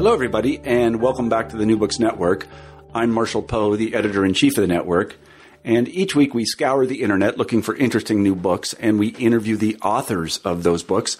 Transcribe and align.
Hello, 0.00 0.14
everybody, 0.14 0.58
and 0.60 1.02
welcome 1.02 1.28
back 1.28 1.50
to 1.50 1.58
the 1.58 1.66
New 1.66 1.76
Books 1.76 1.98
Network. 1.98 2.46
I'm 2.94 3.10
Marshall 3.10 3.42
Poe, 3.42 3.76
the 3.76 3.94
editor 3.94 4.24
in 4.24 4.32
chief 4.32 4.56
of 4.56 4.62
the 4.62 4.66
network. 4.66 5.16
And 5.62 5.86
each 5.88 6.16
week 6.16 6.32
we 6.32 6.46
scour 6.46 6.86
the 6.86 7.02
internet 7.02 7.36
looking 7.36 7.60
for 7.60 7.76
interesting 7.76 8.22
new 8.22 8.34
books 8.34 8.72
and 8.72 8.98
we 8.98 9.08
interview 9.08 9.56
the 9.56 9.76
authors 9.82 10.38
of 10.38 10.62
those 10.62 10.82
books. 10.82 11.18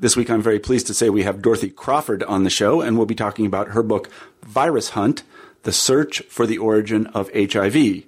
This 0.00 0.16
week 0.16 0.28
I'm 0.28 0.42
very 0.42 0.58
pleased 0.58 0.88
to 0.88 0.94
say 0.94 1.08
we 1.08 1.22
have 1.22 1.40
Dorothy 1.40 1.70
Crawford 1.70 2.24
on 2.24 2.42
the 2.42 2.50
show 2.50 2.80
and 2.80 2.96
we'll 2.96 3.06
be 3.06 3.14
talking 3.14 3.46
about 3.46 3.68
her 3.68 3.82
book, 3.84 4.10
Virus 4.42 4.90
Hunt 4.90 5.22
The 5.62 5.70
Search 5.70 6.20
for 6.22 6.48
the 6.48 6.58
Origin 6.58 7.06
of 7.06 7.30
HIV. 7.32 8.06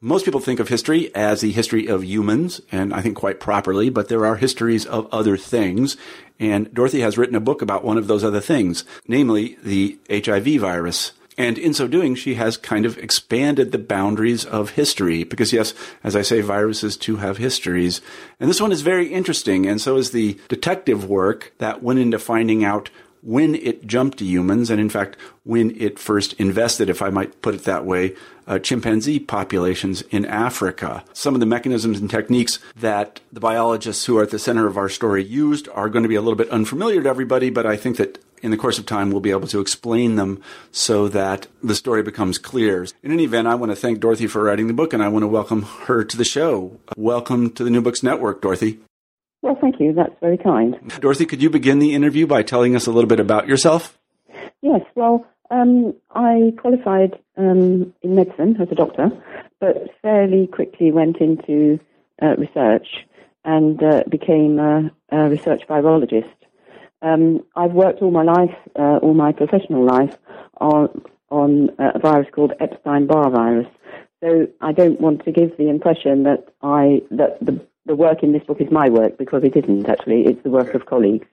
Most 0.00 0.24
people 0.24 0.38
think 0.38 0.60
of 0.60 0.68
history 0.68 1.12
as 1.12 1.40
the 1.40 1.50
history 1.50 1.88
of 1.88 2.04
humans, 2.04 2.60
and 2.70 2.94
I 2.94 3.00
think 3.00 3.16
quite 3.16 3.40
properly, 3.40 3.90
but 3.90 4.08
there 4.08 4.24
are 4.24 4.36
histories 4.36 4.86
of 4.86 5.08
other 5.10 5.36
things. 5.36 5.96
And 6.38 6.72
Dorothy 6.72 7.00
has 7.00 7.18
written 7.18 7.34
a 7.34 7.40
book 7.40 7.62
about 7.62 7.82
one 7.82 7.98
of 7.98 8.06
those 8.06 8.22
other 8.22 8.40
things, 8.40 8.84
namely 9.08 9.58
the 9.60 9.98
HIV 10.08 10.60
virus. 10.60 11.14
And 11.36 11.58
in 11.58 11.74
so 11.74 11.88
doing, 11.88 12.14
she 12.14 12.34
has 12.34 12.56
kind 12.56 12.86
of 12.86 12.96
expanded 12.98 13.72
the 13.72 13.78
boundaries 13.78 14.44
of 14.44 14.70
history 14.70 15.24
because, 15.24 15.52
yes, 15.52 15.74
as 16.04 16.14
I 16.14 16.22
say, 16.22 16.42
viruses 16.42 16.96
too 16.96 17.16
have 17.16 17.38
histories. 17.38 18.00
And 18.38 18.48
this 18.48 18.60
one 18.60 18.70
is 18.70 18.82
very 18.82 19.12
interesting, 19.12 19.66
and 19.66 19.80
so 19.80 19.96
is 19.96 20.12
the 20.12 20.38
detective 20.48 21.06
work 21.06 21.52
that 21.58 21.82
went 21.82 21.98
into 21.98 22.20
finding 22.20 22.62
out 22.62 22.88
when 23.22 23.54
it 23.54 23.86
jumped 23.86 24.18
to 24.18 24.24
humans, 24.24 24.70
and 24.70 24.80
in 24.80 24.88
fact, 24.88 25.16
when 25.44 25.74
it 25.80 25.98
first 25.98 26.32
invested, 26.34 26.88
if 26.90 27.02
I 27.02 27.10
might 27.10 27.40
put 27.42 27.54
it 27.54 27.64
that 27.64 27.84
way, 27.84 28.14
uh, 28.46 28.58
chimpanzee 28.58 29.18
populations 29.18 30.02
in 30.10 30.24
Africa. 30.24 31.04
Some 31.12 31.34
of 31.34 31.40
the 31.40 31.46
mechanisms 31.46 32.00
and 32.00 32.10
techniques 32.10 32.58
that 32.76 33.20
the 33.32 33.40
biologists 33.40 34.04
who 34.06 34.18
are 34.18 34.22
at 34.22 34.30
the 34.30 34.38
center 34.38 34.66
of 34.66 34.76
our 34.76 34.88
story 34.88 35.22
used 35.24 35.68
are 35.74 35.88
going 35.88 36.02
to 36.02 36.08
be 36.08 36.14
a 36.14 36.22
little 36.22 36.36
bit 36.36 36.50
unfamiliar 36.50 37.02
to 37.02 37.08
everybody, 37.08 37.50
but 37.50 37.66
I 37.66 37.76
think 37.76 37.96
that 37.98 38.18
in 38.42 38.50
the 38.50 38.56
course 38.56 38.78
of 38.78 38.86
time, 38.86 39.10
we'll 39.10 39.20
be 39.20 39.30
able 39.30 39.48
to 39.48 39.60
explain 39.60 40.16
them 40.16 40.40
so 40.70 41.08
that 41.08 41.48
the 41.62 41.74
story 41.74 42.02
becomes 42.02 42.38
clear. 42.38 42.86
In 43.02 43.12
any 43.12 43.24
event, 43.24 43.48
I 43.48 43.54
want 43.54 43.72
to 43.72 43.76
thank 43.76 44.00
Dorothy 44.00 44.26
for 44.26 44.42
writing 44.42 44.68
the 44.68 44.74
book, 44.74 44.92
and 44.92 45.02
I 45.02 45.08
want 45.08 45.24
to 45.24 45.28
welcome 45.28 45.62
her 45.62 46.04
to 46.04 46.16
the 46.16 46.24
show. 46.24 46.78
Welcome 46.96 47.50
to 47.52 47.64
the 47.64 47.70
New 47.70 47.82
Books 47.82 48.02
Network, 48.02 48.40
Dorothy. 48.40 48.78
Well, 49.42 49.56
thank 49.60 49.80
you. 49.80 49.92
That's 49.92 50.14
very 50.20 50.38
kind. 50.38 50.76
Dorothy, 51.00 51.26
could 51.26 51.42
you 51.42 51.50
begin 51.50 51.78
the 51.78 51.94
interview 51.94 52.26
by 52.26 52.42
telling 52.42 52.74
us 52.74 52.86
a 52.86 52.92
little 52.92 53.08
bit 53.08 53.20
about 53.20 53.48
yourself? 53.48 53.98
Yes. 54.62 54.80
Well, 54.94 55.26
um, 55.50 55.94
I 56.10 56.52
qualified 56.58 57.18
um, 57.36 57.94
in 58.02 58.14
medicine 58.14 58.60
as 58.60 58.68
a 58.70 58.74
doctor, 58.74 59.10
but 59.60 59.76
fairly 60.02 60.46
quickly 60.46 60.92
went 60.92 61.18
into 61.18 61.78
uh, 62.20 62.34
research 62.36 62.86
and 63.44 63.82
uh, 63.82 64.02
became 64.08 64.58
a, 64.58 64.90
a, 65.10 65.28
research 65.28 65.62
virologist. 65.68 66.30
Um, 67.00 67.44
I've 67.54 67.72
worked 67.72 68.02
all 68.02 68.10
my 68.10 68.24
life, 68.24 68.54
uh, 68.78 68.98
all 68.98 69.14
my 69.14 69.32
professional 69.32 69.84
life, 69.86 70.16
on 70.60 71.02
on 71.30 71.70
a 71.78 71.98
virus 71.98 72.26
called 72.32 72.52
Epstein-Barr 72.58 73.30
virus. 73.30 73.66
So 74.22 74.48
I 74.60 74.72
don't 74.72 75.00
want 75.00 75.24
to 75.24 75.32
give 75.32 75.56
the 75.56 75.68
impression 75.68 76.24
that 76.24 76.48
I 76.62 77.02
that 77.10 77.38
the 77.40 77.64
the 77.88 77.96
work 77.96 78.22
in 78.22 78.32
this 78.32 78.44
book 78.44 78.60
is 78.60 78.70
my 78.70 78.88
work 78.88 79.18
because 79.18 79.42
it 79.42 79.56
isn't 79.56 79.88
actually. 79.88 80.26
It's 80.26 80.42
the 80.44 80.50
work 80.50 80.74
of 80.74 80.86
colleagues. 80.86 81.26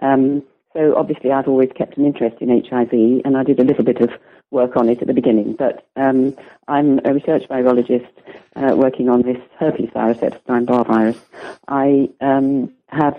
Um, 0.00 0.44
so 0.74 0.94
obviously, 0.94 1.32
I've 1.32 1.48
always 1.48 1.70
kept 1.74 1.96
an 1.96 2.04
interest 2.04 2.36
in 2.40 2.50
HIV, 2.50 3.22
and 3.24 3.36
I 3.36 3.42
did 3.42 3.58
a 3.58 3.64
little 3.64 3.84
bit 3.84 4.00
of 4.02 4.10
work 4.50 4.76
on 4.76 4.90
it 4.90 5.00
at 5.00 5.08
the 5.08 5.14
beginning. 5.14 5.54
But 5.58 5.86
um, 5.96 6.36
I'm 6.68 7.00
a 7.04 7.14
research 7.14 7.48
virologist 7.48 8.06
uh, 8.54 8.76
working 8.76 9.08
on 9.08 9.22
this 9.22 9.38
herpes 9.58 9.90
virus, 9.92 10.22
Epstein-Barr 10.22 10.84
virus. 10.84 11.18
I 11.66 12.10
um, 12.20 12.72
have 12.88 13.18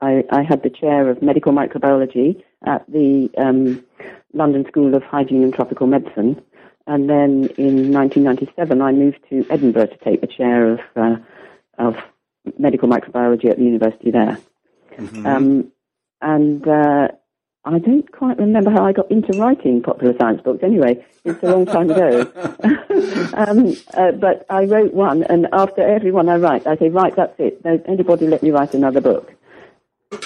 I, 0.00 0.24
I, 0.30 0.42
had 0.42 0.62
the 0.62 0.70
chair 0.70 1.10
of 1.10 1.20
medical 1.20 1.52
microbiology 1.52 2.42
at 2.64 2.86
the 2.86 3.30
um, 3.36 3.84
London 4.32 4.64
School 4.68 4.94
of 4.94 5.02
Hygiene 5.02 5.42
and 5.42 5.52
Tropical 5.52 5.88
Medicine, 5.88 6.40
and 6.86 7.10
then 7.10 7.50
in 7.58 7.92
1997 7.92 8.80
I 8.80 8.92
moved 8.92 9.18
to 9.28 9.44
Edinburgh 9.50 9.86
to 9.86 9.98
take 9.98 10.20
the 10.20 10.26
chair 10.26 10.72
of 10.72 10.80
uh, 10.96 11.16
of 11.80 11.96
medical 12.58 12.88
microbiology 12.88 13.50
at 13.50 13.58
the 13.58 13.64
university 13.64 14.10
there. 14.10 14.38
Mm-hmm. 14.96 15.26
Um, 15.26 15.72
and 16.20 16.66
uh, 16.66 17.08
I 17.64 17.78
don't 17.78 18.10
quite 18.12 18.38
remember 18.38 18.70
how 18.70 18.84
I 18.84 18.92
got 18.92 19.10
into 19.10 19.38
writing 19.38 19.82
popular 19.82 20.14
science 20.18 20.42
books. 20.42 20.62
Anyway, 20.62 21.04
it's 21.24 21.42
a 21.42 21.50
long 21.50 21.66
time 21.66 21.90
ago. 21.90 22.20
um, 23.34 23.74
uh, 23.94 24.12
but 24.12 24.46
I 24.50 24.64
wrote 24.64 24.94
one, 24.94 25.22
and 25.24 25.46
after 25.52 25.82
every 25.82 26.12
one 26.12 26.28
I 26.28 26.36
write, 26.36 26.66
I 26.66 26.76
say, 26.76 26.88
right, 26.88 27.14
that's 27.14 27.38
it. 27.38 27.62
Don't 27.62 27.86
anybody 27.88 28.26
let 28.26 28.42
me 28.42 28.50
write 28.50 28.74
another 28.74 29.00
book. 29.00 29.32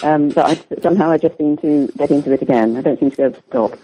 Um, 0.03 0.31
but 0.31 0.47
I, 0.47 0.81
somehow 0.81 1.10
I 1.10 1.19
just 1.19 1.36
seem 1.36 1.56
to 1.59 1.88
get 1.98 2.10
into 2.10 2.32
it 2.32 2.42
again. 2.42 2.76
I 2.76 2.81
don't 2.81 2.98
seem 2.98 3.10
to 3.10 3.16
be 3.16 3.22
able 3.22 3.34
to 3.34 3.42
stop. 3.48 3.78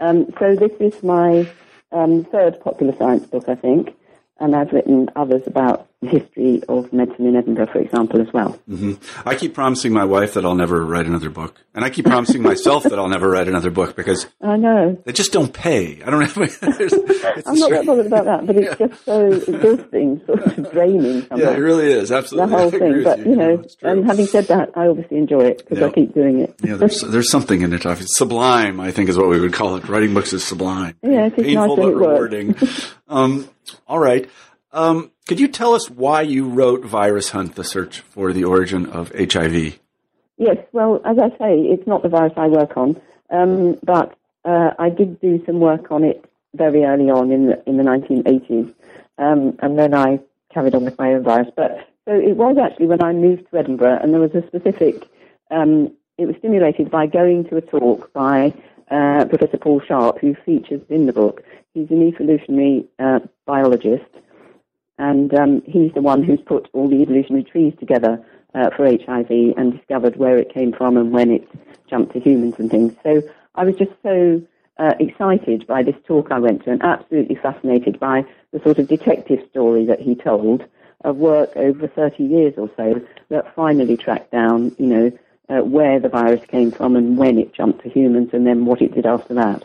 Um, 0.00 0.32
so 0.38 0.56
this 0.56 0.72
is 0.80 1.02
my 1.02 1.48
um, 1.92 2.24
third 2.24 2.60
popular 2.60 2.96
science 2.96 3.26
book, 3.26 3.48
I 3.48 3.54
think 3.54 3.94
and 4.42 4.56
I've 4.56 4.72
written 4.72 5.08
others 5.14 5.42
about 5.46 5.88
history 6.02 6.62
of 6.68 6.92
medicine 6.92 7.26
in 7.26 7.36
Edinburgh, 7.36 7.68
for 7.72 7.78
example, 7.78 8.20
as 8.20 8.32
well. 8.32 8.58
Mm-hmm. 8.68 9.28
I 9.28 9.34
keep 9.36 9.54
promising 9.54 9.92
my 9.92 10.04
wife 10.04 10.34
that 10.34 10.44
I'll 10.44 10.54
never 10.54 10.84
write 10.84 11.06
another 11.06 11.30
book, 11.30 11.60
and 11.74 11.84
I 11.84 11.90
keep 11.90 12.06
promising 12.06 12.42
myself 12.42 12.82
that 12.84 12.98
I'll 12.98 13.08
never 13.08 13.30
write 13.30 13.48
another 13.48 13.70
book 13.70 13.94
because 13.94 14.26
I 14.40 14.56
know 14.56 15.00
they 15.04 15.12
just 15.12 15.32
don't 15.32 15.52
pay. 15.52 16.02
I 16.02 16.10
don't 16.10 16.20
have. 16.20 16.36
I'm 17.46 17.54
not 17.58 17.70
that 17.70 17.84
bothered 17.86 18.06
about 18.06 18.24
that, 18.24 18.46
but 18.46 18.56
it's 18.56 18.80
yeah. 18.80 18.86
just 18.86 19.04
so 19.04 19.26
exhausting, 19.26 20.20
sort 20.26 20.58
of 20.58 20.72
draining. 20.72 21.26
Somehow. 21.28 21.44
Yeah, 21.44 21.56
it 21.56 21.60
really 21.60 21.92
is 21.92 22.10
absolutely 22.10 22.50
the 22.50 22.58
whole 22.58 22.70
thing. 22.70 23.04
But 23.04 23.18
you, 23.20 23.30
you 23.30 23.36
know, 23.36 23.64
and 23.82 24.04
having 24.04 24.26
said 24.26 24.46
that, 24.46 24.70
I 24.76 24.88
obviously 24.88 25.18
enjoy 25.18 25.44
it 25.44 25.58
because 25.58 25.82
I 25.82 25.90
keep 25.90 26.14
doing 26.14 26.40
it. 26.40 26.54
yeah, 26.62 26.74
there's, 26.74 27.00
there's 27.02 27.30
something 27.30 27.62
in 27.62 27.72
it. 27.72 27.84
It's 27.84 28.16
Sublime, 28.16 28.80
I 28.80 28.90
think, 28.90 29.08
is 29.08 29.16
what 29.16 29.28
we 29.28 29.40
would 29.40 29.52
call 29.52 29.76
it. 29.76 29.88
Writing 29.88 30.14
books 30.14 30.32
is 30.32 30.44
sublime. 30.44 30.96
Yeah, 31.02 31.26
it's 31.26 31.36
painful 31.36 31.76
nice 31.76 31.86
but 31.86 31.94
rewarding. 31.94 32.56
um, 33.08 33.48
all 33.86 33.98
right. 33.98 34.28
Um, 34.72 35.11
could 35.26 35.40
you 35.40 35.48
tell 35.48 35.74
us 35.74 35.88
why 35.88 36.22
you 36.22 36.48
wrote 36.48 36.84
Virus 36.84 37.30
Hunt, 37.30 37.54
the 37.54 37.64
search 37.64 38.00
for 38.00 38.32
the 38.32 38.44
origin 38.44 38.86
of 38.86 39.12
HIV? 39.14 39.78
Yes, 40.36 40.56
well, 40.72 41.00
as 41.04 41.18
I 41.18 41.28
say, 41.38 41.60
it's 41.60 41.86
not 41.86 42.02
the 42.02 42.08
virus 42.08 42.32
I 42.36 42.48
work 42.48 42.76
on, 42.76 43.00
um, 43.30 43.78
but 43.82 44.18
uh, 44.44 44.70
I 44.78 44.90
did 44.90 45.20
do 45.20 45.42
some 45.46 45.60
work 45.60 45.92
on 45.92 46.02
it 46.02 46.24
very 46.54 46.84
early 46.84 47.10
on 47.10 47.30
in 47.30 47.46
the, 47.46 47.62
in 47.68 47.76
the 47.76 47.84
1980s, 47.84 48.74
um, 49.18 49.56
and 49.60 49.78
then 49.78 49.94
I 49.94 50.18
carried 50.52 50.74
on 50.74 50.84
with 50.84 50.98
my 50.98 51.14
own 51.14 51.22
virus. 51.22 51.48
But 51.56 51.88
so 52.06 52.14
it 52.14 52.36
was 52.36 52.56
actually 52.58 52.86
when 52.86 53.02
I 53.02 53.12
moved 53.12 53.48
to 53.50 53.58
Edinburgh, 53.58 54.00
and 54.02 54.12
there 54.12 54.20
was 54.20 54.34
a 54.34 54.46
specific. 54.46 55.08
Um, 55.50 55.92
it 56.18 56.26
was 56.26 56.36
stimulated 56.38 56.90
by 56.90 57.06
going 57.06 57.44
to 57.44 57.56
a 57.56 57.60
talk 57.60 58.12
by 58.12 58.52
uh, 58.90 59.24
Professor 59.26 59.58
Paul 59.58 59.80
Sharp, 59.80 60.18
who 60.18 60.34
features 60.34 60.82
in 60.88 61.06
the 61.06 61.12
book. 61.12 61.42
He's 61.72 61.90
an 61.90 62.02
evolutionary 62.02 62.86
uh, 62.98 63.20
biologist, 63.46 64.04
and 65.02 65.34
um, 65.34 65.62
he's 65.66 65.92
the 65.94 66.00
one 66.00 66.22
who's 66.22 66.40
put 66.40 66.68
all 66.72 66.88
the 66.88 67.02
evolutionary 67.02 67.42
trees 67.42 67.74
together 67.80 68.24
uh, 68.54 68.70
for 68.70 68.86
HIV 68.86 69.30
and 69.56 69.76
discovered 69.76 70.14
where 70.14 70.38
it 70.38 70.54
came 70.54 70.72
from 70.72 70.96
and 70.96 71.10
when 71.10 71.32
it 71.32 71.48
jumped 71.90 72.12
to 72.12 72.20
humans 72.20 72.54
and 72.58 72.70
things. 72.70 72.94
So 73.02 73.20
I 73.56 73.64
was 73.64 73.74
just 73.74 73.90
so 74.04 74.40
uh, 74.78 74.94
excited 75.00 75.66
by 75.66 75.82
this 75.82 75.96
talk 76.06 76.30
I 76.30 76.38
went 76.38 76.62
to 76.64 76.70
and 76.70 76.82
absolutely 76.84 77.34
fascinated 77.34 77.98
by 77.98 78.24
the 78.52 78.60
sort 78.60 78.78
of 78.78 78.86
detective 78.86 79.40
story 79.50 79.84
that 79.86 80.00
he 80.00 80.14
told 80.14 80.64
of 81.02 81.16
work 81.16 81.50
over 81.56 81.88
30 81.88 82.22
years 82.22 82.54
or 82.56 82.70
so 82.76 83.04
that 83.28 83.52
finally 83.56 83.96
tracked 83.96 84.30
down, 84.30 84.72
you 84.78 84.86
know, 84.86 85.18
uh, 85.48 85.64
where 85.64 85.98
the 85.98 86.08
virus 86.08 86.46
came 86.46 86.70
from 86.70 86.94
and 86.94 87.18
when 87.18 87.38
it 87.38 87.52
jumped 87.52 87.82
to 87.82 87.90
humans 87.90 88.30
and 88.32 88.46
then 88.46 88.66
what 88.66 88.80
it 88.80 88.94
did 88.94 89.06
after 89.06 89.34
that. 89.34 89.64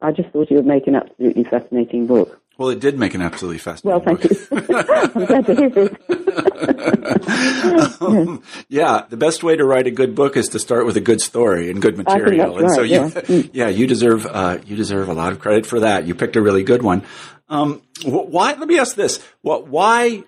I 0.00 0.12
just 0.12 0.28
thought 0.30 0.52
it 0.52 0.54
would 0.54 0.66
make 0.66 0.86
an 0.86 0.94
absolutely 0.94 1.42
fascinating 1.42 2.06
book. 2.06 2.41
Well, 2.58 2.68
it 2.68 2.80
did 2.80 2.98
make 2.98 3.14
an 3.14 3.22
absolutely 3.22 3.58
fascinating. 3.58 4.04
Well, 4.04 4.16
thank 4.16 4.30
you. 4.30 4.46
I'm 4.52 5.26
glad 5.26 5.46
to 5.46 5.54
hear 5.54 5.70
this. 5.70 5.90
um, 8.00 8.42
yeah, 8.68 9.04
the 9.08 9.16
best 9.16 9.42
way 9.42 9.56
to 9.56 9.64
write 9.64 9.86
a 9.86 9.90
good 9.90 10.14
book 10.14 10.36
is 10.36 10.48
to 10.50 10.58
start 10.58 10.86
with 10.86 10.96
a 10.96 11.00
good 11.00 11.20
story 11.20 11.70
and 11.70 11.80
good 11.80 11.96
material. 11.96 12.58
and 12.58 12.68
right, 12.68 12.74
so 12.76 12.82
you, 12.82 12.92
yeah. 12.92 13.08
Mm. 13.22 13.50
yeah, 13.52 13.68
you 13.68 13.86
deserve 13.86 14.26
uh, 14.26 14.58
you 14.66 14.76
deserve 14.76 15.08
a 15.08 15.14
lot 15.14 15.32
of 15.32 15.38
credit 15.40 15.64
for 15.64 15.80
that. 15.80 16.06
You 16.06 16.14
picked 16.14 16.36
a 16.36 16.42
really 16.42 16.62
good 16.62 16.82
one. 16.82 17.02
Um, 17.48 17.82
why? 18.04 18.52
Let 18.54 18.68
me 18.68 18.78
ask 18.78 18.96
this: 18.96 19.24
What? 19.40 19.68
Why? 19.68 20.24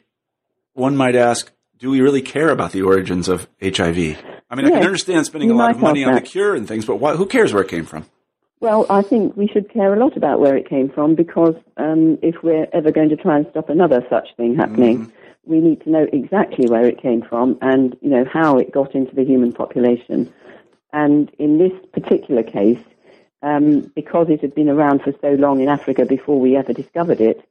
One 0.75 0.97
might 0.97 1.15
ask, 1.15 1.53
do 1.79 1.91
we 1.91 2.01
really 2.01 2.23
care 2.23 2.49
about 2.49 2.73
the 2.73 2.83
origins 2.83 3.29
of 3.29 3.47
HIV? 3.63 4.17
I 4.51 4.55
mean, 4.57 4.67
I 4.67 4.71
can 4.71 4.83
understand 4.83 5.25
spending 5.27 5.51
a 5.51 5.55
lot 5.55 5.71
of 5.71 5.79
money 5.79 6.03
on 6.05 6.15
the 6.15 6.21
cure 6.21 6.55
and 6.55 6.67
things, 6.67 6.85
but 6.85 6.97
why, 6.97 7.15
who 7.15 7.27
cares 7.27 7.53
where 7.53 7.63
it 7.63 7.69
came 7.69 7.85
from? 7.87 8.07
Well, 8.65 8.87
I 8.89 9.03
think 9.03 9.37
we 9.37 9.47
should 9.47 9.69
care 9.69 9.93
a 9.93 9.99
lot 9.99 10.17
about 10.17 10.41
where 10.41 10.57
it 10.57 10.67
came 10.67 10.89
from 10.89 11.15
because 11.15 11.55
um, 11.77 12.19
if 12.23 12.43
we're 12.43 12.67
ever 12.73 12.91
going 12.91 13.11
to 13.11 13.17
try 13.17 13.37
and 13.37 13.47
stop 13.51 13.69
another 13.69 14.03
such 14.09 14.35
thing 14.39 14.57
happening, 14.57 15.13
we 15.45 15.61
need 15.61 15.83
to 15.83 15.91
know 15.91 16.07
exactly 16.15 16.67
where 16.67 16.87
it 16.87 16.97
came 16.97 17.21
from 17.21 17.59
and 17.61 17.95
you 18.01 18.09
know 18.09 18.25
how 18.25 18.57
it 18.57 18.73
got 18.73 18.95
into 18.95 19.15
the 19.15 19.23
human 19.23 19.53
population. 19.53 20.33
And 20.95 21.31
in 21.39 21.59
this 21.59 21.75
particular 21.93 22.43
case, 22.43 22.83
um, 23.43 23.93
because 23.95 24.31
it 24.31 24.41
had 24.41 24.55
been 24.55 24.71
around 24.71 25.03
for 25.03 25.13
so 25.21 25.33
long 25.33 25.61
in 25.61 25.69
Africa 25.69 26.07
before 26.07 26.41
we 26.41 26.57
ever 26.57 26.73
discovered 26.73 27.21
it, 27.21 27.47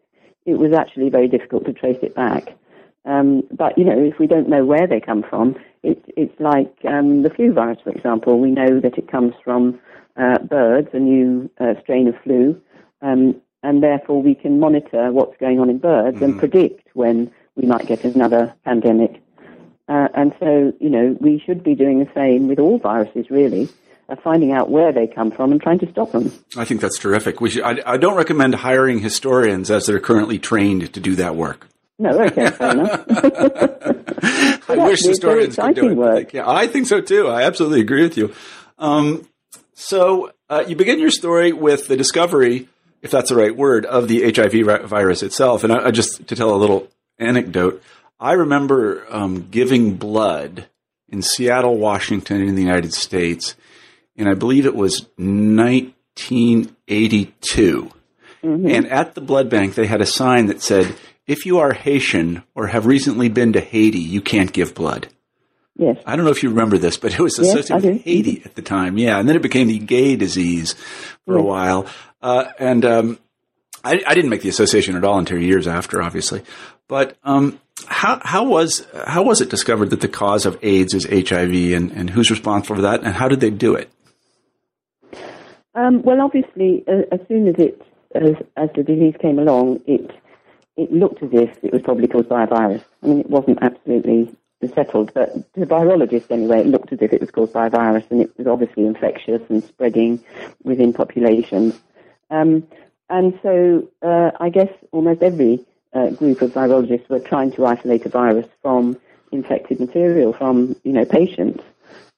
it 0.48 0.56
was 0.56 0.74
actually 0.74 1.09
very 1.09 1.27
difficult 1.27 1.66
to 1.66 1.74
trace 1.74 2.00
it 2.01 2.16
back. 2.16 2.57
Um, 3.05 3.44
but 3.51 3.77
you 3.77 3.83
know, 3.83 4.00
if 4.00 4.17
we 4.19 4.27
don't 4.27 4.47
know 4.47 4.65
where 4.65 4.88
they 4.88 5.00
come 5.00 5.23
from, 5.23 5.55
it's 5.83 6.03
it's 6.15 6.39
like 6.39 6.73
um, 6.88 7.23
the 7.23 7.29
flu 7.29 7.53
virus, 7.53 7.79
for 7.83 7.91
example. 7.91 8.39
We 8.39 8.51
know 8.51 8.79
that 8.79 8.97
it 8.97 9.11
comes 9.11 9.33
from 9.44 9.79
uh, 10.15 10.39
birds, 10.39 10.89
a 10.94 11.00
new 11.00 11.50
uh, 11.59 11.73
strain 11.81 12.07
of 12.07 12.15
flu, 12.23 12.59
um, 13.01 13.35
and 13.61 13.83
therefore 13.83 14.21
we 14.21 14.35
can 14.35 14.59
monitor 14.59 15.11
what's 15.11 15.38
going 15.38 15.59
on 15.59 15.69
in 15.69 15.79
birds 15.79 16.21
and 16.21 16.39
predict 16.39 16.88
when 16.94 17.31
we 17.55 17.65
might 17.65 17.88
get 17.88 18.03
another 18.03 18.53
pandemic. 18.63 19.21
Uh, 19.89 20.07
and 20.13 20.33
so, 20.39 20.71
you 20.79 20.89
know, 20.89 21.17
we 21.19 21.41
should 21.45 21.61
be 21.61 21.75
doing 21.75 21.99
the 21.99 22.09
same 22.15 22.47
with 22.47 22.57
all 22.57 22.77
viruses, 22.79 23.29
really, 23.29 23.67
finding 24.23 24.51
out 24.51 24.69
where 24.69 24.91
they 24.91 25.07
come 25.07 25.31
from 25.31 25.51
and 25.51 25.61
trying 25.61 25.79
to 25.79 25.89
stop 25.91 26.11
them. 26.11 26.31
I 26.56 26.65
think 26.65 26.79
that's 26.79 26.97
terrific. 26.97 27.35
Should, 27.45 27.63
I, 27.63 27.79
I 27.85 27.97
don't 27.97 28.15
recommend 28.15 28.56
hiring 28.56 28.99
historians 28.99 29.69
as 29.69 29.88
they're 29.88 29.99
currently 29.99 30.39
trained 30.39 30.94
to 30.94 30.99
do 30.99 31.15
that 31.15 31.35
work. 31.35 31.67
No, 32.00 32.19
okay, 32.24 32.50
fair 32.50 32.72
enough. 32.72 33.06
I 33.10 34.60
But 34.68 34.78
wish 34.88 35.04
historians 35.04 35.56
could 35.56 35.75
do 35.75 35.90
it. 35.90 35.95
work. 35.95 36.34
Yeah, 36.34 36.50
I 36.50 36.68
think 36.68 36.88
so 36.88 37.00
too. 37.01 37.28
I 37.28 37.44
absolutely 37.44 37.81
agree 37.81 38.01
with 38.04 38.18
you. 38.18 38.34
Um, 38.80 39.28
so 39.75 40.31
uh, 40.50 40.63
you 40.68 40.75
begin 40.75 41.00
your 41.00 41.12
story 41.12 41.54
with 41.54 41.88
the 41.88 41.95
discovery, 41.95 42.68
if 43.01 43.12
that's 43.12 43.30
the 43.30 43.36
right 43.36 43.56
word, 43.56 43.86
of 43.86 44.07
the 44.07 44.31
HIV 44.31 44.88
virus 44.90 45.22
itself. 45.24 45.63
And 45.63 45.72
I, 45.72 45.86
I 45.88 45.92
just 45.92 46.28
to 46.28 46.36
tell 46.36 46.54
a 46.54 46.57
little 46.57 46.90
anecdote, 47.19 47.81
I 48.19 48.34
remember 48.34 49.06
um, 49.10 49.48
giving 49.51 49.95
blood 49.95 50.66
in 51.10 51.22
Seattle, 51.22 51.78
Washington, 51.78 52.42
in 52.42 52.56
the 52.56 52.62
United 52.63 52.94
States, 52.94 53.56
and 54.18 54.28
I 54.28 54.34
believe 54.34 54.66
it 54.66 54.75
was 54.75 55.01
1982. 55.18 57.92
And 58.44 58.88
at 58.88 59.16
the 59.16 59.22
blood 59.22 59.50
bank, 59.50 59.75
they 59.75 59.86
had 59.88 60.01
a 60.01 60.06
sign 60.06 60.48
that 60.48 60.62
said, 60.62 60.94
"If 61.27 61.45
you 61.45 61.59
are 61.59 61.73
Haitian 61.73 62.43
or 62.55 62.67
have 62.67 62.85
recently 62.85 63.29
been 63.29 63.53
to 63.53 63.61
Haiti, 63.61 63.99
you 63.99 64.21
can't 64.21 64.51
give 64.51 64.73
blood." 64.73 65.07
Yes. 65.75 65.97
I 66.05 66.15
don't 66.15 66.25
know 66.25 66.31
if 66.31 66.43
you 66.43 66.49
remember 66.49 66.77
this, 66.77 66.97
but 66.97 67.13
it 67.13 67.19
was 67.19 67.39
associated 67.39 67.85
I 67.85 67.93
with. 67.93 68.03
Haiti 68.03 68.43
at 68.45 68.55
the 68.55 68.61
time. 68.61 68.97
Yeah, 68.97 69.19
and 69.19 69.27
then 69.27 69.35
it 69.35 69.41
became 69.41 69.67
the 69.67 69.79
gay 69.79 70.15
disease 70.15 70.75
for 71.25 71.35
a 71.35 71.41
while. 71.41 71.87
Uh, 72.21 72.45
and 72.59 72.85
um, 72.85 73.19
I, 73.83 74.01
I 74.05 74.13
didn't 74.13 74.29
make 74.29 74.43
the 74.43 74.49
association 74.49 74.95
at 74.95 75.03
all 75.03 75.17
until 75.17 75.39
years 75.39 75.67
after, 75.67 76.01
obviously. 76.01 76.43
But 76.87 77.17
um, 77.23 77.59
how 77.87 78.21
how 78.23 78.45
was 78.45 78.85
how 79.07 79.23
was 79.23 79.41
it 79.41 79.49
discovered 79.49 79.89
that 79.89 80.01
the 80.01 80.07
cause 80.07 80.45
of 80.45 80.57
AIDS 80.63 80.93
is 80.93 81.05
HIV, 81.05 81.73
and, 81.73 81.91
and 81.91 82.09
who's 82.09 82.29
responsible 82.29 82.77
for 82.77 82.81
that, 82.83 83.03
and 83.03 83.15
how 83.15 83.27
did 83.27 83.39
they 83.39 83.49
do 83.49 83.75
it? 83.75 83.89
Um, 85.75 86.03
well, 86.03 86.21
obviously, 86.21 86.83
uh, 86.87 87.01
as 87.11 87.19
soon 87.27 87.47
as 87.47 87.55
it 87.57 87.81
as, 88.13 88.35
as 88.55 88.69
the 88.75 88.83
disease 88.83 89.15
came 89.19 89.39
along, 89.39 89.81
it 89.87 90.11
it 90.77 90.91
looked 90.91 91.21
as 91.21 91.29
if 91.33 91.63
it 91.63 91.71
was 91.71 91.81
probably 91.81 92.07
caused 92.07 92.29
by 92.29 92.43
a 92.43 92.47
virus. 92.47 92.83
I 93.01 93.07
mean, 93.07 93.19
it 93.19 93.29
wasn't 93.29 93.59
absolutely 93.61 94.35
settled, 94.73 95.13
but 95.13 95.33
to 95.53 95.65
virologists 95.65 96.31
anyway, 96.31 96.61
it 96.61 96.67
looked 96.67 96.93
as 96.93 97.01
if 97.01 97.11
it 97.11 97.19
was 97.19 97.31
caused 97.31 97.53
by 97.53 97.67
a 97.67 97.69
virus, 97.69 98.05
and 98.09 98.21
it 98.21 98.31
was 98.37 98.47
obviously 98.47 98.85
infectious 98.85 99.41
and 99.49 99.63
spreading 99.63 100.23
within 100.63 100.93
populations. 100.93 101.79
Um, 102.29 102.65
and 103.09 103.37
so, 103.43 103.87
uh, 104.01 104.31
I 104.39 104.49
guess 104.49 104.71
almost 104.91 105.21
every 105.21 105.65
uh, 105.93 106.09
group 106.11 106.41
of 106.41 106.51
virologists 106.51 107.09
were 107.09 107.19
trying 107.19 107.51
to 107.53 107.65
isolate 107.65 108.05
a 108.05 108.09
virus 108.09 108.47
from 108.61 108.97
infected 109.31 109.79
material 109.79 110.31
from 110.31 110.75
you 110.83 110.93
know 110.93 111.05
patients, 111.05 111.63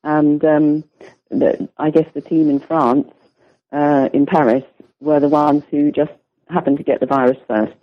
and 0.03 0.43
um, 0.45 0.83
the, 1.29 1.67
I 1.77 1.89
guess 1.89 2.07
the 2.13 2.21
team 2.21 2.49
in 2.49 2.59
France 2.59 3.11
uh, 3.71 4.09
in 4.13 4.25
Paris 4.25 4.63
were 4.99 5.19
the 5.19 5.29
ones 5.29 5.63
who 5.71 5.91
just 5.91 6.11
happened 6.49 6.77
to 6.77 6.83
get 6.83 6.99
the 6.99 7.05
virus 7.05 7.37
first. 7.47 7.73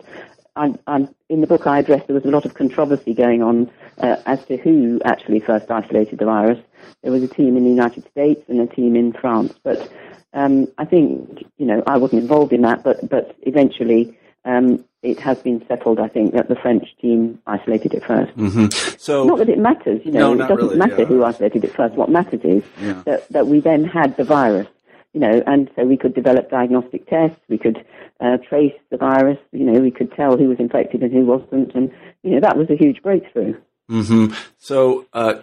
I'm, 0.55 0.77
I'm, 0.87 1.13
in 1.29 1.41
the 1.41 1.47
book 1.47 1.65
I 1.65 1.79
addressed, 1.79 2.07
there 2.07 2.13
was 2.15 2.25
a 2.25 2.29
lot 2.29 2.45
of 2.45 2.53
controversy 2.53 3.13
going 3.13 3.41
on 3.41 3.71
uh, 3.97 4.17
as 4.25 4.43
to 4.45 4.57
who 4.57 5.01
actually 5.03 5.39
first 5.39 5.69
isolated 5.71 6.19
the 6.19 6.25
virus. 6.25 6.59
There 7.01 7.11
was 7.11 7.23
a 7.23 7.27
team 7.27 7.57
in 7.57 7.63
the 7.63 7.69
United 7.69 8.07
States 8.11 8.43
and 8.47 8.59
a 8.61 8.67
team 8.67 8.95
in 8.95 9.13
France, 9.13 9.53
but 9.63 9.91
um, 10.33 10.67
I 10.77 10.85
think 10.85 11.43
you 11.57 11.65
know 11.65 11.83
I 11.87 11.97
wasn't 11.97 12.21
involved 12.21 12.53
in 12.53 12.61
that, 12.61 12.83
but 12.83 13.07
but 13.09 13.35
eventually 13.41 14.17
um, 14.45 14.83
it 15.01 15.19
has 15.19 15.37
been 15.39 15.65
settled. 15.67 15.99
I 15.99 16.07
think 16.07 16.33
that 16.33 16.47
the 16.49 16.55
French 16.55 16.85
team 17.01 17.39
isolated 17.47 17.93
it 17.93 18.03
first. 18.05 18.31
hmm 18.33 18.67
So 18.97 19.25
Not 19.25 19.39
that 19.39 19.49
it 19.49 19.59
matters, 19.59 20.01
you 20.05 20.11
know, 20.11 20.33
not 20.33 20.45
it 20.45 20.53
doesn't 20.55 20.65
really, 20.69 20.77
matter 20.77 21.01
yeah. 21.01 21.05
who 21.07 21.23
isolated 21.23 21.63
it 21.65 21.73
first. 21.75 21.95
What 21.95 22.09
matters 22.09 22.41
is 22.43 22.63
Yeah. 22.81 23.01
that, 23.05 23.27
that 23.29 23.47
we 23.47 23.59
then 23.59 23.83
had 23.85 24.15
the 24.17 24.23
virus, 24.23 24.67
you 25.13 25.19
know, 25.19 25.43
and 25.45 25.69
so 25.75 25.85
we 25.85 25.97
could 25.97 26.13
develop 26.13 26.49
diagnostic 26.49 27.07
tests, 27.07 27.39
we 27.47 27.57
could 27.57 27.85
uh, 28.19 28.37
trace 28.37 28.73
the 28.89 28.97
virus, 28.97 29.37
you 29.51 29.63
know, 29.63 29.79
we 29.79 29.91
could 29.91 30.11
tell 30.13 30.37
who 30.37 30.49
was 30.49 30.59
infected 30.59 31.01
and 31.03 31.11
who 31.11 31.25
wasn't, 31.25 31.73
and, 31.75 31.91
you 32.23 32.31
know, 32.31 32.39
that 32.39 32.57
was 32.57 32.69
a 32.69 32.75
huge 32.75 33.01
breakthrough. 33.01 33.55
hmm 33.87 34.27
So, 34.57 35.05
uh, 35.13 35.41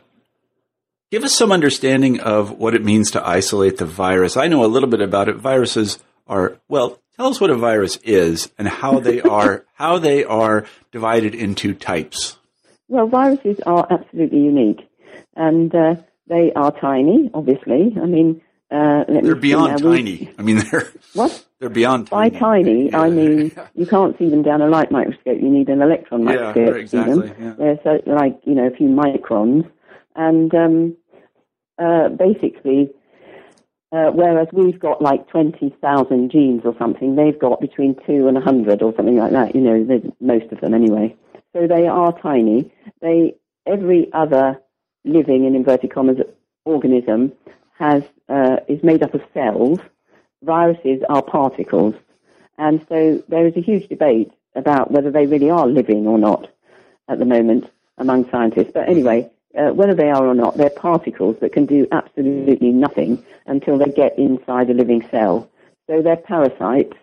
give 1.11 1.25
us 1.25 1.35
some 1.35 1.53
understanding 1.53 2.21
of 2.21 2.51
what 2.59 2.75
it 2.75 2.85
means 2.85 3.13
to 3.13 3.27
isolate 3.27 3.79
the 3.79 3.87
virus. 3.87 4.37
I 4.37 4.49
know 4.49 4.65
a 4.65 4.67
little 4.67 4.89
bit 4.89 5.01
about 5.01 5.29
it. 5.29 5.37
Viruses 5.37 5.99
are 6.27 6.59
well. 6.69 6.99
Tell 7.17 7.29
us 7.29 7.41
what 7.41 7.51
a 7.51 7.57
virus 7.57 7.97
is 7.99 8.51
and 8.59 8.67
how 8.67 8.99
they 9.01 9.21
are 9.39 9.65
how 9.75 9.99
they 9.99 10.25
are 10.25 10.65
divided 10.91 11.35
into 11.35 11.75
types. 11.75 12.39
Well, 12.89 13.07
viruses 13.07 13.61
are 13.67 13.87
absolutely 13.91 14.41
unique, 14.41 14.81
and 15.37 15.73
uh, 15.75 15.97
they 16.27 16.53
are 16.55 16.73
tiny, 16.73 17.31
obviously. 17.35 17.95
I 18.01 18.07
mean, 18.07 18.41
uh, 18.71 19.05
let 19.09 19.25
They're 19.25 19.35
me 19.35 19.41
beyond. 19.41 19.83
Tiny. 19.83 20.33
I 20.39 20.43
mean, 20.43 20.59
they're 20.59 20.89
What? 21.15 21.45
they're 21.59 21.69
beyond 21.69 22.09
By 22.11 22.29
tiny. 22.29 22.91
tiny, 22.91 22.95
I 22.95 23.11
mean 23.11 23.53
you 23.75 23.87
can't 23.87 24.17
see 24.19 24.29
them 24.29 24.43
down 24.43 24.63
a 24.63 24.69
light 24.69 24.91
microscope. 24.91 25.39
You 25.41 25.51
need 25.51 25.69
an 25.69 25.83
electron 25.83 26.23
Yeah, 26.27 26.53
microscope 26.55 26.75
to 26.77 26.89
see 26.89 26.97
them. 26.99 27.35
yeah. 27.41 27.55
They're 27.59 27.81
so, 27.83 28.01
like 28.07 28.41
you 28.45 28.55
know 28.55 28.67
a 28.67 28.71
few 28.71 28.89
microns, 28.89 29.69
and 30.15 30.55
um, 30.55 30.97
uh, 31.79 32.09
basically, 32.11 32.91
uh, 33.93 34.11
whereas 34.13 34.49
we've 34.53 34.79
got 34.79 35.03
like 35.03 35.29
twenty 35.29 35.75
thousand 35.81 36.31
genes 36.31 36.63
or 36.65 36.75
something, 36.79 37.17
they've 37.17 37.39
got 37.39 37.61
between 37.61 37.97
two 38.07 38.29
and 38.29 38.37
a 38.37 38.41
hundred 38.41 38.83
or 38.83 38.95
something 38.97 39.17
like 39.17 39.33
that. 39.33 39.55
You 39.55 39.61
know, 39.63 40.13
most 40.21 40.53
of 40.53 40.61
them 40.61 40.75
anyway. 40.75 41.17
So 41.55 41.67
they 41.67 41.89
are 41.89 42.17
tiny. 42.21 42.73
They 43.01 43.35
every 43.67 44.09
other 44.13 44.61
living 45.05 45.45
in 45.45 45.55
inverted 45.57 45.93
commas 45.93 46.19
organism 46.65 47.33
has 47.81 48.05
uh, 48.29 48.59
is 48.69 48.83
made 48.85 49.03
up 49.03 49.15
of 49.15 49.23
cells. 49.35 49.81
Viruses 50.43 51.03
are 51.09 51.23
particles, 51.23 51.95
and 52.57 52.87
so 52.89 53.23
there 53.29 53.47
is 53.47 53.57
a 53.57 53.61
huge 53.61 53.89
debate 53.89 54.31
about 54.55 54.93
whether 54.93 55.11
they 55.11 55.27
really 55.27 55.51
are 55.51 55.67
living 55.67 56.07
or 56.07 56.19
not 56.19 56.49
at 57.09 57.19
the 57.19 57.25
moment 57.25 57.65
among 57.99 58.31
scientists. 58.31 58.71
But 58.73 58.89
anyway, 58.89 59.31
uh, 59.59 59.71
whether 59.71 59.95
they 59.95 60.11
are 60.11 60.27
or 60.27 60.35
not, 60.35 60.57
they're 60.57 60.71
particles 60.71 61.37
that 61.41 61.53
can 61.53 61.67
do 61.67 61.87
absolutely 61.91 62.71
nothing 62.71 63.25
until 63.47 63.79
they 63.79 63.91
get 63.91 64.19
inside 64.19 64.71
a 64.71 64.75
living 64.75 65.03
cell. 65.11 65.51
So 65.89 66.03
they're 66.03 66.17
parasites, 66.17 66.97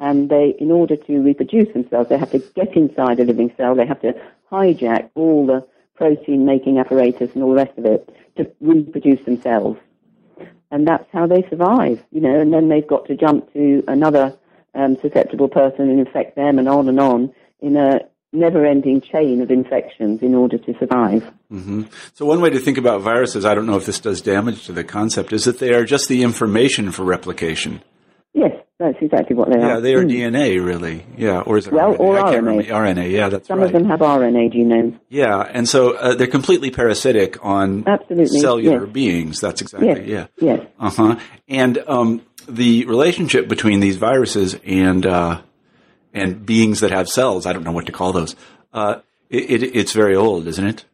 and 0.00 0.28
they, 0.28 0.56
in 0.58 0.70
order 0.70 0.96
to 0.96 1.18
reproduce 1.20 1.72
themselves, 1.72 2.08
they 2.08 2.18
have 2.18 2.32
to 2.32 2.40
get 2.40 2.76
inside 2.76 3.20
a 3.20 3.24
living 3.24 3.52
cell. 3.56 3.74
They 3.74 3.86
have 3.86 4.00
to 4.02 4.14
hijack 4.50 5.10
all 5.14 5.46
the 5.46 5.66
protein-making 5.94 6.78
apparatus 6.78 7.30
and 7.34 7.42
all 7.42 7.50
the 7.50 7.62
rest 7.64 7.78
of 7.78 7.84
it 7.84 8.08
to 8.36 8.50
reproduce 8.60 9.24
themselves. 9.24 9.78
And 10.72 10.88
that's 10.88 11.06
how 11.12 11.26
they 11.26 11.46
survive, 11.50 12.02
you 12.10 12.20
know. 12.20 12.40
And 12.40 12.52
then 12.52 12.68
they've 12.68 12.86
got 12.86 13.06
to 13.06 13.14
jump 13.14 13.52
to 13.52 13.84
another 13.86 14.36
um, 14.74 14.96
susceptible 14.96 15.48
person 15.48 15.88
and 15.90 16.00
infect 16.00 16.34
them, 16.34 16.58
and 16.58 16.68
on 16.68 16.88
and 16.88 16.98
on 16.98 17.32
in 17.60 17.76
a 17.76 18.00
never-ending 18.32 19.02
chain 19.02 19.42
of 19.42 19.50
infections 19.50 20.22
in 20.22 20.34
order 20.34 20.56
to 20.56 20.74
survive. 20.78 21.30
hmm 21.50 21.82
So 22.14 22.24
one 22.24 22.40
way 22.40 22.50
to 22.50 22.58
think 22.58 22.78
about 22.78 23.02
viruses, 23.02 23.44
I 23.44 23.54
don't 23.54 23.66
know 23.66 23.76
if 23.76 23.84
this 23.84 24.00
does 24.00 24.22
damage 24.22 24.64
to 24.66 24.72
the 24.72 24.82
concept, 24.82 25.34
is 25.34 25.44
that 25.44 25.58
they 25.58 25.74
are 25.74 25.84
just 25.84 26.08
the 26.08 26.22
information 26.22 26.90
for 26.90 27.04
replication. 27.04 27.82
Yes, 28.32 28.52
that's 28.82 28.98
exactly 29.00 29.34
what 29.36 29.48
they 29.50 29.58
Yeah, 29.58 29.64
are. 29.64 29.68
Yeah, 29.74 29.80
they 29.80 29.94
are 29.94 30.04
Mm. 30.04 30.10
DNA, 30.10 30.58
really. 30.64 31.04
Yeah, 31.16 31.40
or 31.40 31.56
is 31.58 31.66
it 31.66 31.72
Well, 31.72 31.94
RNA? 31.94 32.00
or 32.00 32.18
I 32.18 32.20
can't 32.32 32.44
RNA. 32.44 32.46
remember. 32.68 32.72
RNA, 33.02 33.10
yeah, 33.10 33.28
that's 33.28 33.48
Some 33.48 33.58
right. 33.60 33.66
of 33.66 33.72
them 33.72 33.84
have 33.86 34.00
RNA 34.00 34.52
genomes. 34.52 34.98
Yeah, 35.08 35.40
and 35.50 35.68
so 35.68 35.92
uh, 35.96 36.14
they're 36.14 36.26
completely 36.26 36.70
parasitic 36.70 37.36
on 37.44 37.84
Absolutely, 37.86 38.40
cellular 38.40 38.84
yes. 38.84 38.92
beings. 38.92 39.40
That's 39.40 39.60
exactly 39.62 39.88
Yes, 39.88 40.28
yeah. 40.40 40.56
yes. 40.56 40.66
Uh 40.78 40.90
huh. 40.90 41.16
And 41.48 41.82
um, 41.86 42.22
the 42.48 42.84
relationship 42.86 43.48
between 43.48 43.80
these 43.80 43.96
viruses 43.96 44.58
and 44.66 45.06
uh, 45.06 45.40
and 46.12 46.44
beings 46.44 46.80
that 46.80 46.90
have 46.90 47.08
cells, 47.08 47.46
I 47.46 47.52
don't 47.52 47.64
know 47.64 47.72
what 47.72 47.86
to 47.86 47.92
call 47.92 48.12
those. 48.12 48.36
Uh, 48.72 48.96
it, 49.30 49.62
it, 49.62 49.76
it's 49.76 49.92
very 49.92 50.14
old, 50.14 50.46
isn't 50.46 50.66
it? 50.66 50.84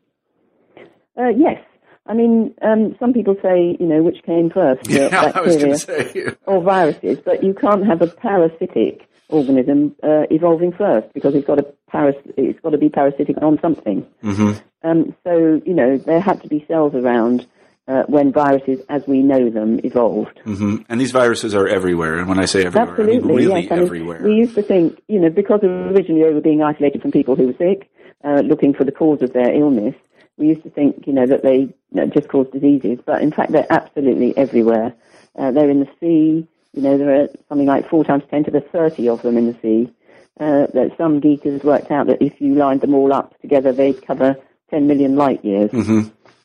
Uh, 1.17 1.29
yes. 1.37 1.61
I 2.09 2.15
mean, 2.15 2.55
um, 2.63 2.97
some 2.99 3.13
people 3.13 3.37
say, 3.43 3.77
you 3.79 3.87
know, 3.87 4.03
which 4.03 4.23
came 4.25 4.51
first, 4.51 4.89
Yeah, 4.91 5.09
bacteria 5.33 5.77
say. 5.77 6.35
or 6.47 6.63
viruses, 6.63 7.19
but 7.25 7.45
you 7.45 7.55
can't 7.55 7.85
have 7.87 8.01
a 8.03 8.07
parasitic 8.07 9.07
organism 9.29 9.95
uh, 10.03 10.23
evolving 10.31 10.73
first 10.73 11.13
because 11.13 11.35
it's 11.35 11.47
got 11.47 11.57
to 11.57 11.67
paras- 11.91 12.17
it's 12.37 12.59
got 12.61 12.71
to 12.71 12.79
be 12.79 12.89
parasitic 12.89 13.37
on 13.43 13.59
something. 13.61 14.07
hmm 14.23 14.53
Um, 14.83 15.15
so 15.25 15.61
you 15.67 15.75
know 15.75 15.99
there 15.99 16.21
had 16.21 16.41
to 16.43 16.49
be 16.49 16.65
cells 16.69 16.95
around 16.95 17.47
uh, 17.89 18.03
when 18.07 18.33
viruses, 18.33 18.79
as 18.89 19.07
we 19.07 19.19
know 19.23 19.51
them, 19.51 19.81
evolved. 19.85 20.39
hmm 20.45 20.77
And 20.89 21.01
these 21.01 21.13
viruses 21.13 21.55
are 21.55 21.67
everywhere. 21.69 22.19
And 22.19 22.29
when 22.29 22.39
I 22.39 22.47
say 22.47 22.65
everywhere, 22.65 22.91
Absolutely, 22.91 23.17
I 23.17 23.27
mean 23.27 23.37
really 23.37 23.63
yes. 23.63 23.73
I 23.73 23.75
mean, 23.77 23.85
everywhere. 23.85 24.21
we 24.23 24.35
used 24.35 24.55
to 24.55 24.63
think, 24.63 25.01
you 25.09 25.21
know, 25.21 25.31
because 25.31 25.61
originally 25.63 26.23
they 26.25 26.33
were 26.35 26.41
being 26.41 26.63
isolated 26.63 27.03
from 27.03 27.13
people 27.13 27.35
who 27.37 27.47
were 27.49 27.59
sick, 27.59 27.91
uh, 28.25 28.41
looking 28.45 28.73
for 28.75 28.85
the 28.85 28.93
cause 28.93 29.21
of 29.23 29.33
their 29.33 29.53
illness. 29.55 29.95
We 30.39 30.49
used 30.49 30.63
to 30.63 30.71
think, 30.71 31.07
you 31.07 31.13
know, 31.13 31.27
that 31.27 31.43
they 31.43 31.75
uh, 32.01 32.07
just 32.07 32.29
cause 32.29 32.47
diseases, 32.53 32.99
but 33.05 33.23
in 33.23 33.33
fact 33.33 33.53
they're 33.53 33.67
absolutely 33.71 34.37
everywhere. 34.37 34.95
Uh, 35.37 35.51
they're 35.51 35.71
in 35.71 35.81
the 35.81 35.91
sea. 36.01 36.47
You 36.75 36.83
know, 36.83 36.99
there 36.99 37.23
are 37.23 37.29
something 37.49 37.67
like 37.67 37.89
four 37.89 38.05
times 38.05 38.25
ten 38.31 38.45
to 38.45 38.51
the 38.51 38.61
thirty 38.61 39.09
of 39.09 39.23
them 39.23 39.37
in 39.37 39.47
the 39.47 39.59
sea. 39.61 39.93
Uh, 40.41 40.67
that 40.73 40.95
some 40.97 41.21
geekers 41.21 41.65
worked 41.65 41.91
out 41.91 42.07
that 42.07 42.23
if 42.23 42.41
you 42.41 42.55
lined 42.55 42.81
them 42.81 42.95
all 42.95 43.13
up 43.13 43.39
together, 43.41 43.73
they'd 43.73 44.07
cover 44.07 44.37
ten 44.71 44.87
million 44.87 45.17
light 45.17 45.45
years. 45.45 45.71
hmm 45.71 46.03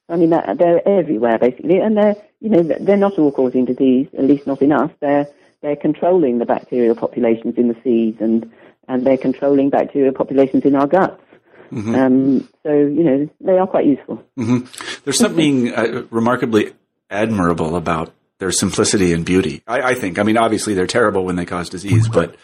I 0.09 0.17
mean, 0.17 0.31
that, 0.31 0.57
they're 0.57 0.85
everywhere 0.87 1.39
basically, 1.39 1.79
and 1.79 1.95
they're 1.97 2.15
you 2.41 2.49
know 2.49 2.61
they're 2.61 2.97
not 2.97 3.17
all 3.17 3.31
causing 3.31 3.65
disease, 3.65 4.07
at 4.17 4.25
least 4.25 4.45
not 4.47 4.61
enough. 4.61 4.91
They're 4.99 5.27
they're 5.61 5.75
controlling 5.77 6.39
the 6.39 6.45
bacterial 6.45 6.95
populations 6.95 7.57
in 7.57 7.67
the 7.69 7.77
seas, 7.83 8.15
and 8.19 8.51
and 8.87 9.05
they're 9.05 9.17
controlling 9.17 9.69
bacterial 9.69 10.13
populations 10.13 10.65
in 10.65 10.75
our 10.75 10.87
guts. 10.87 11.22
Um, 11.71 12.47
so 12.63 12.71
you 12.71 13.03
know 13.03 13.29
they 13.41 13.57
are 13.57 13.67
quite 13.67 13.85
useful. 13.85 14.23
hmm 14.35 14.59
There's 15.03 15.17
something 15.17 15.73
uh, 15.73 16.03
remarkably 16.11 16.73
admirable 17.09 17.75
about 17.75 18.11
their 18.39 18.51
simplicity 18.51 19.13
and 19.13 19.25
beauty. 19.25 19.61
I, 19.67 19.81
I 19.91 19.93
think. 19.93 20.19
I 20.19 20.23
mean, 20.23 20.37
obviously 20.37 20.73
they're 20.73 20.87
terrible 20.87 21.23
when 21.23 21.35
they 21.37 21.45
cause 21.45 21.69
disease, 21.69 22.09
but 22.09 22.35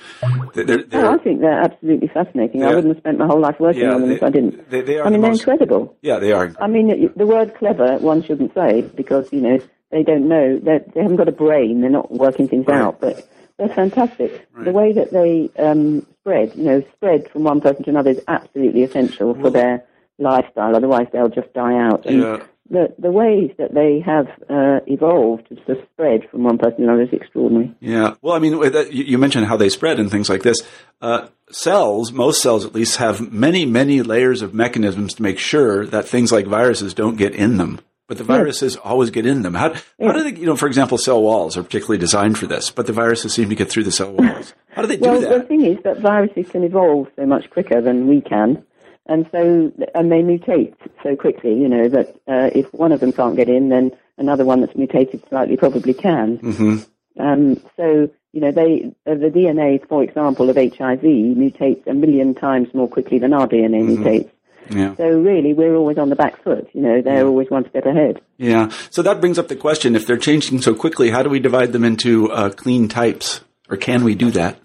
they're, 0.54 0.84
they're, 0.84 1.06
Oh, 1.06 1.16
I 1.16 1.18
think 1.18 1.42
they're 1.42 1.60
absolutely 1.62 2.08
fascinating. 2.08 2.64
I 2.64 2.68
wouldn't 2.76 2.88
have 2.94 2.98
spent 3.00 3.18
my 3.18 3.26
whole 3.26 3.40
life 3.42 3.60
working 3.60 3.82
Yeah, 3.82 3.94
on 3.96 4.02
them 4.02 4.10
they- 4.10 4.16
if 4.16 4.24
I 4.24 4.30
didn't. 4.30 4.70
they- 4.70 4.82
they 4.82 5.00
are 5.00 5.08
I 5.08 5.10
mean, 5.10 5.20
the 5.20 5.22
they're 5.24 5.32
most- 5.32 5.40
incredible. 5.42 5.98
yeah, 6.02 6.20
they 6.20 6.32
are. 6.32 6.54
I 6.62 6.68
mean, 6.68 7.12
the 7.16 7.26
word 7.26 7.56
clever 7.56 7.98
one 7.98 8.24
shouldn't 8.24 8.54
say 8.54 8.82
because 8.96 9.32
you 9.34 9.42
know 9.42 9.60
they 9.92 10.04
don't 10.04 10.28
know 10.30 10.58
they 10.60 10.80
they 10.94 11.02
haven't 11.02 11.18
got 11.18 11.28
a 11.28 11.34
brain. 11.34 11.82
They're 11.82 11.90
not 11.90 12.12
working 12.12 12.48
things 12.48 12.66
Right. 12.68 12.80
out, 12.80 13.02
but 13.02 13.28
they're 13.60 13.70
fantastic. 13.76 14.48
Right. 14.54 14.66
The 14.66 14.72
way 14.72 14.94
that 14.94 15.12
they 15.12 15.50
um, 15.62 16.06
spread, 16.22 16.56
you 16.56 16.64
know, 16.64 16.84
spread 16.96 17.30
from 17.30 17.44
one 17.44 17.62
person 17.62 17.84
to 17.84 17.90
another 17.92 18.12
is 18.12 18.22
absolutely 18.28 18.84
essential 18.84 19.36
for 19.36 19.52
their 19.52 19.84
lifestyle. 20.18 20.76
Otherwise, 20.76 21.08
they'll 21.14 21.30
just 21.30 21.54
die 21.54 21.78
out. 21.78 22.06
And 22.08 22.22
Yeah. 22.24 22.44
the 22.70 22.94
the 22.98 23.12
ways 23.12 23.52
that 23.58 23.74
they 23.74 24.00
have 24.06 24.28
uh, 24.50 24.80
evolved 24.88 25.48
to 25.66 25.76
spread 25.94 26.28
from 26.30 26.44
one 26.44 26.58
person 26.58 26.78
to 26.80 26.84
another 26.84 27.04
is 27.04 27.14
extraordinary. 27.14 27.76
Yeah. 27.80 28.16
Well, 28.22 28.34
I 28.36 28.40
mean, 28.40 28.54
you 28.92 29.04
you 29.04 29.18
mentioned 29.18 29.46
how 29.46 29.58
they 29.58 29.70
spread 29.70 30.00
and 30.00 30.10
things 30.10 30.30
like 30.30 30.44
this. 30.44 30.62
Uh, 31.02 31.28
cells, 31.52 32.12
most 32.12 32.42
cells 32.42 32.66
at 32.66 32.74
least, 32.76 32.98
have 32.98 33.32
many, 33.32 33.66
many 33.66 34.02
layers 34.02 34.42
of 34.42 34.54
mechanisms 34.54 35.14
to 35.16 35.24
make 35.24 35.40
sure 35.40 35.86
that 35.88 36.08
things 36.08 36.32
like 36.32 36.46
viruses 36.48 36.94
don't 36.94 37.18
get 37.18 37.34
in 37.34 37.58
them. 37.58 37.80
But 38.10 38.18
the 38.18 38.24
viruses 38.26 38.76
always 38.76 39.12
get 39.12 39.28
in 39.28 39.44
them. 39.44 39.54
How, 39.54 39.72
how 40.02 40.12
do 40.14 40.24
they, 40.24 40.38
you 40.38 40.48
know, 40.48 40.58
for 40.58 40.66
example, 40.66 40.98
cell 40.98 41.22
walls 41.22 41.56
are 41.56 41.62
particularly 41.64 42.00
designed 42.00 42.40
for 42.40 42.48
this, 42.48 42.72
but 42.72 42.88
the 42.88 42.92
viruses 42.92 43.34
seem 43.36 43.50
to 43.50 43.56
get 43.56 43.70
through 43.70 43.84
the 43.84 43.92
cell 43.92 44.12
walls. 44.12 44.54
How 44.72 44.82
do 44.82 44.88
they 44.88 44.98
do 44.98 45.04
that? 45.22 45.30
Well, 45.30 45.40
the 45.40 45.46
thing 45.46 45.64
is 45.64 45.78
that 45.84 46.00
viruses 46.00 46.50
can 46.50 46.64
evolve 46.64 47.08
so 47.16 47.28
much 47.28 47.52
quicker 47.52 47.80
than 47.82 48.08
we 48.08 48.20
can, 48.22 48.66
and 49.06 49.30
so 49.32 49.72
and 49.94 50.12
they 50.12 50.24
mutate 50.24 50.74
so 51.04 51.16
quickly. 51.16 51.54
You 51.54 51.70
know 51.70 51.88
that 51.88 52.10
uh, 52.28 52.50
if 52.56 52.74
one 52.74 52.92
of 52.92 53.00
them 53.00 53.12
can't 53.12 53.36
get 53.36 53.48
in, 53.48 53.70
then 53.70 53.92
another 54.18 54.44
one 54.44 54.62
that's 54.62 54.76
mutated 54.76 55.24
slightly 55.30 55.56
probably 55.56 55.94
can. 55.94 56.38
hmm 56.38 56.78
Um, 57.20 57.62
so 57.78 58.10
you 58.34 58.42
know 58.42 58.52
they 58.52 58.92
uh, 59.06 59.14
the 59.14 59.30
DNA, 59.30 59.88
for 59.88 60.02
example, 60.04 60.50
of 60.50 60.56
HIV 60.56 61.02
mutates 61.04 61.86
a 61.86 61.94
million 61.94 62.34
times 62.34 62.74
more 62.74 62.88
quickly 62.88 63.20
than 63.20 63.34
our 63.34 63.48
DNA 63.48 63.84
mutates. 63.86 64.32
Yeah. 64.70 64.96
So 64.96 65.08
really, 65.08 65.54
we're 65.54 65.76
always 65.76 65.98
on 65.98 66.10
the 66.10 66.16
back 66.16 66.44
foot. 66.44 66.70
You 66.74 66.82
know, 66.82 67.02
they're 67.02 67.26
always 67.26 67.50
one 67.50 67.68
step 67.70 67.86
ahead. 67.86 68.22
Yeah. 68.38 68.72
So 68.90 69.02
that 69.02 69.20
brings 69.20 69.38
up 69.40 69.48
the 69.48 69.56
question: 69.56 69.96
if 69.96 70.06
they're 70.06 70.18
changing 70.18 70.62
so 70.62 70.76
quickly, 70.76 71.10
how 71.10 71.24
do 71.24 71.30
we 71.30 71.40
divide 71.40 71.74
them 71.74 71.84
into 71.84 72.32
uh, 72.32 72.50
clean 72.50 72.88
types, 72.88 73.42
or 73.70 73.78
can 73.78 74.04
we 74.04 74.16
do 74.16 74.32
that? 74.32 74.60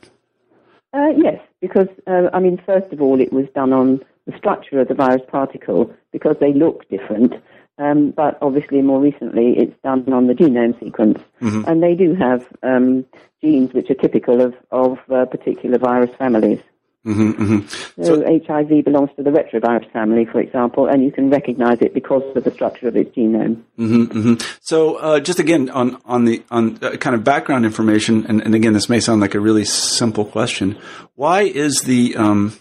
Uh, 0.93 1.09
yes, 1.17 1.41
because 1.61 1.89
uh, 2.07 2.29
I 2.33 2.41
mean, 2.41 2.61
first 2.65 2.93
of 2.93 3.03
all, 3.03 3.21
it 3.21 3.33
was 3.33 3.47
done 3.55 3.73
on 3.73 4.01
the 4.27 4.37
structure 4.37 4.81
of 4.81 4.89
the 4.89 4.95
virus 4.95 5.23
particle 5.29 5.93
because 6.13 6.37
they 6.41 6.53
look 6.53 6.89
different. 6.89 7.35
Um, 7.77 8.13
but 8.13 8.39
obviously, 8.41 8.83
more 8.83 9.01
recently, 9.01 9.59
it's 9.59 9.77
done 9.83 10.11
on 10.13 10.29
the 10.29 10.35
genome 10.35 10.79
sequence, 10.79 11.19
and 11.41 11.83
they 11.83 11.97
do 11.97 12.15
have 12.15 12.47
um, 12.63 13.05
genes 13.43 13.73
which 13.73 13.91
are 13.91 13.95
typical 13.95 14.41
of 14.41 14.55
of 14.71 14.99
uh, 15.11 15.25
particular 15.25 15.79
virus 15.79 16.15
families. 16.17 16.61
Hmm 17.05 17.31
hmm 17.33 17.59
So, 18.03 18.25
HIV 18.25 18.85
belongs 18.85 19.11
to 19.17 19.23
the 19.23 19.31
retrovirus 19.31 19.91
family, 19.93 20.25
for 20.25 20.41
example, 20.41 20.87
and 20.87 21.05
you 21.05 21.13
can 21.13 21.31
recognize 21.31 21.79
it 21.81 21.93
because 21.93 22.23
of 22.35 22.45
the 22.45 22.51
structure 22.51 22.89
of 22.89 22.97
its 22.97 23.15
genome. 23.15 23.63
hmm 23.77 24.05
hmm 24.05 24.35
So, 24.61 24.97
uh, 24.97 25.21
just 25.21 25.39
again 25.39 25.71
on 25.71 26.01
on 26.07 26.25
the 26.25 26.43
on 26.51 26.79
uh, 26.83 26.97
kind 26.97 27.15
of 27.15 27.23
background 27.23 27.65
information, 27.65 28.27
and, 28.27 28.41
and 28.41 28.55
again, 28.55 28.73
this 28.73 28.89
may 28.89 29.01
sound 29.01 29.21
like 29.21 29.35
a 29.35 29.41
really 29.41 29.65
simple 29.65 30.25
question. 30.25 30.79
Why 31.15 31.43
is 31.43 31.83
the 31.83 32.17
um, 32.17 32.59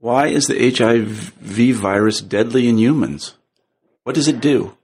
why 0.00 0.26
is 0.26 0.46
the 0.46 0.70
HIV 0.70 1.76
virus 1.76 2.20
deadly 2.20 2.68
in 2.68 2.78
humans? 2.78 3.34
What 4.02 4.14
does 4.14 4.28
it 4.28 4.40
do? 4.40 4.76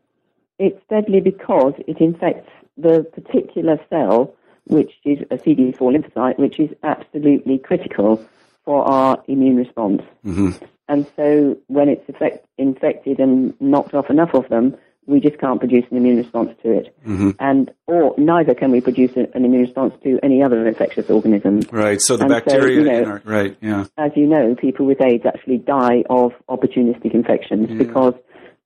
It's 0.58 0.80
deadly 0.88 1.20
because 1.20 1.74
it 1.86 2.00
infects 2.00 2.50
the 2.76 3.04
particular 3.14 3.78
cell, 3.90 4.34
which 4.66 4.92
is 5.04 5.18
a 5.30 5.36
CD4 5.36 5.78
lymphocyte, 5.78 6.38
which 6.38 6.58
is 6.58 6.70
absolutely 6.82 7.58
critical 7.58 8.24
for 8.64 8.84
our 8.84 9.22
immune 9.28 9.56
response. 9.56 10.02
hmm 10.22 10.50
And 10.88 11.06
so 11.16 11.56
when 11.68 11.88
it's 11.88 12.08
effect, 12.08 12.46
infected 12.58 13.18
and 13.20 13.54
knocked 13.60 13.94
off 13.94 14.10
enough 14.10 14.34
of 14.34 14.48
them, 14.48 14.76
we 15.06 15.20
just 15.20 15.38
can't 15.38 15.60
produce 15.60 15.84
an 15.90 15.96
immune 15.98 16.16
response 16.16 16.50
to 16.62 16.72
it. 16.78 16.94
And 17.38 17.70
or 17.86 18.14
neither 18.18 18.54
can 18.54 18.72
we 18.72 18.80
produce 18.80 19.12
an 19.16 19.28
immune 19.34 19.62
response 19.62 19.94
to 20.02 20.18
any 20.22 20.42
other 20.42 20.66
infectious 20.66 21.08
organism. 21.08 21.60
Right. 21.70 22.00
So 22.00 22.16
the 22.16 22.24
And 22.24 22.30
so, 22.32 22.40
bacteria, 22.40 22.78
you 22.78 22.84
know- 22.84 23.10
our, 23.10 23.22
right? 23.24 23.56
Yeah. 23.60 23.84
As 23.96 24.12
you 24.16 24.26
know, 24.26 24.54
people 24.56 24.84
with 24.86 25.00
AIDS 25.00 25.24
actually 25.24 25.58
die 25.58 26.02
of 26.10 26.32
opportunistic 26.48 27.14
infections 27.14 27.68
because 27.78 28.14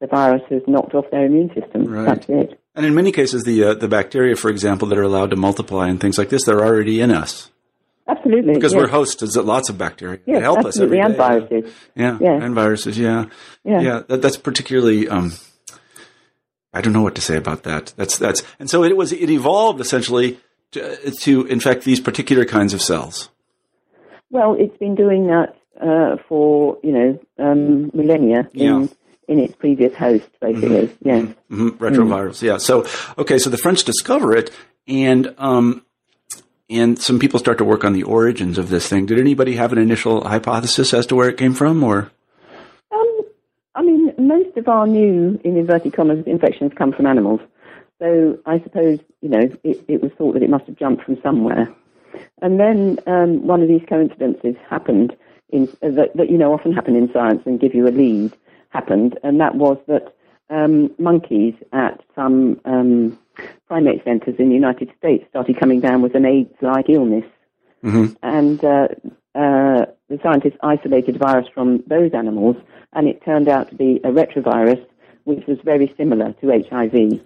the 0.00 0.06
virus 0.06 0.42
has 0.48 0.62
knocked 0.66 0.94
off 0.94 1.10
their 1.10 1.26
immune 1.26 1.52
system. 1.54 1.84
Right. 1.84 2.06
That's 2.06 2.28
it. 2.28 2.59
And 2.74 2.86
in 2.86 2.94
many 2.94 3.12
cases, 3.12 3.44
the 3.44 3.64
uh, 3.64 3.74
the 3.74 3.88
bacteria, 3.88 4.36
for 4.36 4.50
example, 4.50 4.88
that 4.88 4.98
are 4.98 5.02
allowed 5.02 5.30
to 5.30 5.36
multiply 5.36 5.88
and 5.88 6.00
things 6.00 6.18
like 6.18 6.28
this, 6.28 6.44
they're 6.44 6.64
already 6.64 7.00
in 7.00 7.10
us 7.10 7.50
Absolutely. 8.06 8.54
because 8.54 8.72
yes. 8.72 8.80
we're 8.80 8.88
hosts 8.88 9.16
to 9.16 9.42
lots 9.42 9.68
of 9.68 9.76
bacteria. 9.76 10.20
Yes, 10.24 10.36
they 10.38 10.40
help 10.42 10.64
us 10.64 10.78
every 10.78 11.00
absolutely, 11.00 11.48
day. 11.48 11.56
and 11.56 11.66
viruses. 11.66 11.74
Yeah, 11.96 12.18
Yeah. 12.20 12.44
and 12.44 12.54
viruses. 12.54 12.98
Yeah, 12.98 13.24
Yeah. 13.64 14.02
That, 14.08 14.22
that's 14.22 14.36
particularly. 14.36 15.08
Um, 15.08 15.32
I 16.72 16.80
don't 16.80 16.92
know 16.92 17.02
what 17.02 17.16
to 17.16 17.20
say 17.20 17.36
about 17.36 17.64
that. 17.64 17.92
That's 17.96 18.16
that's 18.16 18.42
and 18.60 18.70
so 18.70 18.84
it 18.84 18.96
was. 18.96 19.12
It 19.12 19.30
evolved 19.30 19.80
essentially 19.80 20.38
to, 20.72 21.10
to 21.10 21.46
infect 21.46 21.84
these 21.84 22.00
particular 22.00 22.44
kinds 22.44 22.72
of 22.74 22.80
cells. 22.80 23.30
Well, 24.30 24.54
it's 24.56 24.76
been 24.78 24.94
doing 24.94 25.26
that 25.26 25.56
uh, 25.80 26.16
for 26.28 26.78
you 26.84 26.92
know 26.92 27.20
um, 27.38 27.90
millennia 27.92 28.48
in 28.54 28.82
Yeah. 28.82 28.86
In 29.30 29.38
its 29.38 29.54
previous 29.54 29.94
host, 29.94 30.28
basically. 30.40 30.94
Yes. 31.02 31.28
hmm 31.48 31.68
Retrovirus. 31.70 32.42
Yeah. 32.42 32.58
So 32.58 32.84
okay. 33.16 33.38
So 33.38 33.48
the 33.48 33.56
French 33.56 33.84
discover 33.84 34.36
it, 34.36 34.50
and 34.88 35.32
um, 35.38 35.86
and 36.68 36.98
some 36.98 37.20
people 37.20 37.38
start 37.38 37.56
to 37.58 37.64
work 37.64 37.84
on 37.84 37.92
the 37.92 38.02
origins 38.02 38.58
of 38.58 38.68
this 38.68 38.88
thing. 38.88 39.06
Did 39.06 39.20
anybody 39.20 39.54
have 39.54 39.72
an 39.72 39.78
initial 39.78 40.26
hypothesis 40.26 40.92
as 40.92 41.06
to 41.06 41.14
where 41.14 41.28
it 41.28 41.38
came 41.38 41.54
from, 41.54 41.82
or? 41.84 42.10
Um, 42.92 43.20
I 43.76 43.82
mean, 43.82 44.12
most 44.18 44.56
of 44.56 44.66
our 44.66 44.88
new, 44.88 45.40
in 45.44 45.56
inverted 45.56 45.92
commas, 45.92 46.26
infections 46.26 46.72
come 46.76 46.92
from 46.92 47.06
animals. 47.06 47.40
So 48.00 48.36
I 48.46 48.58
suppose 48.60 48.98
you 49.22 49.28
know 49.28 49.48
it, 49.62 49.84
it 49.86 50.02
was 50.02 50.10
thought 50.18 50.32
that 50.32 50.42
it 50.42 50.50
must 50.50 50.66
have 50.66 50.76
jumped 50.76 51.04
from 51.04 51.22
somewhere. 51.22 51.72
And 52.42 52.58
then 52.58 52.98
um, 53.06 53.46
one 53.46 53.62
of 53.62 53.68
these 53.68 53.82
coincidences 53.88 54.56
happened 54.68 55.16
in, 55.50 55.68
uh, 55.82 55.90
that, 55.90 56.16
that 56.16 56.30
you 56.30 56.36
know 56.36 56.52
often 56.52 56.72
happen 56.72 56.96
in 56.96 57.12
science 57.12 57.42
and 57.46 57.60
give 57.60 57.76
you 57.76 57.86
a 57.86 57.94
lead 57.94 58.36
happened, 58.70 59.18
and 59.22 59.40
that 59.40 59.54
was 59.54 59.78
that 59.86 60.14
um, 60.48 60.90
monkeys 60.98 61.54
at 61.72 62.00
some 62.14 62.60
um, 62.64 63.18
primate 63.68 64.02
centres 64.04 64.36
in 64.38 64.48
the 64.48 64.54
United 64.54 64.90
States 64.98 65.24
started 65.30 65.58
coming 65.58 65.80
down 65.80 66.02
with 66.02 66.14
an 66.14 66.24
AIDS-like 66.26 66.88
illness, 66.88 67.24
and 68.22 68.64
uh, 68.64 68.88
uh, 69.34 69.86
the 70.08 70.18
scientists 70.22 70.58
isolated 70.62 71.18
virus 71.18 71.46
from 71.54 71.82
those 71.86 72.12
animals, 72.14 72.56
and 72.92 73.06
it 73.08 73.24
turned 73.24 73.48
out 73.48 73.68
to 73.70 73.74
be 73.76 74.00
a 74.04 74.08
retrovirus 74.10 74.84
which 75.24 75.46
was 75.46 75.58
very 75.64 75.92
similar 75.96 76.32
to 76.40 76.48
HIV. 76.48 77.20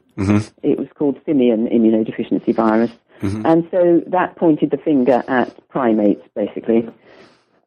It 0.62 0.78
was 0.78 0.88
called 0.94 1.18
simian 1.24 1.68
immunodeficiency 1.68 2.54
virus. 2.54 2.90
And 3.46 3.66
so 3.70 4.02
that 4.08 4.36
pointed 4.36 4.70
the 4.70 4.76
finger 4.76 5.22
at 5.28 5.48
primates, 5.68 6.22
basically. 6.34 6.88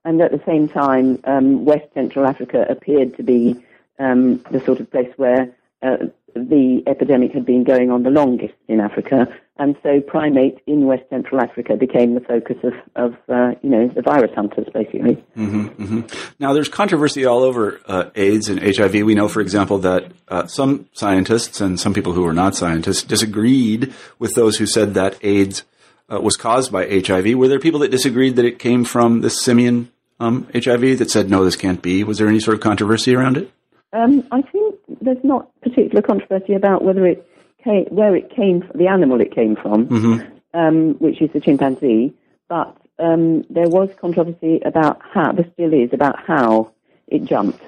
And 0.05 0.21
at 0.21 0.31
the 0.31 0.41
same 0.45 0.67
time, 0.69 1.19
um, 1.25 1.65
West 1.65 1.93
Central 1.93 2.25
Africa 2.25 2.65
appeared 2.69 3.17
to 3.17 3.23
be 3.23 3.63
um, 3.99 4.37
the 4.51 4.63
sort 4.63 4.79
of 4.79 4.89
place 4.91 5.11
where 5.17 5.53
uh, 5.81 5.97
the 6.35 6.83
epidemic 6.87 7.31
had 7.33 7.45
been 7.45 7.63
going 7.63 7.91
on 7.91 8.03
the 8.03 8.09
longest 8.09 8.53
in 8.67 8.79
Africa, 8.79 9.27
and 9.59 9.75
so 9.81 10.01
primate 10.01 10.59
in 10.67 10.85
West 10.85 11.03
Central 11.09 11.41
Africa 11.41 11.75
became 11.75 12.13
the 12.13 12.21
focus 12.21 12.57
of, 12.63 12.73
of 12.95 13.17
uh, 13.27 13.55
you 13.63 13.69
know, 13.69 13.87
the 13.87 14.03
virus 14.03 14.31
hunters, 14.35 14.67
basically. 14.71 15.15
Mm-hmm, 15.35 15.67
mm-hmm. 15.67 16.01
Now, 16.39 16.53
there's 16.53 16.69
controversy 16.69 17.25
all 17.25 17.41
over 17.41 17.81
uh, 17.87 18.11
AIDS 18.15 18.49
and 18.49 18.61
HIV. 18.61 18.93
We 18.93 19.15
know, 19.15 19.27
for 19.27 19.41
example, 19.41 19.79
that 19.79 20.11
uh, 20.27 20.45
some 20.45 20.87
scientists 20.93 21.59
and 21.59 21.79
some 21.79 21.93
people 21.93 22.13
who 22.13 22.25
are 22.25 22.33
not 22.33 22.55
scientists 22.55 23.01
disagreed 23.03 23.93
with 24.19 24.35
those 24.35 24.57
who 24.57 24.67
said 24.67 24.93
that 24.93 25.17
AIDS 25.23 25.63
uh, 26.11 26.19
was 26.21 26.37
caused 26.37 26.71
by 26.71 26.87
HIV. 26.87 27.35
Were 27.35 27.47
there 27.47 27.59
people 27.59 27.79
that 27.81 27.91
disagreed 27.91 28.35
that 28.37 28.45
it 28.45 28.59
came 28.59 28.85
from 28.85 29.21
the 29.21 29.29
simian 29.29 29.91
um, 30.19 30.47
HIV 30.53 30.99
that 30.99 31.11
said, 31.11 31.29
no, 31.29 31.43
this 31.43 31.55
can't 31.55 31.81
be? 31.81 32.03
Was 32.03 32.17
there 32.17 32.27
any 32.27 32.39
sort 32.39 32.55
of 32.55 32.61
controversy 32.61 33.15
around 33.15 33.37
it? 33.37 33.51
Um, 33.93 34.27
I 34.31 34.41
think 34.41 34.75
there's 35.01 35.23
not 35.23 35.49
particular 35.61 36.01
controversy 36.01 36.53
about 36.53 36.83
whether 36.83 37.05
it 37.05 37.27
came, 37.63 37.85
where 37.85 38.15
it 38.15 38.29
came, 38.29 38.61
from, 38.61 38.77
the 38.77 38.87
animal 38.87 39.21
it 39.21 39.33
came 39.33 39.55
from, 39.55 39.87
mm-hmm. 39.87 40.57
um, 40.57 40.93
which 40.95 41.21
is 41.21 41.31
the 41.33 41.39
chimpanzee. 41.39 42.13
But 42.49 42.75
um, 42.99 43.43
there 43.49 43.69
was 43.69 43.89
controversy 43.99 44.61
about 44.65 45.01
how, 45.01 45.31
there 45.31 45.49
still 45.53 45.73
is, 45.73 45.93
about 45.93 46.19
how 46.19 46.71
it 47.07 47.25
jumped 47.25 47.61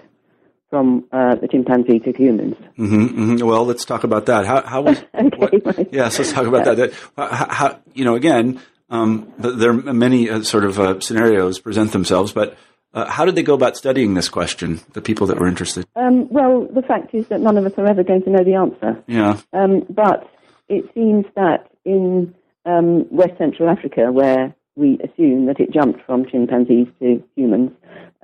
from 0.70 1.06
uh, 1.12 1.36
the 1.36 1.48
chimpanzee 1.48 2.00
to 2.00 2.12
humans. 2.12 2.56
Mm-hmm, 2.78 3.06
mm-hmm. 3.06 3.46
Well, 3.48 3.66
let's 3.66 3.86
talk 3.86 4.04
about 4.04 4.28
that. 4.28 4.46
How, 4.46 4.62
how 4.62 4.82
was? 4.82 5.04
okay. 5.16 5.58
What, 5.58 5.94
yes, 5.94 6.20
let's 6.20 6.32
talk 6.32 6.46
about 6.46 6.66
that. 6.66 6.78
that 6.78 6.94
how, 7.16 7.48
how, 7.50 7.80
you 7.94 8.06
know, 8.06 8.16
again, 8.16 8.62
um, 8.90 9.34
there 9.38 9.72
are 9.72 9.94
many 9.94 10.30
uh, 10.30 10.44
sort 10.44 10.66
of 10.66 10.80
uh, 10.80 11.00
scenarios 11.00 11.60
present 11.60 11.92
themselves, 11.92 12.34
but 12.34 12.58
uh, 12.94 13.06
how 13.06 13.26
did 13.26 13.36
they 13.36 13.44
go 13.44 13.54
about 13.54 13.78
studying 13.78 14.14
this 14.14 14.30
question? 14.30 14.80
The 14.94 15.02
people 15.02 15.28
that 15.28 15.40
were 15.40 15.48
interested. 15.48 15.88
Um, 15.96 16.28
well, 16.30 16.68
the 16.68 16.82
fact 16.82 17.14
is 17.14 17.28
that 17.28 17.40
none 17.40 17.58
of 17.58 17.66
us 17.66 17.74
are 17.78 17.86
ever 17.86 18.04
going 18.04 18.24
to 18.24 18.30
know 18.30 18.44
the 18.44 18.56
answer. 18.56 19.04
Yeah. 19.08 19.40
Um, 19.54 19.86
but 19.90 20.30
it 20.68 20.86
seems 20.94 21.26
that 21.36 21.70
in 21.86 22.34
um, 22.66 23.06
West 23.12 23.38
Central 23.38 23.70
Africa, 23.70 24.12
where 24.12 24.56
we 24.76 24.98
assume 25.04 25.46
that 25.48 25.60
it 25.60 25.72
jumped 25.72 26.04
from 26.06 26.26
chimpanzees 26.26 26.88
to 27.00 27.24
humans, 27.36 27.72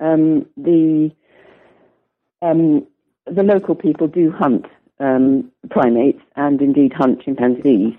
um, 0.00 0.46
the 0.56 1.12
um, 2.50 2.86
the 3.26 3.42
local 3.42 3.74
people 3.74 4.06
do 4.06 4.30
hunt 4.30 4.66
um, 5.00 5.50
primates 5.70 6.22
and 6.36 6.60
indeed 6.60 6.92
hunt 6.92 7.22
chimpanzees, 7.22 7.94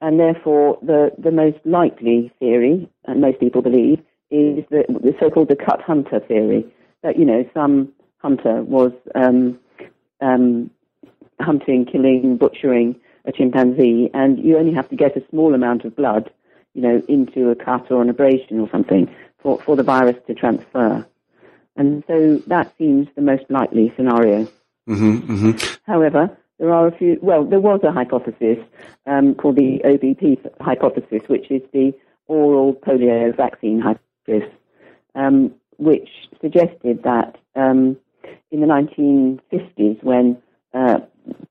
and 0.00 0.18
therefore 0.18 0.78
the 0.82 1.12
the 1.18 1.30
most 1.30 1.58
likely 1.64 2.32
theory, 2.38 2.88
and 3.04 3.20
most 3.20 3.40
people 3.40 3.62
believe, 3.62 3.98
is 4.30 4.64
the, 4.70 4.84
the 4.88 5.14
so-called 5.20 5.48
the 5.48 5.56
cut 5.56 5.80
hunter 5.80 6.20
theory 6.20 6.66
that 7.02 7.18
you 7.18 7.24
know 7.24 7.48
some 7.54 7.92
hunter 8.18 8.62
was 8.62 8.92
um, 9.14 9.58
um, 10.20 10.70
hunting, 11.40 11.84
killing, 11.84 12.36
butchering 12.36 12.96
a 13.24 13.32
chimpanzee, 13.32 14.10
and 14.14 14.38
you 14.38 14.56
only 14.58 14.72
have 14.72 14.88
to 14.88 14.96
get 14.96 15.16
a 15.16 15.22
small 15.30 15.54
amount 15.54 15.84
of 15.84 15.94
blood, 15.94 16.30
you 16.74 16.82
know, 16.82 17.02
into 17.08 17.50
a 17.50 17.54
cut 17.54 17.90
or 17.90 18.02
an 18.02 18.08
abrasion 18.08 18.58
or 18.60 18.68
something 18.70 19.08
for, 19.38 19.60
for 19.60 19.76
the 19.76 19.82
virus 19.82 20.16
to 20.26 20.34
transfer. 20.34 21.06
And 21.76 22.04
so 22.06 22.42
that 22.46 22.72
seems 22.78 23.08
the 23.14 23.22
most 23.22 23.44
likely 23.48 23.92
scenario. 23.96 24.44
Mm-hmm, 24.88 25.32
mm-hmm. 25.32 25.74
However, 25.90 26.36
there 26.58 26.72
are 26.72 26.86
a 26.86 26.96
few, 26.96 27.18
well, 27.22 27.44
there 27.44 27.60
was 27.60 27.80
a 27.82 27.92
hypothesis 27.92 28.58
um, 29.06 29.34
called 29.34 29.56
the 29.56 29.80
OBP 29.84 30.38
hypothesis, 30.60 31.22
which 31.28 31.50
is 31.50 31.62
the 31.72 31.92
oral 32.26 32.74
polio 32.74 33.34
vaccine 33.36 33.80
hypothesis, 33.80 34.48
um, 35.14 35.52
which 35.78 36.08
suggested 36.40 37.02
that 37.04 37.36
um, 37.56 37.96
in 38.50 38.60
the 38.60 38.66
1950s, 38.66 40.02
when 40.02 40.40
uh, 40.74 40.98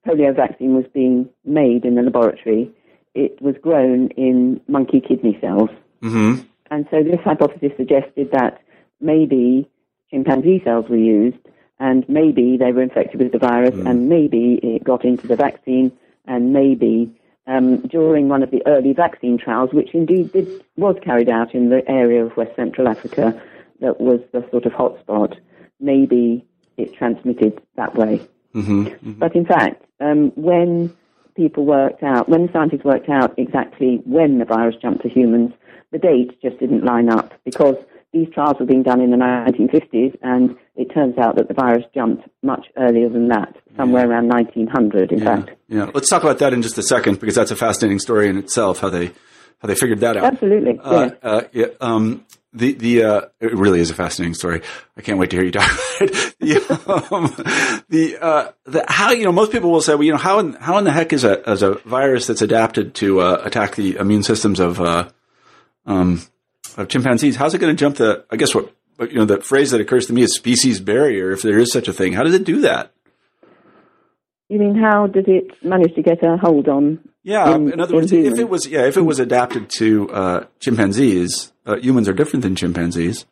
polio 0.08 0.36
vaccine 0.36 0.76
was 0.76 0.86
being 0.94 1.30
made 1.44 1.84
in 1.84 1.96
the 1.96 2.02
laboratory, 2.02 2.72
it 3.14 3.42
was 3.42 3.56
grown 3.62 4.10
in 4.12 4.62
monkey 4.68 5.02
kidney 5.02 5.38
cells. 5.42 5.70
Mm-hmm. 6.02 6.42
And 6.70 6.88
so 6.90 7.04
this 7.04 7.20
hypothesis 7.24 7.72
suggested 7.76 8.30
that 8.32 8.62
maybe 9.02 9.70
chimpanzee 10.12 10.62
cells 10.64 10.88
were 10.90 10.98
used, 10.98 11.38
and 11.80 12.08
maybe 12.08 12.58
they 12.58 12.72
were 12.72 12.84
infected 12.84 13.20
with 13.20 13.32
the 13.32 13.40
virus, 13.40 13.74
mm. 13.74 13.90
and 13.90 14.08
maybe 14.08 14.60
it 14.62 14.84
got 14.84 15.04
into 15.04 15.28
the 15.28 15.36
vaccine, 15.36 15.92
and 16.26 16.54
maybe 16.54 17.12
um, 17.48 17.78
during 17.82 18.30
one 18.30 18.44
of 18.44 18.52
the 18.52 18.62
early 18.68 18.94
vaccine 18.94 19.38
trials, 19.38 19.72
which 19.74 19.94
indeed 19.94 20.32
did, 20.32 20.48
was 20.78 20.96
carried 21.04 21.30
out 21.30 21.56
in 21.56 21.70
the 21.70 21.82
area 21.90 22.24
of 22.24 22.38
West 22.38 22.56
Central 22.56 22.88
Africa, 22.88 23.42
that 23.80 24.00
was 24.00 24.20
the 24.32 24.48
sort 24.52 24.66
of 24.66 24.74
hotspot, 24.74 25.38
maybe 25.80 26.46
it 26.78 26.94
transmitted 26.94 27.60
that 27.76 27.96
way. 27.96 28.22
Mm-hmm, 28.54 28.84
mm-hmm. 28.86 29.12
But 29.14 29.36
in 29.36 29.46
fact, 29.46 29.84
um, 30.00 30.32
when 30.36 30.96
people 31.36 31.66
worked 31.66 32.04
out, 32.04 32.30
when 32.30 32.46
the 32.46 32.54
scientists 32.54 32.84
worked 32.84 33.10
out 33.10 33.34
exactly 33.38 34.02
when 34.06 34.38
the 34.38 34.46
virus 34.46 34.76
jumped 34.82 35.02
to 35.04 35.10
humans, 35.10 35.54
the 35.92 35.98
date 35.98 36.40
just 36.42 36.60
didn't 36.60 36.84
line 36.84 37.10
up 37.10 37.34
because 37.44 37.76
these 38.14 38.28
trials 38.34 38.58
were 38.60 38.66
being 38.66 38.84
done 38.84 39.02
in 39.02 39.12
the 39.12 39.18
1950s, 39.18 40.18
and 40.22 40.56
it 40.76 40.94
turns 40.94 41.18
out 41.18 41.38
that 41.38 41.48
the 41.48 41.54
virus 41.54 41.86
jumped 41.94 42.28
much 42.44 42.68
earlier 42.78 43.08
than 43.08 43.30
that, 43.30 43.56
somewhere 43.78 44.04
yeah. 44.04 44.10
around 44.10 44.28
1900, 44.28 45.12
in 45.12 45.20
yeah. 45.20 45.26
fact. 45.26 45.52
Yeah, 45.68 45.92
let's 45.94 46.10
talk 46.10 46.24
about 46.24 46.40
that 46.40 46.54
in 46.54 46.62
just 46.62 46.78
a 46.78 46.84
second 46.84 47.20
because 47.20 47.36
that's 47.36 47.52
a 47.52 47.56
fascinating 47.56 48.00
story 48.00 48.28
in 48.28 48.38
itself. 48.38 48.80
How 48.80 48.90
they 48.90 49.08
how 49.60 49.68
they 49.68 49.76
figured 49.76 50.00
that 50.00 50.18
out. 50.18 50.26
Absolutely. 50.26 50.80
Uh, 50.80 51.10
uh, 51.22 51.42
yeah. 51.54 51.68
Um, 51.80 52.26
the 52.54 52.74
the 52.74 53.04
uh, 53.04 53.22
it 53.40 53.54
really 53.56 53.80
is 53.80 53.92
a 53.92 53.94
fascinating 53.94 54.34
story. 54.34 54.62
I 54.98 55.02
can't 55.02 55.18
wait 55.18 55.30
to 55.30 55.38
hear 55.38 55.46
you 55.46 55.52
talk 55.52 55.72
about 55.72 56.02
it. 56.02 56.36
the, 56.40 57.12
um, 57.12 57.84
the, 57.88 58.18
uh, 58.20 58.52
the 58.66 58.84
how 58.90 59.12
you 59.12 59.24
know 59.24 59.32
most 59.32 59.54
people 59.54 59.72
will 59.72 59.82
say, 59.82 59.94
well, 59.94 60.04
you 60.04 60.12
know, 60.12 60.18
how 60.18 60.40
in 60.40 60.54
how 60.54 60.78
in 60.78 60.84
the 60.84 60.92
heck 60.92 61.14
is 61.14 61.24
a 61.24 61.48
as 61.48 61.64
a 61.64 61.76
virus 61.76 62.28
that's 62.28 62.42
adapted 62.42 62.94
to 62.96 63.22
uh, 63.22 63.42
attack 63.46 63.76
the 63.76 63.96
immune 63.96 64.24
systems 64.24 64.60
of 64.60 64.82
uh, 64.82 65.08
um, 65.86 66.22
of 66.78 66.88
chimpanzees? 66.88 67.36
How's 67.36 67.54
it 67.54 67.60
going 67.60 67.76
to 67.76 67.80
jump 67.80 67.98
the? 67.98 68.26
I 68.30 68.36
guess 68.36 68.54
what 68.56 68.74
you 69.00 69.16
know 69.16 69.26
the 69.26 69.42
phrase 69.42 69.72
that 69.72 69.82
occurs 69.82 70.06
to 70.08 70.14
me 70.14 70.22
is 70.22 70.34
species 70.34 70.80
barrier, 70.80 71.32
if 71.32 71.42
there 71.42 71.60
is 71.60 71.72
such 71.72 71.88
a 71.88 71.94
thing. 71.94 72.14
How 72.14 72.24
does 72.24 72.34
it 72.34 72.44
do 72.44 72.62
that? 72.62 72.94
You 74.50 74.60
mean 74.60 74.76
how 74.76 75.08
did 75.08 75.28
it 75.30 75.64
manage 75.64 75.96
to 75.96 76.02
get 76.02 76.24
a 76.24 76.38
hold 76.38 76.68
on? 76.68 77.00
Yeah, 77.24 77.56
in, 77.56 77.72
in 77.72 77.80
other 77.80 77.96
words, 77.96 78.12
if 78.12 78.38
it 78.38 78.50
was 78.50 78.68
yeah, 78.68 78.86
if 78.86 78.98
it 78.98 79.02
was 79.02 79.20
adapted 79.20 79.70
to 79.78 80.10
uh, 80.10 80.46
chimpanzees, 80.60 81.54
uh, 81.66 81.78
humans 81.78 82.10
are 82.10 82.14
different 82.14 82.44
than 82.44 82.56
chimpanzees. 82.56 83.26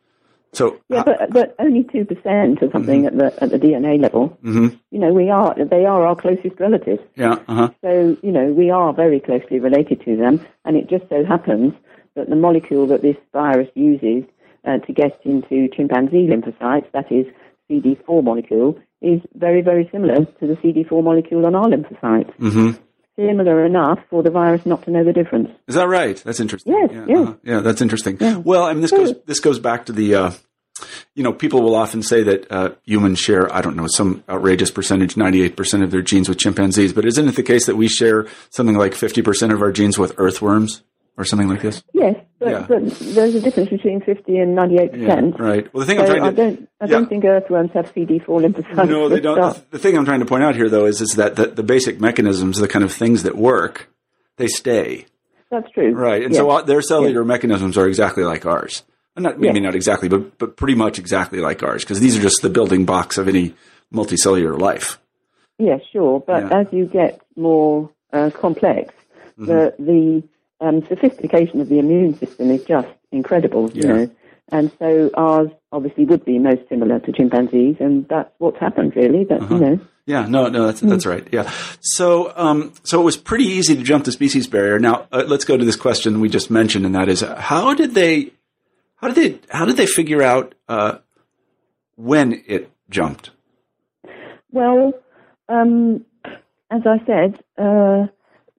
So 0.52 0.80
yeah, 0.88 1.04
but 1.04 1.30
but 1.30 1.54
only 1.58 1.84
two 1.84 2.04
percent 2.04 2.62
or 2.62 2.70
something 2.72 3.04
mm-hmm. 3.04 3.20
at 3.20 3.36
the 3.38 3.44
at 3.44 3.50
the 3.50 3.58
DNA 3.58 4.00
level. 4.00 4.30
Mm-hmm. 4.42 4.76
You 4.90 4.98
know, 4.98 5.12
we 5.12 5.30
are 5.30 5.54
they 5.54 5.84
are 5.84 6.06
our 6.06 6.16
closest 6.16 6.58
relatives. 6.58 7.02
Yeah. 7.16 7.38
Uh-huh. 7.46 7.70
So 7.82 8.16
you 8.22 8.32
know, 8.32 8.46
we 8.46 8.70
are 8.70 8.92
very 8.92 9.20
closely 9.20 9.60
related 9.60 10.02
to 10.04 10.16
them, 10.16 10.44
and 10.64 10.76
it 10.76 10.88
just 10.88 11.08
so 11.08 11.24
happens 11.24 11.74
that 12.14 12.28
the 12.28 12.36
molecule 12.36 12.86
that 12.88 13.02
this 13.02 13.16
virus 13.32 13.68
uses 13.74 14.24
uh, 14.64 14.78
to 14.78 14.92
get 14.92 15.20
into 15.24 15.68
chimpanzee 15.74 16.28
lymphocytes, 16.28 16.90
that 16.92 17.10
is 17.10 17.26
CD4 17.70 18.22
molecule, 18.22 18.78
is 19.00 19.20
very 19.34 19.62
very 19.62 19.88
similar 19.90 20.24
to 20.24 20.46
the 20.46 20.56
CD4 20.56 21.02
molecule 21.02 21.46
on 21.46 21.54
our 21.54 21.66
lymphocytes. 21.66 22.34
Mm-hmm 22.36 22.70
similar 23.16 23.64
enough 23.66 23.98
for 24.08 24.22
the 24.22 24.30
virus 24.30 24.64
not 24.64 24.82
to 24.84 24.90
know 24.90 25.04
the 25.04 25.12
difference. 25.12 25.50
Is 25.68 25.74
that 25.74 25.88
right? 25.88 26.16
That's 26.24 26.40
interesting. 26.40 26.72
Yes, 26.72 26.90
yeah, 26.92 27.04
yes. 27.06 27.18
Uh-huh. 27.18 27.34
yeah 27.42 27.60
that's 27.60 27.82
interesting. 27.82 28.16
Yeah. 28.20 28.36
Well, 28.36 28.64
I 28.64 28.72
mean, 28.72 28.82
this 28.82 28.90
goes 28.90 29.14
this 29.26 29.40
goes 29.40 29.58
back 29.58 29.86
to 29.86 29.92
the. 29.92 30.14
Uh, 30.14 30.30
you 31.14 31.22
know, 31.22 31.32
people 31.32 31.60
will 31.60 31.74
often 31.74 32.02
say 32.02 32.22
that 32.22 32.50
uh, 32.50 32.70
humans 32.84 33.18
share, 33.18 33.52
I 33.54 33.60
don't 33.60 33.76
know, 33.76 33.86
some 33.86 34.24
outrageous 34.28 34.70
percentage, 34.70 35.14
98% 35.14 35.82
of 35.82 35.90
their 35.90 36.00
genes 36.00 36.26
with 36.26 36.38
chimpanzees, 36.38 36.94
but 36.94 37.04
isn't 37.04 37.28
it 37.28 37.36
the 37.36 37.42
case 37.42 37.66
that 37.66 37.76
we 37.76 37.86
share 37.86 38.28
something 38.48 38.76
like 38.76 38.92
50% 38.92 39.52
of 39.52 39.60
our 39.60 39.72
genes 39.72 39.98
with 39.98 40.14
earthworms? 40.16 40.82
Or 41.20 41.24
something 41.24 41.48
like 41.48 41.60
this? 41.60 41.82
Yes, 41.92 42.16
but, 42.38 42.48
yeah. 42.48 42.66
but 42.66 42.84
there's 42.98 43.34
a 43.34 43.40
difference 43.40 43.70
between 43.70 44.00
50 44.00 44.38
and 44.38 44.54
98 44.54 44.92
percent. 44.92 45.36
Yeah, 45.38 45.44
right. 45.44 45.74
Well, 45.74 45.80
the 45.80 45.86
thing 45.86 45.98
so 45.98 46.02
I'm 46.02 46.08
trying 46.08 46.20
to 46.22 46.42
I 46.42 46.46
don't 46.46 46.68
I 46.80 46.84
yeah. 46.84 46.90
don't 46.90 47.08
think 47.08 47.24
earthworms 47.24 47.70
have 47.72 47.92
CD4 47.94 48.24
lymphocytes. 48.24 48.88
No, 48.88 49.08
they 49.08 49.20
don't. 49.20 49.36
The, 49.36 49.64
the, 49.72 49.78
thing 49.78 49.96
I'm 49.96 50.04
trying 50.04 50.20
to 50.20 50.26
point 50.26 50.42
out 50.42 50.56
here, 50.56 50.68
though, 50.68 50.86
is 50.86 51.00
is 51.00 51.16
that 51.16 51.36
the, 51.36 51.48
the 51.48 51.62
basic 51.62 52.00
mechanisms, 52.00 52.58
the 52.58 52.68
kind 52.68 52.84
of 52.84 52.92
things 52.92 53.22
that 53.24 53.36
work, 53.36 53.90
they 54.36 54.48
stay. 54.48 55.06
That's 55.50 55.70
true. 55.72 55.92
Right, 55.92 56.22
and 56.22 56.32
yes. 56.32 56.40
so 56.40 56.50
uh, 56.50 56.62
their 56.62 56.80
cellular 56.80 57.22
yes. 57.22 57.28
mechanisms 57.28 57.76
are 57.76 57.86
exactly 57.86 58.24
like 58.24 58.46
ours. 58.46 58.84
Not 59.16 59.38
maybe 59.38 59.58
yes. 59.58 59.64
not 59.64 59.74
exactly, 59.74 60.08
but 60.08 60.38
but 60.38 60.56
pretty 60.56 60.74
much 60.74 60.98
exactly 60.98 61.40
like 61.40 61.62
ours, 61.62 61.84
because 61.84 62.00
these 62.00 62.16
are 62.16 62.22
just 62.22 62.40
the 62.40 62.48
building 62.48 62.86
blocks 62.86 63.18
of 63.18 63.28
any 63.28 63.54
multicellular 63.92 64.58
life. 64.58 64.98
Yes, 65.58 65.82
sure, 65.92 66.20
but 66.20 66.50
as 66.52 66.66
you 66.72 66.86
get 66.86 67.20
more 67.36 67.90
uh, 68.12 68.30
complex, 68.30 68.94
mm-hmm. 69.38 69.44
the 69.44 69.74
the 69.78 70.22
um, 70.60 70.86
sophistication 70.88 71.60
of 71.60 71.68
the 71.68 71.78
immune 71.78 72.16
system 72.18 72.50
is 72.50 72.64
just 72.64 72.88
incredible, 73.12 73.70
you 73.72 73.82
know. 73.82 74.10
And 74.52 74.72
so 74.78 75.10
ours 75.14 75.50
obviously 75.70 76.04
would 76.06 76.24
be 76.24 76.38
most 76.38 76.68
similar 76.68 76.98
to 76.98 77.12
chimpanzees, 77.12 77.76
and 77.78 78.08
that's 78.08 78.30
what's 78.38 78.58
happened, 78.58 78.96
really. 78.96 79.24
That 79.24 79.42
uh-huh. 79.42 79.54
you 79.54 79.60
know. 79.60 79.80
Yeah, 80.06 80.26
no, 80.26 80.48
no, 80.48 80.66
that's 80.66 80.80
that's 80.80 81.06
right. 81.06 81.26
Yeah, 81.30 81.48
so 81.80 82.32
um, 82.36 82.72
so 82.82 83.00
it 83.00 83.04
was 83.04 83.16
pretty 83.16 83.44
easy 83.44 83.76
to 83.76 83.82
jump 83.82 84.04
the 84.04 84.12
species 84.12 84.48
barrier. 84.48 84.80
Now 84.80 85.06
uh, 85.12 85.24
let's 85.26 85.44
go 85.44 85.56
to 85.56 85.64
this 85.64 85.76
question 85.76 86.20
we 86.20 86.28
just 86.28 86.50
mentioned, 86.50 86.84
and 86.84 86.94
that 86.96 87.08
is, 87.08 87.20
how 87.20 87.74
did 87.74 87.94
they, 87.94 88.32
how 88.96 89.08
did 89.08 89.16
they, 89.16 89.40
how 89.56 89.66
did 89.66 89.76
they 89.76 89.86
figure 89.86 90.20
out 90.20 90.56
uh, 90.68 90.98
when 91.94 92.42
it 92.48 92.72
jumped? 92.88 93.30
Well, 94.50 94.94
um, 95.48 96.04
as 96.72 96.82
I 96.84 96.98
said, 97.06 97.38
uh, 97.56 98.06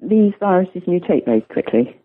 these 0.01 0.33
viruses 0.39 0.83
mutate 0.83 1.25
very 1.25 1.41
quickly. 1.41 1.95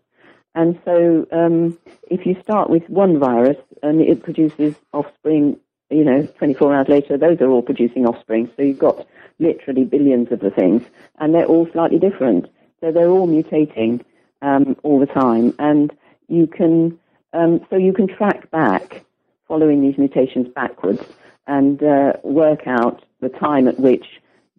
And 0.55 0.79
so 0.85 1.27
um, 1.31 1.77
if 2.09 2.25
you 2.25 2.35
start 2.41 2.69
with 2.69 2.87
one 2.89 3.19
virus 3.19 3.57
and 3.83 4.01
it 4.01 4.23
produces 4.23 4.75
offspring, 4.93 5.57
you 5.89 6.03
know, 6.03 6.25
24 6.37 6.75
hours 6.75 6.87
later, 6.87 7.17
those 7.17 7.39
are 7.41 7.49
all 7.49 7.61
producing 7.61 8.05
offspring. 8.05 8.49
So 8.55 8.63
you've 8.63 8.79
got 8.79 9.07
literally 9.39 9.83
billions 9.83 10.31
of 10.31 10.39
the 10.39 10.49
things, 10.49 10.83
and 11.19 11.33
they're 11.33 11.45
all 11.45 11.69
slightly 11.71 11.99
different. 11.99 12.47
So 12.81 12.91
they're 12.91 13.09
all 13.09 13.27
mutating 13.27 14.03
um, 14.41 14.75
all 14.83 14.99
the 14.99 15.05
time. 15.05 15.53
And 15.59 15.95
you 16.27 16.47
can, 16.47 16.97
um, 17.33 17.65
so 17.69 17.75
you 17.77 17.93
can 17.93 18.07
track 18.07 18.49
back 18.51 19.05
following 19.47 19.81
these 19.81 19.97
mutations 19.97 20.47
backwards 20.49 21.03
and 21.45 21.81
uh, 21.81 22.13
work 22.23 22.67
out 22.67 23.03
the 23.21 23.29
time 23.29 23.67
at 23.67 23.79
which 23.79 24.05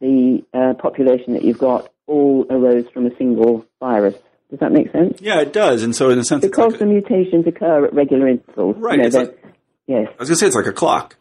the 0.01 0.45
uh, 0.55 0.75
population 0.75 1.35
that 1.35 1.43
you've 1.43 1.59
got 1.59 1.93
all 2.09 2.47
arose 2.51 2.87
from 2.93 3.07
a 3.07 3.17
single 3.17 3.65
virus. 3.81 4.15
Does 4.51 4.61
that 4.61 4.73
make 4.73 4.91
sense? 4.93 5.21
Yeah, 5.21 5.41
it 5.41 5.53
does. 5.53 5.83
And 5.83 5.95
so, 5.95 6.11
in 6.11 6.19
a 6.19 6.25
sense, 6.25 6.43
because 6.45 6.73
like 6.73 6.79
the 6.81 6.87
mutations 6.87 7.47
occur 7.47 7.85
at 7.87 7.93
regular 7.95 8.29
intervals. 8.29 8.77
Right. 8.79 8.99
You 8.99 9.11
know, 9.11 9.19
like, 9.21 9.45
yes. 9.87 10.07
I 10.09 10.17
was 10.19 10.29
going 10.31 10.37
to 10.37 10.37
say 10.37 10.47
it's 10.47 10.57
like 10.57 10.67
a 10.67 10.73
clock. 10.73 11.17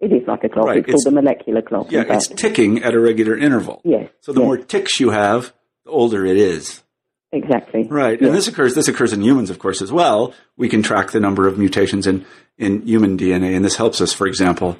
It 0.00 0.12
is 0.12 0.26
like 0.28 0.44
a 0.44 0.48
clock. 0.48 0.66
Right, 0.66 0.78
It's, 0.78 0.88
it's- 0.88 1.04
called 1.04 1.16
the 1.16 1.20
molecular 1.22 1.60
clock. 1.60 1.90
Yeah, 1.90 2.04
it's 2.08 2.28
ticking 2.28 2.84
at 2.84 2.94
a 2.94 3.00
regular 3.00 3.36
interval. 3.36 3.80
Yes. 3.84 4.08
So 4.20 4.32
the 4.32 4.40
yes, 4.40 4.46
more 4.46 4.56
ticks 4.56 5.00
you 5.00 5.10
have, 5.10 5.52
the 5.84 5.90
older 5.90 6.24
it 6.24 6.36
is. 6.36 6.82
exactly. 7.32 7.82
Right. 7.90 8.20
Yes. 8.20 8.28
And 8.28 8.36
this 8.36 8.46
occurs 8.46 8.74
this 8.76 8.86
occurs 8.86 9.12
in 9.12 9.22
humans, 9.22 9.50
of 9.50 9.58
course, 9.58 9.82
as 9.82 9.90
well. 9.90 10.32
We 10.56 10.68
can 10.68 10.82
track 10.84 11.10
the 11.10 11.18
number 11.20 11.48
of 11.48 11.58
mutations 11.58 12.06
in, 12.06 12.24
in 12.58 12.82
human 12.86 13.18
DNA, 13.18 13.56
and 13.56 13.64
this 13.64 13.74
helps 13.74 14.00
us, 14.00 14.12
for 14.12 14.28
example, 14.28 14.78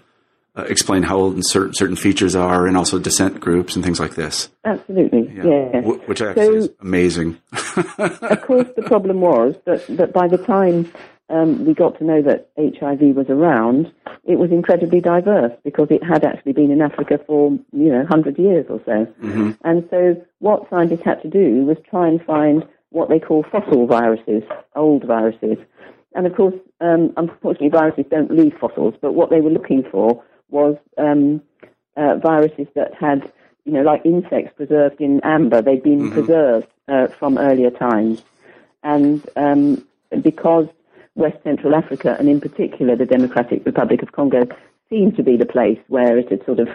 explain 0.69 1.03
how 1.03 1.17
old 1.17 1.45
certain 1.47 1.75
certain 1.75 1.97
features 1.97 2.35
are, 2.37 2.67
and 2.67 2.77
also 2.77 2.99
descent 2.99 3.41
groups 3.41 3.77
and 3.77 3.85
things 3.85 4.01
like 4.01 4.15
this. 4.15 4.49
Absolutely. 4.65 5.31
Yes. 5.35 5.85
Wh- 5.85 6.09
which 6.09 6.21
actually 6.23 6.47
So- 6.47 6.55
is 6.55 6.71
amazing. 6.81 7.39
of 7.99 8.43
course, 8.43 8.69
the 8.77 8.83
problem 8.87 9.21
was 9.21 9.55
that, 9.67 9.87
that 9.97 10.13
by 10.13 10.29
the 10.29 10.39
time 10.39 10.91
um, 11.31 11.65
we 11.67 11.75
got 11.75 11.99
to 11.99 12.05
know 12.05 12.23
that 12.23 12.49
HIV 12.59 13.15
was 13.15 13.27
around, 13.29 13.93
it 14.25 14.39
was 14.39 14.51
incredibly 14.51 15.01
diverse 15.01 15.53
because 15.65 15.89
it 15.91 16.03
had 16.03 16.25
actually 16.25 16.53
been 16.53 16.71
in 16.71 16.81
Africa 16.81 17.21
for 17.27 17.51
you 17.73 17.91
know 17.93 17.99
100 17.99 18.39
years 18.39 18.67
or 18.69 18.81
so. 18.87 19.07
And 19.65 19.87
so, 19.91 20.21
what 20.39 20.69
scientists 20.71 21.05
had 21.05 21.21
to 21.23 21.29
do 21.29 21.65
was 21.67 21.77
try 21.91 22.09
and 22.09 22.23
find 22.25 22.67
what 22.91 23.09
they 23.11 23.19
call 23.21 23.45
fossil 23.53 23.87
viruses, 23.87 24.43
old 24.75 25.05
viruses. 25.05 25.59
And 26.15 26.27
of 26.27 26.35
course, 26.35 26.55
um, 26.81 27.13
unfortunately, 27.19 27.69
viruses 27.69 28.07
don't 28.11 28.31
leave 28.35 28.55
fossils. 28.59 28.95
But 29.01 29.13
what 29.13 29.29
they 29.29 29.41
were 29.43 29.51
looking 29.51 29.85
for 29.91 30.25
was 30.51 30.77
um, 30.97 31.43
uh, 31.97 32.17
viruses 32.17 32.67
that 32.75 32.95
had, 32.95 33.31
you 33.65 33.73
know, 33.73 33.83
like 33.83 34.03
insects 34.05 34.53
preserved 34.57 35.01
in 35.01 35.21
amber. 35.25 35.63
They'd 35.63 35.83
been 35.83 36.11
preserved 36.11 36.69
uh, 36.89 37.09
from 37.19 37.39
earlier 37.39 37.71
times, 37.71 38.23
and 38.83 39.25
um, 39.37 39.85
because 40.23 40.67
West 41.15 41.39
Central 41.43 41.75
Africa, 41.75 42.17
and 42.19 42.29
in 42.29 42.41
particular 42.41 42.97
the 42.97 43.07
Democratic 43.07 43.67
Republic 43.67 44.03
of 44.03 44.13
Congo, 44.13 44.47
seemed 44.89 45.17
to 45.17 45.23
be 45.23 45.37
the 45.37 45.47
place 45.47 45.79
where 45.89 46.17
it 46.19 46.31
had 46.31 46.45
sort 46.47 46.61
of 46.61 46.69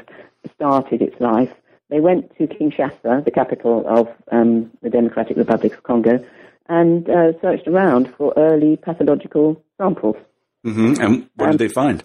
started 0.53 1.01
its 1.01 1.19
life. 1.19 1.51
They 1.89 1.99
went 1.99 2.36
to 2.38 2.47
Kinshasa, 2.47 3.23
the 3.23 3.31
capital 3.31 3.86
of 3.88 4.07
um, 4.31 4.71
the 4.81 4.89
Democratic 4.89 5.38
Republic 5.38 5.73
of 5.73 5.83
Congo, 5.83 6.23
and 6.67 7.09
uh, 7.09 7.33
searched 7.41 7.67
around 7.67 8.13
for 8.17 8.33
early 8.38 8.77
pathological 8.77 9.62
samples. 9.77 10.15
hmm 10.63 10.93
And 10.99 11.29
what 11.36 11.45
Um, 11.45 11.51
did 11.51 11.59
they 11.59 11.67
find? 11.69 12.03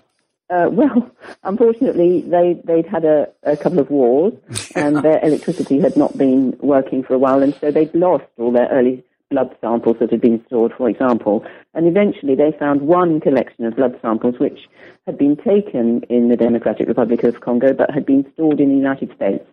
Uh, 0.50 0.68
well, 0.72 1.10
unfortunately, 1.44 2.22
they, 2.22 2.60
they'd 2.64 2.86
had 2.86 3.04
a, 3.04 3.28
a 3.42 3.56
couple 3.56 3.78
of 3.78 3.90
wars 3.90 4.34
and 4.74 4.96
their 5.04 5.24
electricity 5.24 5.80
had 5.80 5.96
not 5.96 6.16
been 6.16 6.56
working 6.60 7.02
for 7.02 7.14
a 7.14 7.18
while, 7.18 7.42
and 7.42 7.54
so 7.60 7.70
they'd 7.70 7.94
lost 7.94 8.24
all 8.38 8.52
their 8.52 8.68
early 8.68 9.04
blood 9.30 9.54
samples 9.60 9.96
that 10.00 10.10
had 10.10 10.20
been 10.20 10.42
stored, 10.46 10.72
for 10.76 10.88
example. 10.88 11.44
And 11.74 11.86
eventually 11.86 12.34
they 12.34 12.52
found 12.58 12.82
one 12.82 13.20
collection 13.20 13.66
of 13.66 13.76
blood 13.76 13.98
samples 14.00 14.38
which 14.38 14.68
had 15.06 15.18
been 15.18 15.36
taken 15.36 16.02
in 16.08 16.28
the 16.28 16.36
Democratic 16.36 16.88
Republic 16.88 17.24
of 17.24 17.40
Congo 17.40 17.74
but 17.74 17.90
had 17.90 18.06
been 18.06 18.26
stored 18.32 18.58
in 18.58 18.70
the 18.70 18.74
United 18.74 19.14
States. 19.14 19.44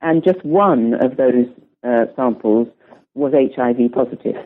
And 0.00 0.22
just 0.22 0.44
one 0.44 0.94
of 0.94 1.16
those 1.16 1.46
uh, 1.82 2.06
samples 2.14 2.68
was 3.14 3.32
HIV 3.32 3.92
positive. 3.92 4.36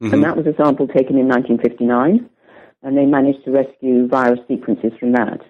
And 0.00 0.22
that 0.22 0.36
was 0.36 0.46
a 0.46 0.54
sample 0.54 0.86
taken 0.86 1.18
in 1.18 1.28
1959 1.28 2.28
and 2.84 2.96
they 2.96 3.06
managed 3.06 3.44
to 3.44 3.50
rescue 3.50 4.06
virus 4.06 4.40
sequences 4.46 4.92
from 5.00 5.12
that. 5.12 5.40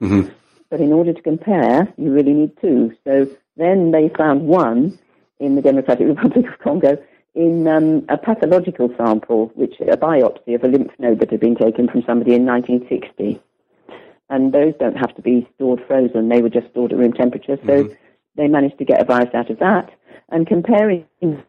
Mhm. 0.00 0.30
But 0.70 0.80
in 0.80 0.92
order 0.92 1.12
to 1.12 1.22
compare, 1.22 1.92
you 1.98 2.12
really 2.12 2.32
need 2.32 2.52
two. 2.60 2.92
So 3.04 3.26
then 3.56 3.90
they 3.90 4.08
found 4.08 4.46
one 4.46 4.98
in 5.40 5.56
the 5.56 5.62
Democratic 5.62 6.06
Republic 6.14 6.46
of 6.46 6.58
Congo 6.60 6.96
in 7.34 7.66
um, 7.66 8.04
a 8.08 8.16
pathological 8.16 8.94
sample, 8.96 9.50
which 9.54 9.80
a 9.80 9.96
biopsy 9.96 10.54
of 10.54 10.62
a 10.62 10.68
lymph 10.68 10.92
node 11.00 11.18
that 11.18 11.30
had 11.30 11.40
been 11.40 11.56
taken 11.56 11.88
from 11.88 12.02
somebody 12.06 12.34
in 12.34 12.46
1960. 12.46 13.40
And 14.30 14.52
those 14.52 14.72
don't 14.78 14.96
have 14.96 15.14
to 15.16 15.22
be 15.22 15.46
stored 15.54 15.84
frozen; 15.86 16.28
they 16.28 16.40
were 16.40 16.48
just 16.48 16.70
stored 16.70 16.92
at 16.92 16.98
room 16.98 17.12
temperature. 17.12 17.58
So 17.66 17.90
they 18.36 18.48
managed 18.48 18.78
to 18.78 18.84
get 18.84 19.00
a 19.00 19.04
virus 19.04 19.34
out 19.34 19.50
of 19.50 19.58
that. 19.58 19.90
And 20.30 20.46
comparing 20.46 21.04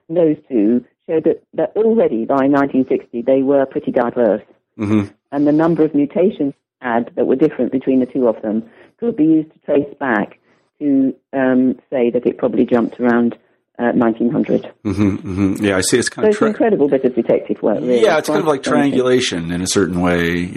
those 0.09 0.37
two 0.49 0.83
showed 1.07 1.23
that, 1.23 1.43
that 1.53 1.71
already 1.77 2.25
by 2.25 2.47
1960 2.47 3.21
they 3.21 3.41
were 3.43 3.65
pretty 3.65 3.91
diverse 3.91 4.41
hmm 4.77 5.03
and 5.35 5.45
the 5.45 5.51
number 5.51 5.83
of 5.83 5.93
mutations 5.93 6.53
had 6.81 7.11
that 7.15 7.25
were 7.27 7.35
different 7.35 7.71
between 7.71 7.99
the 7.99 8.05
two 8.05 8.27
of 8.27 8.41
them 8.41 8.63
could 8.99 9.15
be 9.17 9.25
used 9.25 9.51
to 9.53 9.59
trace 9.59 9.93
back 9.99 10.39
to 10.79 11.13
um, 11.33 11.75
say 11.89 12.09
that 12.09 12.25
it 12.25 12.37
probably 12.37 12.65
jumped 12.65 12.99
around 12.99 13.33
uh, 13.77 13.91
1900. 13.93 14.71
hmm 14.83 15.15
hmm 15.17 15.53
Yeah, 15.59 15.77
I 15.77 15.81
see. 15.81 15.97
It's 15.97 16.07
So 16.07 16.15
kind 16.15 16.27
of 16.27 16.31
it's 16.33 16.41
an 16.41 16.47
incredible 16.47 16.87
bit 16.87 17.03
of 17.03 17.13
detective 17.15 17.61
work. 17.61 17.79
Really. 17.81 18.01
yeah, 18.01 18.17
it's 18.17 18.27
kind 18.29 18.39
of 18.39 18.47
like 18.47 18.63
triangulation 18.63 19.51
in 19.51 19.61
a 19.61 19.67
certain 19.67 19.99
way, 20.01 20.43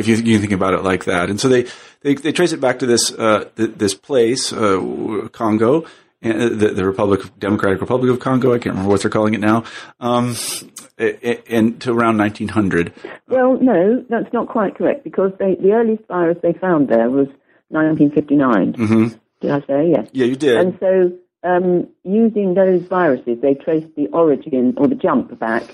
if 0.00 0.06
you, 0.08 0.16
you 0.16 0.38
think 0.38 0.52
about 0.52 0.74
it 0.74 0.82
like 0.82 1.04
that. 1.06 1.30
And 1.30 1.40
so 1.40 1.48
they, 1.48 1.66
they, 2.02 2.14
they 2.14 2.32
trace 2.32 2.52
it 2.52 2.60
back 2.60 2.78
to 2.80 2.86
this 2.86 3.10
uh, 3.12 3.48
th- 3.56 3.72
this 3.76 3.94
place, 3.94 4.52
uh, 4.52 5.28
Congo, 5.32 5.84
the, 6.22 6.72
the 6.74 6.84
Republic, 6.86 7.20
Democratic 7.38 7.80
Republic 7.80 8.10
of 8.10 8.20
Congo. 8.20 8.50
I 8.54 8.58
can't 8.58 8.74
remember 8.74 8.90
what 8.90 9.02
they're 9.02 9.10
calling 9.10 9.34
it 9.34 9.40
now, 9.40 9.64
um, 10.00 10.36
and 10.98 11.80
to 11.80 11.92
around 11.92 12.18
1900. 12.18 12.92
Well, 13.28 13.58
no, 13.60 14.04
that's 14.08 14.32
not 14.32 14.48
quite 14.48 14.76
correct 14.76 15.04
because 15.04 15.32
they, 15.38 15.56
the 15.56 15.72
earliest 15.72 16.06
virus 16.06 16.38
they 16.42 16.52
found 16.52 16.88
there 16.88 17.10
was 17.10 17.28
1959. 17.68 18.74
hmm 18.74 19.08
Did 19.40 19.50
I 19.50 19.60
say 19.66 19.90
yes? 19.90 20.08
Yeah, 20.12 20.26
you 20.26 20.36
did. 20.36 20.56
And 20.56 20.78
so, 20.78 21.12
um, 21.44 21.88
using 22.04 22.54
those 22.54 22.82
viruses, 22.82 23.40
they 23.40 23.54
traced 23.54 23.94
the 23.96 24.06
origin 24.08 24.74
or 24.76 24.86
the 24.86 24.94
jump 24.94 25.36
back 25.38 25.64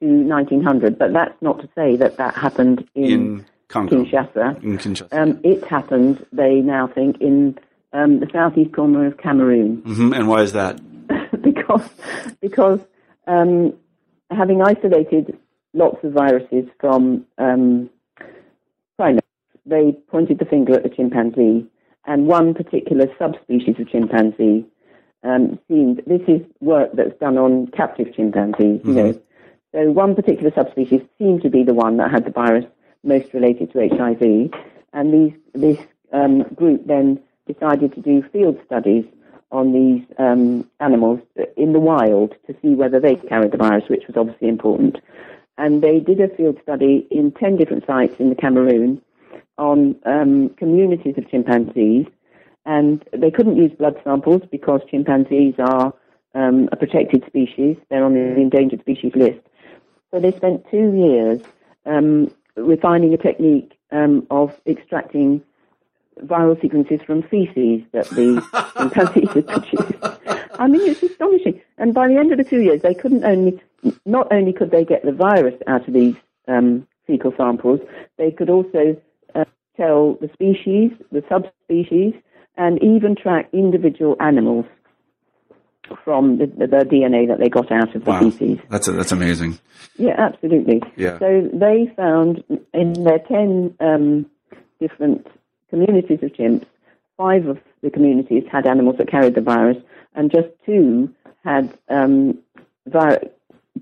to 0.00 0.06
1900. 0.06 0.98
But 0.98 1.12
that's 1.12 1.34
not 1.42 1.60
to 1.60 1.68
say 1.74 1.96
that 1.96 2.16
that 2.16 2.34
happened 2.34 2.88
in, 2.94 3.04
in 3.04 3.46
Congo, 3.68 4.04
Kinshasa. 4.04 4.62
in 4.62 4.78
Kinshasa. 4.78 5.08
Um, 5.12 5.40
it 5.44 5.62
happened, 5.66 6.24
they 6.32 6.60
now 6.60 6.86
think, 6.86 7.20
in 7.20 7.58
um, 7.92 8.20
the 8.20 8.28
southeast 8.32 8.72
corner 8.72 9.06
of 9.06 9.18
Cameroon 9.18 9.82
hmm 9.84 10.12
And 10.12 10.28
why 10.28 10.42
is 10.42 10.52
that? 10.52 10.80
because 11.42 11.88
because 12.40 12.80
um, 13.26 13.74
having 14.30 14.62
isolated 14.62 15.36
lots 15.74 16.02
of 16.04 16.12
viruses 16.12 16.66
from 16.80 17.26
um, 17.38 17.90
primates, 18.96 19.26
they 19.66 19.92
pointed 20.08 20.38
the 20.38 20.44
finger 20.44 20.74
at 20.74 20.82
the 20.82 20.88
chimpanzee, 20.88 21.66
and 22.06 22.26
one 22.26 22.54
particular 22.54 23.06
subspecies 23.18 23.78
of 23.78 23.88
chimpanzee 23.88 24.66
um, 25.22 25.58
seemed. 25.68 26.02
This 26.06 26.22
is 26.28 26.42
work 26.60 26.90
that's 26.94 27.18
done 27.18 27.38
on 27.38 27.68
captive 27.68 28.14
chimpanzees, 28.14 28.80
you 28.84 28.92
know. 28.92 29.20
So 29.72 29.90
one 29.92 30.16
particular 30.16 30.50
subspecies 30.52 31.02
seemed 31.18 31.42
to 31.42 31.50
be 31.50 31.62
the 31.62 31.74
one 31.74 31.96
that 31.98 32.10
had 32.10 32.24
the 32.24 32.32
virus 32.32 32.64
most 33.04 33.32
related 33.32 33.72
to 33.72 33.88
HIV, 33.88 34.50
and 34.92 35.14
these 35.14 35.38
this 35.54 35.78
um, 36.12 36.42
group 36.54 36.86
then 36.86 37.20
decided 37.52 37.94
to 37.94 38.00
do 38.00 38.22
field 38.32 38.58
studies 38.66 39.04
on 39.52 39.72
these 39.72 40.04
um, 40.18 40.68
animals 40.78 41.20
in 41.56 41.72
the 41.72 41.80
wild 41.80 42.34
to 42.46 42.54
see 42.62 42.74
whether 42.74 43.00
they 43.00 43.16
carried 43.16 43.52
the 43.52 43.56
virus, 43.56 43.84
which 43.88 44.06
was 44.06 44.16
obviously 44.16 44.48
important. 44.48 44.98
And 45.58 45.82
they 45.82 46.00
did 46.00 46.20
a 46.20 46.28
field 46.36 46.58
study 46.62 47.06
in 47.10 47.32
10 47.32 47.56
different 47.56 47.84
sites 47.86 48.14
in 48.18 48.28
the 48.28 48.34
Cameroon 48.34 49.02
on 49.58 49.96
um, 50.06 50.50
communities 50.50 51.14
of 51.18 51.28
chimpanzees. 51.28 52.06
And 52.64 53.04
they 53.12 53.30
couldn't 53.30 53.56
use 53.56 53.72
blood 53.72 54.00
samples 54.04 54.42
because 54.50 54.80
chimpanzees 54.90 55.54
are 55.58 55.92
um, 56.34 56.68
a 56.72 56.76
protected 56.76 57.24
species. 57.26 57.76
They're 57.88 58.04
on 58.04 58.14
the 58.14 58.36
endangered 58.40 58.80
species 58.80 59.12
list. 59.14 59.40
So 60.10 60.20
they 60.20 60.32
spent 60.32 60.64
two 60.70 60.92
years 60.94 61.40
um, 61.86 62.32
refining 62.56 63.12
a 63.14 63.16
technique 63.16 63.72
um, 63.90 64.26
of 64.30 64.58
extracting 64.66 65.42
viral 66.24 66.60
sequences 66.60 67.00
from 67.06 67.22
feces 67.22 67.82
that 67.92 68.08
the 68.10 68.42
chimpanzees 68.78 69.30
had 69.34 69.46
produced. 69.46 70.50
I 70.58 70.66
mean, 70.68 70.82
it's 70.90 71.02
astonishing. 71.02 71.60
And 71.78 71.94
by 71.94 72.08
the 72.08 72.16
end 72.16 72.32
of 72.32 72.38
the 72.38 72.44
two 72.44 72.60
years, 72.60 72.82
they 72.82 72.94
couldn't 72.94 73.24
only, 73.24 73.60
not 74.04 74.30
only 74.32 74.52
could 74.52 74.70
they 74.70 74.84
get 74.84 75.04
the 75.04 75.12
virus 75.12 75.54
out 75.66 75.86
of 75.88 75.94
these 75.94 76.14
um, 76.48 76.86
fecal 77.06 77.32
samples, 77.36 77.80
they 78.18 78.30
could 78.30 78.50
also 78.50 79.00
uh, 79.34 79.44
tell 79.76 80.14
the 80.20 80.28
species, 80.34 80.90
the 81.10 81.24
subspecies, 81.28 82.14
and 82.56 82.82
even 82.82 83.16
track 83.16 83.48
individual 83.52 84.16
animals. 84.20 84.66
from 86.04 86.38
the, 86.38 86.46
the, 86.46 86.66
the 86.66 86.84
DNA 86.84 87.26
that 87.26 87.38
they 87.40 87.48
got 87.48 87.72
out 87.72 87.94
of 87.96 88.04
the 88.04 88.10
Wow. 88.10 88.20
feces. 88.30 88.58
That's 88.68 88.86
that's 88.86 89.10
amazing. 89.12 89.58
Yeah, 89.96 90.14
absolutely. 90.18 90.82
Yeah. 90.96 91.18
So 91.18 91.48
they 91.52 91.92
found 91.96 92.44
in 92.72 92.92
their 93.04 93.18
10 93.18 93.74
um, 93.80 94.26
different 94.78 95.26
communities 95.70 96.18
of 96.22 96.32
chimps, 96.32 96.66
five 97.16 97.46
of 97.46 97.58
the 97.82 97.90
communities 97.90 98.44
had 98.50 98.66
animals 98.66 98.96
that 98.98 99.08
carried 99.08 99.34
the 99.34 99.40
virus, 99.40 99.78
and 100.14 100.30
just 100.30 100.48
two 100.66 101.12
had 101.44 101.76
um, 101.88 102.38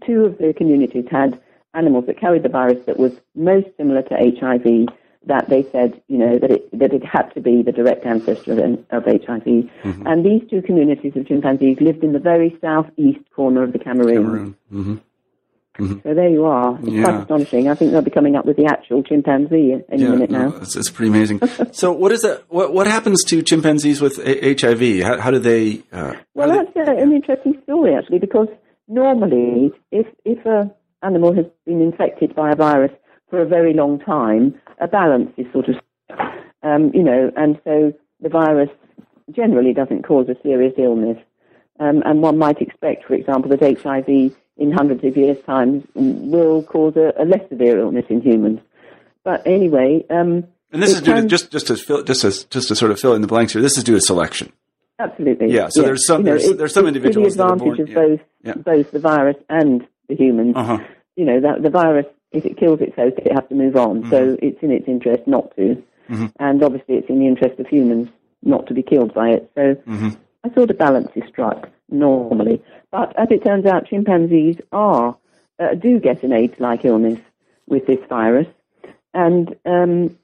two 0.07 0.25
of 0.25 0.39
the 0.39 0.55
communities 0.57 1.07
had 1.11 1.41
animals 1.75 2.07
that 2.07 2.19
carried 2.19 2.43
the 2.43 2.49
virus 2.49 2.85
that 2.87 2.99
was 2.99 3.13
most 3.35 3.69
similar 3.77 4.03
to 4.03 4.15
HIV. 4.15 4.89
That 5.27 5.51
they 5.51 5.65
said, 5.73 6.01
you 6.09 6.17
know, 6.17 6.39
that 6.39 6.51
it 6.51 6.79
that 6.79 6.95
it 6.95 7.05
had 7.05 7.35
to 7.35 7.41
be 7.41 7.63
the 7.63 7.73
direct 7.73 8.07
ancestor 8.07 8.53
of, 8.53 8.59
of 8.91 9.05
HIV. 9.05 9.45
Mm-hmm. 9.45 10.07
And 10.07 10.25
these 10.25 10.49
two 10.49 10.63
communities 10.63 11.17
of 11.17 11.27
chimpanzees 11.27 11.81
lived 11.81 12.03
in 12.03 12.13
the 12.13 12.19
very 12.19 12.57
southeast 12.61 13.21
corner 13.35 13.63
of 13.63 13.73
the 13.73 13.79
Cameroon. 13.79 14.57
Hmm 15.79 15.99
so 16.03 16.15
there 16.15 16.29
you 16.29 16.45
are. 16.45 16.77
It's 16.81 16.89
Yeah. 16.89 17.03
quite 17.05 17.21
astonishing. 17.21 17.69
I 17.69 17.75
think 17.75 17.93
they'll 17.93 18.03
be 18.03 18.11
coming 18.11 18.35
up 18.37 18.45
with 18.45 18.57
the 18.57 18.67
actual 18.67 19.03
chimpanzee 19.03 19.77
any 19.91 20.03
Yeah, 20.03 20.11
minute 20.11 20.31
no, 20.31 20.49
now. 20.49 20.57
it's, 20.57 20.75
it's 20.77 20.91
pretty 20.91 21.11
amazing. 21.11 21.41
so, 21.73 21.93
what 21.93 22.11
is 22.13 22.23
that? 22.23 22.43
What 22.49 22.73
what 22.75 22.87
happens 22.87 23.23
to 23.25 23.43
chimpanzees 23.43 24.01
with 24.01 24.19
A- 24.19 24.55
HIV? 24.61 25.03
How, 25.03 25.21
how 25.21 25.31
do 25.31 25.39
they? 25.39 25.83
Uh, 25.93 26.15
Well, 26.35 26.49
that's 26.49 26.77
uh, 26.77 26.93
an 27.05 27.13
interesting 27.13 27.61
story 27.63 27.95
actually, 27.95 28.19
because 28.19 28.49
normally, 28.89 29.73
if 29.93 30.07
if 30.25 30.45
a 30.47 30.71
animal 31.03 31.33
has 31.35 31.47
been 31.65 31.81
infected 31.81 32.35
by 32.35 32.51
a 32.51 32.57
virus 32.57 32.91
for 33.31 33.41
a 33.41 33.47
very 33.47 33.73
long 33.73 34.01
time, 34.01 34.55
a 34.81 34.89
balance 34.89 35.31
is 35.37 35.47
sort 35.53 35.69
of, 35.69 35.77
um, 36.63 36.91
you 36.95 37.03
know, 37.05 37.31
and 37.37 37.61
so 37.65 37.93
the 38.21 38.29
virus 38.29 38.71
generally 39.31 39.73
doesn't 39.73 40.03
cause 40.03 40.27
a 40.29 40.35
serious 40.43 40.75
illness. 40.79 41.19
Um, 41.81 42.03
and 42.05 42.23
one 42.23 42.39
might 42.39 42.61
expect, 42.61 43.05
for 43.05 43.15
example, 43.15 43.49
that 43.51 43.61
HIV 43.63 44.35
in 44.59 44.73
hundreds 44.73 45.03
of 45.05 45.17
years' 45.17 45.39
time 45.47 45.87
will 45.95 46.63
cause 46.63 46.97
a, 46.97 47.13
a 47.19 47.25
less 47.25 47.49
severe 47.49 47.79
illness 47.79 48.05
in 48.09 48.21
humans. 48.21 48.61
But 49.25 49.47
anyway, 49.47 50.05
um, 50.11 50.45
and 50.73 50.83
this 50.83 50.93
is 50.95 51.01
due 51.03 51.15
to, 51.15 51.27
just 51.27 51.51
just 51.51 51.67
to 51.69 51.77
fill, 51.77 52.03
just 52.03 52.23
to, 52.23 52.49
just 52.51 52.69
to 52.69 52.77
sort 52.77 52.91
of 52.91 53.01
fill 53.01 53.15
in 53.15 53.23
the 53.23 53.29
blanks 53.29 53.53
here. 53.53 53.63
This 53.63 53.79
is 53.79 53.85
due 53.85 53.95
to 53.95 54.01
selection. 54.01 54.53
Absolutely. 54.99 55.53
Yeah, 55.53 55.69
so 55.69 55.83
there's 55.83 56.05
some- 56.07 56.25
there's- 56.25 56.45
it- 56.45 56.59
there's 56.59 56.75
some 56.75 56.87
it's 56.87 56.93
to 56.95 56.97
individuals 56.99 57.37
the 57.37 57.45
advantage 57.47 57.77
born- 57.77 57.89
of 57.89 57.95
both 57.95 58.21
yeah. 58.43 58.55
both 58.55 58.91
the 58.91 58.99
virus 58.99 59.37
and 59.49 59.87
the 60.09 60.17
humans. 60.17 60.55
Uh 60.57 60.65
huh. 60.65 60.79
You 61.17 61.25
know, 61.25 61.41
that 61.41 61.63
the 61.63 61.71
virus, 61.71 62.07
if 62.33 62.45
it 62.45 62.57
kills 62.57 62.81
its 62.81 62.97
host, 62.97 63.17
it 63.19 63.33
has 63.33 63.45
to 63.49 63.55
move 63.55 63.77
on. 63.77 64.01
Mm-hmm. 64.03 64.11
So 64.11 64.37
it's 64.43 64.63
in 64.63 64.73
its 64.73 64.89
interest 64.89 65.27
not 65.27 65.55
to, 65.57 65.81
and 66.41 66.63
obviously 66.63 66.97
it's 66.97 67.09
in 67.09 67.19
the 67.21 67.27
interest 67.27 67.59
of 67.61 67.67
humans 67.69 68.09
not 68.43 68.67
to 68.69 68.75
be 68.75 68.83
killed 68.83 69.15
by 69.15 69.31
it. 69.31 69.51
So 69.55 69.75
Mm-hmm. 69.87 70.09
I 70.45 70.49
thought 70.49 70.71
a 70.71 70.75
balance 70.75 71.09
is 71.17 71.25
struck 71.29 71.69
normally, 71.89 72.63
but 72.91 73.19
as 73.19 73.29
it 73.31 73.45
turns 73.45 73.67
out, 73.67 73.87
chimpanzees 73.87 74.61
are 74.73 75.17
uh, 75.59 75.75
do 75.75 75.99
get 75.99 76.23
an 76.23 76.33
AIDS-like 76.33 76.85
illness 76.85 77.19
with 77.67 77.87
this 77.87 77.99
virus, 78.09 78.47
and 79.15 79.57
um, 79.65 80.17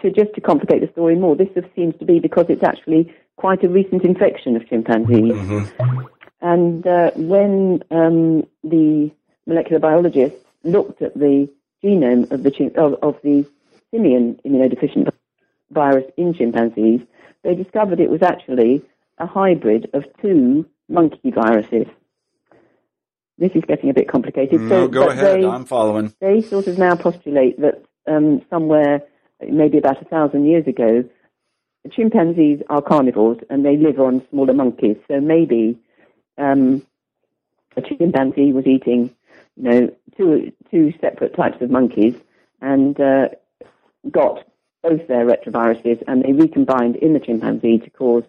to 0.00 0.10
just 0.10 0.34
to 0.34 0.40
complicate 0.40 0.80
the 0.80 0.92
story 0.92 1.16
more, 1.16 1.34
this 1.36 1.48
seems 1.74 1.96
to 1.98 2.04
be 2.04 2.18
because 2.18 2.46
it's 2.48 2.62
actually 2.62 3.12
quite 3.36 3.64
a 3.64 3.68
recent 3.68 4.04
infection 4.04 4.56
of 4.56 4.68
chimpanzees. 4.68 5.72
And 6.42 6.86
uh, 6.86 7.10
when 7.16 7.82
um, 7.90 8.46
the 8.64 9.10
molecular 9.46 9.78
biologists 9.78 10.42
looked 10.64 11.02
at 11.02 11.14
the 11.14 11.48
genome 11.82 12.30
of 12.30 12.42
the 12.42 12.50
chim- 12.50 12.72
of, 12.76 12.94
of 13.02 13.16
the 13.22 13.46
simian 13.90 14.40
immunodeficient 14.44 15.10
virus 15.70 16.04
in 16.16 16.34
chimpanzees, 16.34 17.00
they 17.42 17.54
discovered 17.54 18.00
it 18.00 18.10
was 18.10 18.22
actually 18.22 18.82
a 19.18 19.26
hybrid 19.26 19.90
of 19.92 20.04
two 20.20 20.66
monkey 20.90 21.30
viruses. 21.30 21.86
This 23.38 23.52
is 23.54 23.62
getting 23.66 23.88
a 23.88 23.94
bit 23.94 24.08
complicated. 24.08 24.60
No, 24.60 24.68
so, 24.68 24.88
go 24.88 25.08
ahead. 25.08 25.40
They, 25.40 25.46
I'm 25.46 25.64
following. 25.64 26.12
they 26.20 26.42
sort 26.42 26.66
of 26.66 26.76
now 26.76 26.94
postulate 26.94 27.58
that 27.60 27.82
um, 28.06 28.42
somewhere, 28.50 29.02
maybe 29.40 29.78
about 29.78 30.02
a 30.02 30.04
thousand 30.04 30.46
years 30.46 30.66
ago, 30.66 31.04
chimpanzees 31.90 32.60
are 32.68 32.82
carnivores 32.82 33.38
and 33.48 33.64
they 33.64 33.76
live 33.76 33.98
on 33.98 34.26
smaller 34.28 34.52
monkeys. 34.52 34.96
So 35.08 35.20
maybe 35.20 35.78
um, 36.36 36.86
a 37.76 37.82
chimpanzee 37.82 38.52
was 38.52 38.66
eating, 38.66 39.14
you 39.56 39.62
know, 39.62 39.96
two 40.16 40.52
two 40.70 40.92
separate 41.00 41.34
types 41.34 41.62
of 41.62 41.70
monkeys 41.70 42.14
and 42.60 43.00
uh, 43.00 43.28
got 44.10 44.44
both 44.82 45.06
their 45.08 45.26
retroviruses, 45.26 46.02
and 46.06 46.22
they 46.22 46.32
recombined 46.32 46.96
in 46.96 47.12
the 47.12 47.20
chimpanzee 47.20 47.78
to 47.78 47.90
cause 47.90 48.24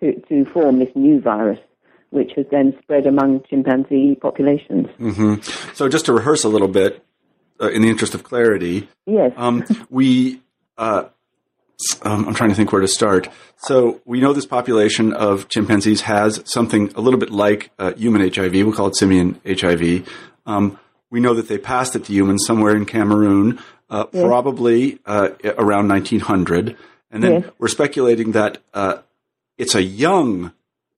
to 0.00 0.20
to 0.28 0.44
form 0.46 0.78
this 0.78 0.94
new 0.94 1.20
virus, 1.20 1.60
which 2.14 2.32
has 2.36 2.46
then 2.50 2.74
spread 2.82 3.06
among 3.06 3.42
chimpanzee 3.50 4.16
populations. 4.20 4.86
hmm 4.98 5.34
So, 5.74 5.88
just 5.88 6.06
to 6.06 6.12
rehearse 6.12 6.44
a 6.44 6.48
little 6.48 6.68
bit, 6.68 7.04
uh, 7.60 7.68
in 7.70 7.82
the 7.82 7.88
interest 7.88 8.14
of 8.14 8.22
clarity, 8.24 8.88
Yes. 9.06 9.32
um, 9.36 9.64
we. 9.90 10.40
Uh, 10.78 11.04
um, 12.02 12.26
I'm 12.28 12.34
trying 12.34 12.50
to 12.50 12.56
think 12.56 12.72
where 12.72 12.80
to 12.80 12.88
start. 12.88 13.28
So 13.58 14.00
we 14.04 14.20
know 14.20 14.32
this 14.32 14.46
population 14.46 15.12
of 15.12 15.48
chimpanzees 15.48 16.02
has 16.02 16.40
something 16.44 16.92
a 16.94 17.00
little 17.00 17.18
bit 17.18 17.30
like 17.30 17.70
uh, 17.78 17.92
human 17.94 18.22
HIV. 18.32 18.52
We 18.52 18.72
call 18.72 18.86
it 18.86 18.96
simian 18.96 19.40
HIV. 19.46 20.08
Um, 20.46 20.78
we 21.10 21.18
know 21.20 21.34
that 21.34 21.48
they 21.48 21.58
passed 21.58 21.96
it 21.96 22.04
to 22.06 22.12
humans 22.12 22.44
somewhere 22.46 22.76
in 22.76 22.86
Cameroon, 22.86 23.58
uh, 23.90 24.04
probably 24.04 25.00
uh, 25.04 25.30
around 25.58 25.88
1900, 25.88 26.76
and 27.10 27.22
then 27.22 27.42
Yes. 27.42 27.50
we're 27.58 27.68
speculating 27.68 28.32
that 28.32 28.58
uh, 28.72 28.98
it's 29.58 29.74
a 29.74 29.82
young 29.82 30.52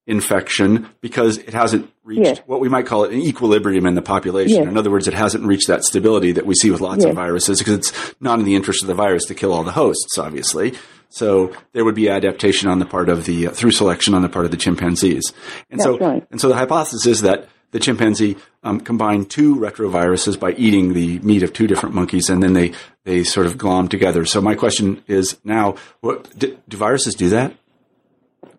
infection 0.07 0.89
because 1.01 1.39
it 1.39 1.53
hasn't 1.55 1.91
reached 2.05 2.23
Yes. 2.23 2.39
what 2.47 2.61
we 2.61 2.69
might 2.69 2.87
call 2.87 3.05
it 3.05 3.13
an 3.13 3.21
equilibrium 3.21 3.87
in 3.87 3.95
the 3.95 4.03
population. 4.03 4.57
Yes. 4.59 4.69
In 4.69 4.77
other 4.77 4.91
words, 4.91 5.09
it 5.09 5.15
hasn't 5.15 5.45
reached 5.45 5.67
that 5.69 5.85
stability 5.85 6.33
that 6.33 6.47
we 6.47 6.55
see 6.55 6.71
with 6.71 6.81
lots 6.81 7.05
of 7.05 7.15
viruses 7.15 7.59
because 7.59 7.75
it's 7.75 8.15
not 8.21 8.39
in 8.39 8.45
the 8.45 8.55
interest 8.55 8.83
of 8.83 8.87
the 8.89 8.95
virus 8.95 9.25
to 9.27 9.35
kill 9.35 9.53
all 9.53 9.65
the 9.65 9.73
hosts, 9.73 10.17
obviously. 10.19 10.75
So 11.09 11.53
there 11.73 11.85
would 11.85 11.95
be 11.95 12.09
adaptation 12.09 12.69
on 12.69 12.79
the 12.79 12.85
part 12.87 13.09
of 13.09 13.25
the 13.25 13.49
uh, 13.49 13.51
through 13.51 13.71
selection 13.73 14.15
on 14.15 14.23
the 14.23 14.29
part 14.29 14.45
of 14.45 14.51
the 14.51 14.57
chimpanzees. 14.57 15.33
And 15.71 15.81
so, 15.81 15.93
That's 15.93 16.03
right. 16.03 16.27
and 16.31 16.41
so 16.41 16.49
the 16.49 16.57
hypothesis 16.57 17.07
is 17.07 17.23
that 17.23 17.49
the 17.73 17.81
chimpanzee 17.81 18.37
um, 18.63 18.81
combined 18.81 19.29
two 19.31 19.57
retroviruses 19.57 20.39
by 20.39 20.53
eating 20.53 20.95
the 20.95 21.19
meat 21.21 21.43
of 21.43 21.53
two 21.53 21.67
different 21.67 21.95
monkeys, 21.95 22.29
and 22.31 22.43
then 22.43 22.53
they 22.53 22.73
they 23.05 23.25
sort 23.25 23.47
of 23.47 23.57
glom 23.59 23.89
together. 23.89 24.25
So 24.25 24.41
my 24.41 24.55
question 24.55 25.03
is 25.09 25.37
now: 25.45 25.75
what 26.01 26.37
do, 26.39 26.57
do 26.69 26.77
viruses 26.77 27.15
do 27.15 27.29
that? 27.31 27.55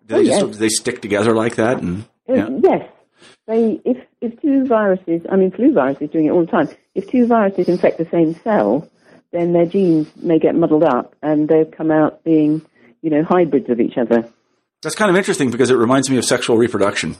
Do 0.08 0.14
they 0.14 0.20
Oh, 0.20 0.24
just 0.24 0.40
yes. 0.40 0.42
do 0.56 0.58
they 0.58 0.68
stick 0.68 1.00
together 1.02 1.34
like 1.34 1.56
that? 1.56 1.80
And 1.82 2.04
Uh, 2.28 2.34
yeah. 2.34 2.48
Yes. 2.62 2.90
They, 3.46 3.80
if, 3.84 3.96
if 4.20 4.40
two 4.42 4.66
viruses, 4.66 5.22
I 5.30 5.36
mean, 5.36 5.50
flu 5.50 5.72
virus 5.72 5.98
is 6.00 6.10
doing 6.10 6.26
it 6.26 6.30
all 6.30 6.40
the 6.44 6.50
time. 6.50 6.68
If 6.94 7.10
two 7.10 7.26
viruses 7.26 7.68
infect 7.68 7.98
the 7.98 8.06
same 8.10 8.34
cell, 8.42 8.88
then 9.32 9.52
their 9.52 9.66
genes 9.66 10.08
may 10.16 10.38
get 10.38 10.54
muddled 10.54 10.84
up 10.84 11.14
and 11.22 11.48
they'll 11.48 11.64
come 11.64 11.90
out 11.90 12.24
being, 12.24 12.62
you 13.02 13.10
know, 13.10 13.22
hybrids 13.22 13.68
of 13.70 13.80
each 13.80 13.96
other. 13.96 14.28
That's 14.82 14.94
kind 14.94 15.10
of 15.10 15.16
interesting 15.16 15.50
because 15.50 15.70
it 15.70 15.74
reminds 15.76 16.08
me 16.10 16.18
of 16.18 16.24
sexual 16.24 16.56
reproduction. 16.58 17.16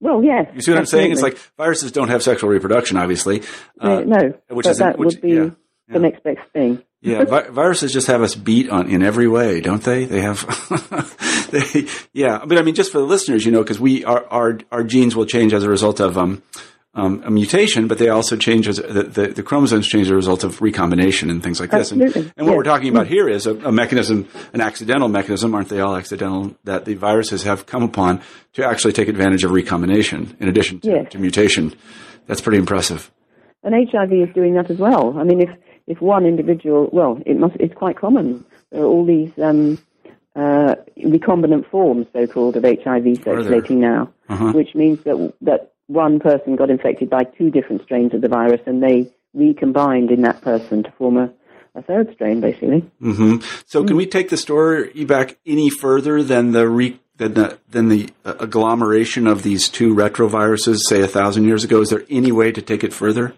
Well, 0.00 0.22
yes. 0.22 0.46
You 0.54 0.60
see 0.60 0.70
what 0.72 0.78
I'm 0.78 0.86
saying? 0.86 1.10
It's 1.12 1.22
like 1.22 1.38
viruses 1.56 1.90
don't 1.92 2.08
have 2.08 2.22
sexual 2.22 2.50
reproduction, 2.50 2.96
obviously. 2.96 3.42
Uh, 3.80 4.00
no, 4.00 4.34
which 4.48 4.66
is 4.66 4.78
that 4.78 4.98
which- 4.98 5.14
would 5.14 5.20
be 5.22 5.30
yeah, 5.34 5.50
the 5.88 5.98
next 5.98 6.22
best 6.22 6.40
thing. 6.52 6.82
Yeah, 7.00 7.24
vi- 7.24 7.48
viruses 7.50 7.92
just 7.92 8.06
have 8.08 8.22
us 8.22 8.34
beat 8.34 8.70
on 8.70 8.88
in 8.90 9.02
every 9.02 9.28
way, 9.28 9.60
don't 9.60 9.82
they? 9.82 10.04
They 10.04 10.20
have, 10.20 10.44
they, 11.50 11.86
yeah. 12.12 12.44
But 12.46 12.58
I 12.58 12.62
mean, 12.62 12.74
just 12.74 12.92
for 12.92 12.98
the 12.98 13.04
listeners, 13.06 13.44
you 13.46 13.52
know, 13.52 13.62
because 13.62 13.78
we 13.80 14.04
our, 14.04 14.24
our 14.26 14.58
our 14.72 14.84
genes 14.84 15.14
will 15.16 15.26
change 15.26 15.52
as 15.52 15.62
a 15.64 15.68
result 15.68 16.00
of 16.00 16.18
um, 16.18 16.42
um, 16.94 17.22
a 17.24 17.30
mutation, 17.30 17.86
but 17.86 17.98
they 17.98 18.08
also 18.08 18.36
change 18.36 18.66
as 18.66 18.78
the, 18.78 19.04
the, 19.04 19.26
the 19.28 19.42
chromosomes 19.44 19.86
change 19.86 20.06
as 20.06 20.10
a 20.10 20.16
result 20.16 20.42
of 20.42 20.60
recombination 20.60 21.30
and 21.30 21.42
things 21.42 21.60
like 21.60 21.70
this. 21.70 21.92
And, 21.92 22.02
and 22.02 22.14
what 22.14 22.46
Yes. 22.46 22.56
we're 22.56 22.62
talking 22.64 22.88
about 22.88 23.06
here 23.06 23.28
is 23.28 23.46
a, 23.46 23.54
a 23.58 23.70
mechanism, 23.70 24.26
an 24.52 24.60
accidental 24.60 25.08
mechanism, 25.08 25.54
aren't 25.54 25.68
they 25.68 25.80
all 25.80 25.94
accidental? 25.94 26.56
That 26.64 26.84
the 26.86 26.94
viruses 26.94 27.44
have 27.44 27.66
come 27.66 27.84
upon 27.84 28.22
to 28.54 28.64
actually 28.66 28.94
take 28.94 29.06
advantage 29.08 29.44
of 29.44 29.52
recombination 29.52 30.36
in 30.40 30.48
addition 30.48 30.80
to, 30.80 30.88
Yes. 30.88 31.12
to 31.12 31.18
mutation. 31.18 31.74
That's 32.26 32.40
pretty 32.40 32.58
impressive. 32.58 33.10
And 33.62 33.74
HIV 33.90 34.12
is 34.12 34.34
doing 34.34 34.54
that 34.54 34.68
as 34.70 34.78
well. 34.78 35.16
I 35.18 35.24
mean, 35.24 35.40
if 35.42 35.50
if 35.88 36.00
one 36.00 36.24
individual, 36.26 36.88
well, 36.92 37.20
it 37.26 37.36
must. 37.38 37.56
It's 37.58 37.74
quite 37.74 37.96
common. 37.98 38.44
There 38.70 38.82
are 38.82 38.86
all 38.86 39.04
these 39.04 39.32
um, 39.42 39.78
uh, 40.36 40.74
recombinant 40.98 41.68
forms, 41.70 42.06
so-called, 42.12 42.56
of 42.56 42.62
HIV 42.64 43.06
circulating 43.24 43.80
now, 43.80 44.10
Uh-huh. 44.28 44.52
which 44.52 44.74
means 44.74 44.98
that 45.04 45.32
that 45.40 45.72
one 45.86 46.20
person 46.20 46.54
got 46.54 46.68
infected 46.70 47.08
by 47.08 47.24
two 47.24 47.50
different 47.50 47.82
strains 47.82 48.12
of 48.14 48.20
the 48.20 48.28
virus, 48.28 48.60
and 48.66 48.82
they 48.82 49.10
recombined 49.34 50.10
in 50.10 50.22
that 50.22 50.40
person 50.42 50.82
to 50.82 50.90
form 50.98 51.16
a, 51.16 51.30
a 51.74 51.82
third 51.82 52.12
strain, 52.14 52.40
basically. 52.40 52.80
hmm 53.00 53.36
So, 53.66 53.80
Hmm. 53.80 53.86
can 53.88 53.96
we 53.96 54.06
take 54.06 54.28
the 54.28 54.36
story 54.36 55.04
back 55.04 55.38
any 55.46 55.70
further 55.70 56.22
than 56.22 56.52
the 56.52 56.68
re- 56.68 57.00
than 57.16 57.32
the 57.34 57.58
than 57.70 57.88
the 57.88 58.08
uh, 58.24 58.34
agglomeration 58.38 59.26
of 59.26 59.42
these 59.42 59.68
two 59.68 59.94
retroviruses, 59.94 60.78
say 60.88 61.00
a 61.02 61.06
thousand 61.08 61.44
years 61.46 61.64
ago? 61.64 61.80
Is 61.80 61.88
there 61.90 62.04
any 62.10 62.30
way 62.32 62.52
to 62.52 62.62
take 62.62 62.84
it 62.84 62.92
further? 62.92 63.32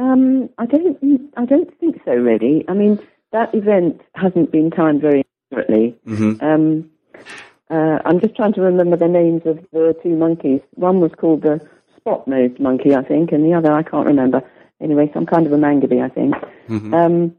Um, 0.00 0.48
I 0.56 0.66
don't. 0.66 0.98
I 1.36 1.44
don't 1.44 1.78
think 1.78 2.00
so. 2.04 2.12
Really. 2.12 2.64
I 2.68 2.72
mean, 2.72 2.98
that 3.32 3.54
event 3.54 4.00
hasn't 4.14 4.50
been 4.50 4.70
timed 4.70 5.02
very 5.02 5.24
accurately. 5.52 5.96
Mhm. 6.06 6.42
Um, 6.42 6.90
uh, 7.68 7.98
I'm 8.04 8.18
just 8.20 8.34
trying 8.34 8.54
to 8.54 8.62
remember 8.62 8.96
the 8.96 9.08
names 9.08 9.42
of 9.44 9.58
the 9.72 9.94
two 10.02 10.16
monkeys. 10.16 10.60
One 10.74 11.00
was 11.00 11.12
called 11.16 11.42
the 11.42 11.60
spot-nosed 11.96 12.58
monkey, 12.58 12.94
I 12.94 13.02
think, 13.02 13.30
and 13.30 13.44
the 13.44 13.54
other 13.54 13.70
I 13.70 13.82
can't 13.82 14.06
remember. 14.06 14.42
Anyway, 14.80 15.10
some 15.12 15.26
kind 15.26 15.46
of 15.46 15.52
a 15.52 15.56
mangabe, 15.56 16.02
I 16.02 16.08
think. 16.08 16.34
Mm-hmm. 16.68 16.94
Um, 16.94 17.36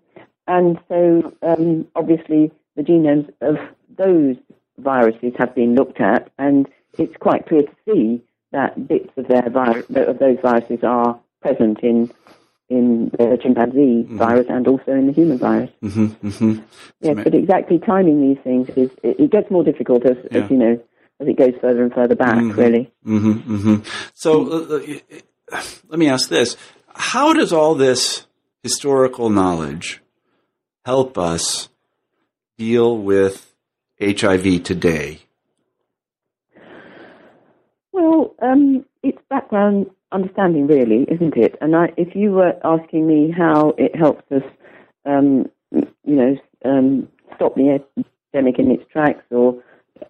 and 0.47 0.79
so, 0.87 1.33
um, 1.41 1.87
obviously, 1.95 2.51
the 2.75 2.83
genomes 2.83 3.29
of 3.41 3.57
those 3.97 4.37
viruses 4.77 5.33
have 5.37 5.55
been 5.55 5.73
looked 5.75 5.99
at, 5.99 6.29
and 6.37 6.69
it's 6.99 7.17
quite 7.17 7.47
clear 7.47 7.63
to 7.63 7.75
see 7.85 8.21
that 8.51 8.87
bits 8.87 9.09
of 9.17 9.27
their 9.27 9.49
vir- 9.49 9.85
of 10.05 10.19
those 10.19 10.37
viruses 10.41 10.83
are 10.83 11.19
present 11.41 11.79
in 11.79 12.11
in 12.71 13.11
the 13.17 13.37
chimpanzee 13.41 14.03
Mm-hmm. 14.03 14.17
virus 14.17 14.47
and 14.49 14.67
also 14.67 14.91
in 14.91 15.07
the 15.07 15.13
human 15.13 15.37
virus. 15.37 15.69
hmm 15.81 16.05
hmm 16.07 16.53
Yes, 17.01 17.17
but 17.23 17.33
exactly 17.33 17.79
timing 17.79 18.21
these 18.27 18.41
things 18.43 18.67
is 18.75 18.89
it, 19.03 19.19
it 19.19 19.31
gets 19.31 19.49
more 19.51 19.63
difficult 19.63 20.05
as, 20.05 20.17
Yeah. 20.31 20.43
as 20.45 20.51
you 20.51 20.57
know 20.57 20.79
as 21.19 21.27
it 21.27 21.37
goes 21.37 21.53
further 21.61 21.83
and 21.83 21.93
further 21.93 22.15
back. 22.15 22.37
Really, 22.57 22.91
hmm 23.03 23.33
hmm 23.33 23.75
So 24.13 24.31
uh, 24.51 25.55
uh, 25.55 25.61
let 25.89 25.99
me 25.99 26.07
ask 26.09 26.29
this: 26.29 26.55
How 26.95 27.33
does 27.33 27.51
all 27.53 27.75
this 27.75 28.25
historical 28.63 29.29
knowledge 29.29 30.01
help 30.85 31.17
us 31.17 31.69
deal 32.57 32.97
with 32.97 33.53
HIV 33.99 34.63
today? 34.63 35.19
well, 37.91 38.33
um, 38.41 38.85
it's 39.03 39.21
background 39.29 39.87
understanding, 40.11 40.67
really, 40.67 41.03
isn't 41.03 41.35
it? 41.37 41.55
And 41.61 41.75
I, 41.75 41.93
if 41.97 42.15
you 42.15 42.31
were 42.31 42.53
asking 42.63 43.07
me 43.07 43.31
how 43.35 43.73
it 43.77 43.95
helps 43.95 44.29
us, 44.31 44.43
um, 45.05 45.49
you 45.71 45.85
know, 46.05 46.37
um, 46.65 47.07
stop 47.35 47.55
the 47.55 47.79
epidemic 48.33 48.59
in 48.59 48.71
its 48.71 48.83
tracks 48.91 49.23
or 49.31 49.63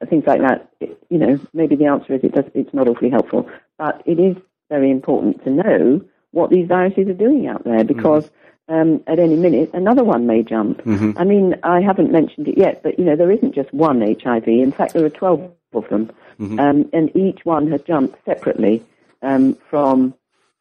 things 0.10 0.24
like 0.26 0.42
that, 0.42 0.70
it, 0.80 0.98
you 1.10 1.18
know, 1.18 1.40
maybe 1.54 1.76
the 1.76 1.86
answer 1.86 2.14
is 2.14 2.24
it 2.24 2.34
does. 2.34 2.46
It's 2.54 2.74
not 2.74 2.88
awfully 2.88 3.10
helpful, 3.10 3.50
but 3.78 4.02
it 4.06 4.20
is 4.20 4.36
very 4.70 4.90
important 4.90 5.44
to 5.44 5.52
know 5.52 6.02
what 6.32 6.50
these 6.50 6.68
viruses 6.68 7.08
are 7.08 7.14
doing 7.14 7.48
out 7.48 7.64
there 7.64 7.84
because. 7.84 8.30
Um, 8.70 9.04
at 9.06 9.20
any 9.20 9.36
minute, 9.36 9.72
another 9.74 10.04
one 10.06 10.28
may 10.28 10.44
jump. 10.44 10.82
I 11.18 11.26
mean, 11.26 11.56
I 11.62 11.82
haven't 11.82 12.10
mentioned 12.10 12.48
it 12.48 12.58
yet, 12.58 12.82
but 12.82 12.98
you 12.98 13.04
know, 13.04 13.18
there 13.18 13.32
isn't 13.32 13.54
just 13.54 13.74
one 13.74 14.00
HIV. 14.00 14.48
In 14.48 14.72
fact, 14.72 14.94
there 14.94 15.04
are 15.04 15.10
12 15.10 15.52
of 15.74 15.90
them, 15.90 16.10
um, 16.58 16.90
and 16.94 17.14
each 17.14 17.44
one 17.44 17.70
has 17.70 17.82
jumped 17.82 18.24
separately 18.24 18.82
um, 19.22 19.58
from 19.70 20.14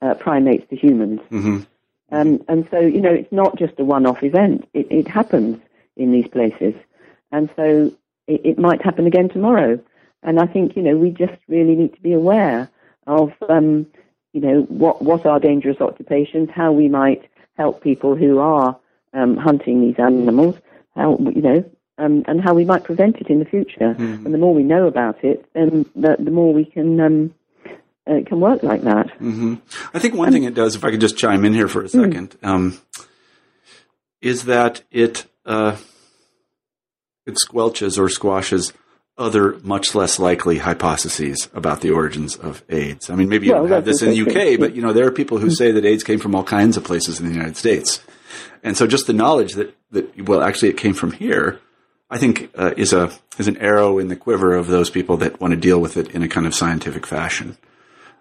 uh, 0.02 0.14
primates 0.14 0.68
to 0.70 0.76
humans. 0.76 1.20
Um, 2.12 2.42
and 2.48 2.66
so, 2.70 2.80
you 2.80 3.00
know, 3.00 3.12
it's 3.12 3.32
not 3.32 3.56
just 3.56 3.78
a 3.78 3.84
one-off 3.84 4.22
event. 4.22 4.68
It, 4.74 4.90
it 4.90 5.06
happens 5.08 5.60
in 5.96 6.10
these 6.12 6.26
places, 6.26 6.74
and 7.30 7.48
so 7.54 7.92
it, 8.26 8.40
it 8.44 8.58
might 8.58 8.82
happen 8.82 9.06
again 9.06 9.28
tomorrow. 9.28 9.78
And 10.22 10.40
I 10.40 10.46
think, 10.46 10.76
you 10.76 10.82
know, 10.82 10.96
we 10.96 11.10
just 11.10 11.38
really 11.48 11.74
need 11.76 11.94
to 11.94 12.00
be 12.02 12.12
aware 12.12 12.68
of, 13.06 13.32
um, 13.48 13.86
you 14.32 14.40
know, 14.40 14.62
what 14.62 15.02
what 15.02 15.24
are 15.24 15.38
dangerous 15.38 15.80
occupations, 15.80 16.50
how 16.52 16.72
we 16.72 16.88
might 16.88 17.22
help 17.56 17.82
people 17.82 18.16
who 18.16 18.38
are 18.38 18.76
um, 19.14 19.36
hunting 19.36 19.80
these 19.80 19.98
animals, 19.98 20.56
how 20.96 21.16
you 21.18 21.42
know, 21.42 21.64
um, 21.98 22.24
and 22.26 22.40
how 22.40 22.54
we 22.54 22.64
might 22.64 22.84
prevent 22.84 23.16
it 23.16 23.28
in 23.28 23.38
the 23.38 23.44
future. 23.44 23.94
And 24.24 24.34
the 24.34 24.38
more 24.38 24.54
we 24.54 24.62
know 24.62 24.86
about 24.86 25.22
it, 25.24 25.44
then 25.52 25.86
the, 25.94 26.16
the 26.18 26.30
more 26.30 26.52
we 26.52 26.64
can 26.64 26.96
uh, 28.08 28.14
it 28.14 28.26
can 28.26 28.40
work 28.40 28.62
like 28.62 28.82
that. 28.82 29.10
hmm 29.18 29.56
I 29.92 29.98
think 29.98 30.14
one 30.14 30.32
thing 30.32 30.44
it 30.44 30.54
does, 30.54 30.74
if 30.74 30.84
I 30.84 30.90
could 30.90 31.00
just 31.00 31.16
chime 31.18 31.44
in 31.44 31.54
here 31.54 31.68
for 31.68 31.82
a 31.82 31.88
second, 31.88 32.36
um, 32.42 32.80
is 34.20 34.44
that 34.44 34.82
it 34.90 35.26
uh, 35.46 35.76
it 37.26 37.36
squelches 37.46 37.98
or 37.98 38.08
squashes 38.08 38.72
other 39.18 39.58
much 39.62 39.94
less 39.94 40.18
likely 40.18 40.58
hypotheses 40.58 41.48
about 41.52 41.82
the 41.82 41.90
origins 41.90 42.36
of 42.36 42.64
AIDS. 42.70 43.10
I 43.10 43.16
mean, 43.16 43.28
maybe 43.28 43.46
you 43.46 43.52
Well, 43.52 43.62
don't 43.62 43.72
have 43.72 43.84
this 43.84 44.00
in 44.02 44.10
the 44.10 44.22
UK, 44.22 44.58
but 44.58 44.74
you 44.74 44.82
know 44.82 44.92
there 44.92 45.06
are 45.06 45.12
people 45.12 45.38
who 45.38 45.50
say 45.50 45.72
that 45.72 45.84
AIDS 45.84 46.02
came 46.04 46.18
from 46.18 46.34
all 46.34 46.44
kinds 46.44 46.76
of 46.76 46.84
places 46.84 47.20
in 47.20 47.26
the 47.26 47.32
United 47.34 47.56
States, 47.56 48.02
and 48.62 48.76
so 48.76 48.86
just 48.86 49.06
the 49.06 49.12
knowledge 49.12 49.54
that 49.54 49.76
that 49.90 50.26
well, 50.28 50.42
actually, 50.42 50.70
it 50.70 50.76
came 50.76 50.94
from 50.94 51.12
here. 51.12 51.60
I 52.12 52.18
think 52.18 52.50
uh, 52.56 52.72
is 52.76 52.92
a 52.92 53.12
is 53.38 53.46
an 53.46 53.58
arrow 53.58 53.98
in 53.98 54.08
the 54.08 54.16
quiver 54.16 54.54
of 54.54 54.66
those 54.66 54.90
people 54.90 55.16
that 55.18 55.40
want 55.40 55.52
to 55.52 55.56
deal 55.60 55.80
with 55.80 55.96
it 55.96 56.10
in 56.12 56.22
a 56.22 56.28
kind 56.28 56.46
of 56.46 56.54
scientific 56.54 57.06
fashion 57.06 57.56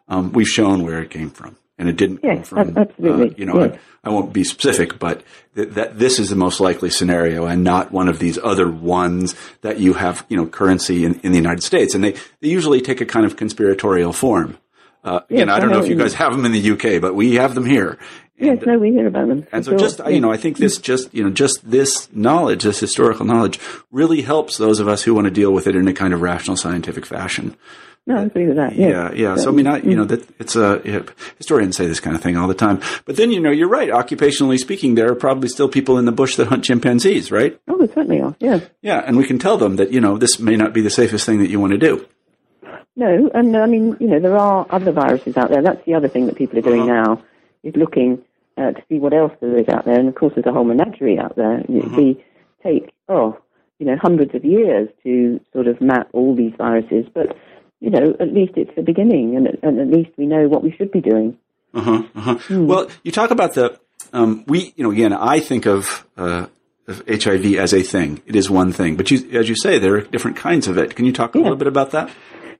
um, 0.09 0.31
we've 0.33 0.47
shown 0.47 0.83
where 0.83 1.01
it 1.01 1.09
came 1.09 1.29
from, 1.29 1.55
and 1.77 1.87
it 1.87 1.95
didn't 1.95 2.17
come 2.17 2.43
from. 2.43 2.77
absolutely, 2.77 3.29
Uh, 3.29 3.33
you 3.37 3.45
know, 3.45 3.59
yes. 3.63 3.79
I, 4.03 4.09
I 4.09 4.11
won't 4.11 4.33
be 4.33 4.43
specific, 4.43 4.97
but 4.99 5.23
th- 5.55 5.69
that 5.69 5.99
this 5.99 6.19
is 6.19 6.29
the 6.29 6.35
most 6.35 6.59
likely 6.59 6.89
scenario, 6.89 7.45
and 7.45 7.63
not 7.63 7.91
one 7.91 8.07
of 8.09 8.19
these 8.19 8.37
other 8.37 8.69
ones 8.69 9.35
that 9.61 9.79
you 9.79 9.93
have, 9.93 10.25
you 10.29 10.37
know, 10.37 10.45
currency 10.45 11.05
in, 11.05 11.19
in 11.21 11.31
the 11.31 11.37
United 11.37 11.63
States, 11.63 11.93
and 11.95 12.03
they 12.03 12.13
they 12.41 12.47
usually 12.49 12.81
take 12.81 13.01
a 13.01 13.05
kind 13.05 13.25
of 13.25 13.35
conspiratorial 13.37 14.13
form. 14.13 14.57
Uh, 15.03 15.21
again, 15.29 15.47
Yes, 15.47 15.55
I 15.55 15.59
don't 15.61 15.71
know 15.71 15.79
if 15.81 15.87
you 15.87 15.95
guys 15.95 16.13
have 16.15 16.33
them 16.33 16.43
in 16.45 16.51
the 16.51 16.71
UK, 16.71 17.01
but 17.01 17.15
we 17.15 17.35
have 17.35 17.55
them 17.55 17.65
here. 17.65 17.97
Yes, 18.37 18.59
no, 18.65 18.77
we 18.79 18.91
hear 18.91 19.07
about 19.07 19.27
them. 19.27 19.45
and 19.51 19.63
so 19.65 19.71
sure. 19.71 19.79
just, 19.79 19.99
you 20.07 20.21
know, 20.21 20.31
I 20.31 20.37
think 20.37 20.57
this 20.57 20.77
just, 20.77 21.13
you 21.13 21.23
know, 21.23 21.29
just 21.29 21.69
this 21.69 22.07
knowledge, 22.13 22.63
this 22.63 22.79
historical 22.79 23.25
knowledge 23.25 23.59
really 23.91 24.21
helps 24.21 24.57
those 24.57 24.79
of 24.79 24.87
us 24.87 25.03
who 25.03 25.13
want 25.13 25.25
to 25.25 25.31
deal 25.31 25.51
with 25.51 25.67
it 25.67 25.75
in 25.75 25.87
a 25.89 25.93
kind 25.93 26.13
of 26.13 26.21
rational 26.21 26.55
scientific 26.55 27.05
fashion. 27.05 27.55
No, 28.07 28.17
I 28.17 28.23
agree 28.23 28.47
with 28.47 28.55
that. 28.55 28.75
Yes. 28.75 28.89
Yeah, 28.91 29.11
yeah. 29.13 29.35
So 29.35 29.49
I 29.49 29.51
mean, 29.51 29.67
I, 29.67 29.77
you 29.81 29.95
know, 29.95 30.05
that 30.05 30.27
it's 30.39 30.55
a 30.55 30.81
yeah, 30.83 31.01
historians 31.37 31.77
say 31.77 31.85
this 31.85 31.99
kind 31.99 32.15
of 32.15 32.21
thing 32.21 32.37
all 32.37 32.47
the 32.47 32.55
time. 32.55 32.81
But 33.05 33.17
then, 33.17 33.31
you 33.31 33.39
know, 33.39 33.51
you're 33.51 33.69
right. 33.69 33.89
Occupationally 33.89 34.57
speaking, 34.57 34.95
there 34.95 35.11
are 35.11 35.15
probably 35.15 35.47
still 35.49 35.69
people 35.69 35.97
in 35.97 36.05
the 36.05 36.11
bush 36.11 36.35
that 36.37 36.47
hunt 36.47 36.63
chimpanzees, 36.63 37.31
right? 37.31 37.59
Oh, 37.67 37.77
there 37.77 37.87
certainly 37.87 38.21
are. 38.21 38.35
Yeah. 38.39 38.61
Yeah, 38.81 38.99
and 39.05 39.17
we 39.17 39.25
can 39.25 39.37
tell 39.37 39.57
them 39.57 39.75
that 39.75 39.91
you 39.91 40.01
know 40.01 40.17
this 40.17 40.39
may 40.39 40.55
not 40.55 40.73
be 40.73 40.81
the 40.81 40.89
safest 40.89 41.25
thing 41.25 41.39
that 41.39 41.49
you 41.49 41.59
want 41.59 41.73
to 41.73 41.77
do. 41.77 42.05
No, 42.95 43.29
and 43.33 43.55
I 43.55 43.65
mean, 43.65 43.95
you 43.99 44.07
know, 44.07 44.19
there 44.19 44.37
are 44.37 44.65
other 44.69 44.91
viruses 44.91 45.37
out 45.37 45.49
there. 45.49 45.61
That's 45.61 45.85
the 45.85 45.93
other 45.93 46.07
thing 46.07 46.25
that 46.25 46.35
people 46.35 46.59
are 46.59 46.63
doing 46.63 46.85
now, 46.85 47.23
is 47.63 47.75
looking 47.75 48.23
uh, 48.57 48.71
to 48.71 48.83
see 48.89 48.99
what 48.99 49.13
else 49.13 49.31
there 49.39 49.55
is 49.57 49.69
out 49.69 49.85
there. 49.85 49.99
And 49.99 50.09
of 50.09 50.15
course, 50.15 50.33
there's 50.35 50.47
a 50.47 50.51
whole 50.51 50.65
menagerie 50.65 51.17
out 51.19 51.35
there. 51.35 51.59
It'd 51.61 51.95
be 51.95 52.23
take 52.63 52.91
oh, 53.07 53.39
you 53.79 53.85
know, 53.85 53.95
hundreds 54.01 54.35
of 54.35 54.43
years 54.43 54.89
to 55.03 55.39
sort 55.53 55.67
of 55.67 55.79
map 55.79 56.09
all 56.13 56.35
these 56.35 56.53
viruses, 56.57 57.05
but 57.13 57.37
you 57.79 57.89
know, 57.89 58.15
at 58.19 58.33
least 58.33 58.53
it's 58.55 58.75
the 58.75 58.81
beginning, 58.81 59.35
and, 59.35 59.47
and 59.63 59.79
at 59.79 59.87
least 59.87 60.11
we 60.17 60.25
know 60.25 60.47
what 60.47 60.63
we 60.63 60.71
should 60.71 60.91
be 60.91 61.01
doing. 61.01 61.37
Uh-huh, 61.73 62.03
uh-huh. 62.15 62.37
Well, 62.49 62.89
you 63.03 63.11
talk 63.11 63.31
about 63.31 63.53
the 63.53 63.79
um, 64.13 64.43
we, 64.47 64.73
you 64.75 64.83
know, 64.83 64.91
again, 64.91 65.13
I 65.13 65.39
think 65.39 65.65
of, 65.65 66.07
uh, 66.17 66.47
of 66.87 67.03
HIV 67.07 67.55
as 67.55 67.73
a 67.73 67.83
thing. 67.83 68.21
It 68.25 68.35
is 68.35 68.49
one 68.49 68.71
thing, 68.71 68.95
but 68.95 69.11
you, 69.11 69.39
as 69.39 69.47
you 69.49 69.55
say, 69.55 69.79
there 69.79 69.95
are 69.95 70.01
different 70.01 70.37
kinds 70.37 70.67
of 70.67 70.77
it. 70.77 70.95
Can 70.95 71.05
you 71.05 71.13
talk 71.13 71.35
a 71.35 71.37
little 71.37 71.57
bit 71.57 71.67
about 71.67 71.91
that? 71.91 72.09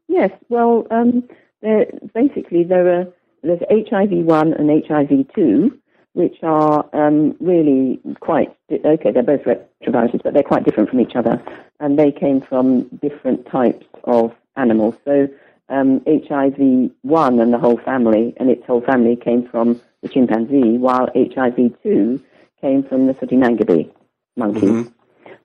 Yes, 0.08 0.32
well, 0.50 0.86
um, 0.92 1.28
there, 1.62 1.86
basically 2.14 2.64
there 2.64 3.00
are 3.00 3.08
there's 3.42 3.62
HIV 3.70 4.12
one 4.12 4.54
and 4.54 4.70
HIV 4.86 5.34
two, 5.34 5.80
which 6.14 6.36
are 6.44 6.90
um, 6.94 7.36
really 7.40 8.00
quite 8.20 8.56
okay. 8.72 9.12
They're 9.12 9.24
both 9.24 9.44
retroviruses, 9.44 10.22
but 10.24 10.34
they're 10.34 10.44
quite 10.44 10.66
different 10.66 10.90
from 10.90 11.00
each 11.00 11.16
other, 11.16 11.42
and 11.80 11.98
they 11.98 12.12
came 12.12 12.42
from 12.42 12.90
different 13.02 13.48
types 13.50 13.86
of 14.04 14.34
animals. 14.56 14.96
So 15.06 15.28
um, 15.70 16.02
HIV 16.08 16.92
one 17.02 17.40
and 17.40 17.54
the 17.54 17.60
whole 17.60 17.78
family 17.78 18.34
and 18.38 18.50
its 18.50 18.66
whole 18.66 18.82
family 18.82 19.16
came 19.16 19.48
from 19.48 19.82
the 20.02 20.10
chimpanzee, 20.10 20.78
while 20.78 21.10
HIV 21.16 21.82
two 21.84 22.22
came 22.62 22.84
from 22.84 23.08
the 23.08 23.16
sooty 23.20 23.36
mangabey 23.36 23.92
monkey. 24.36 24.90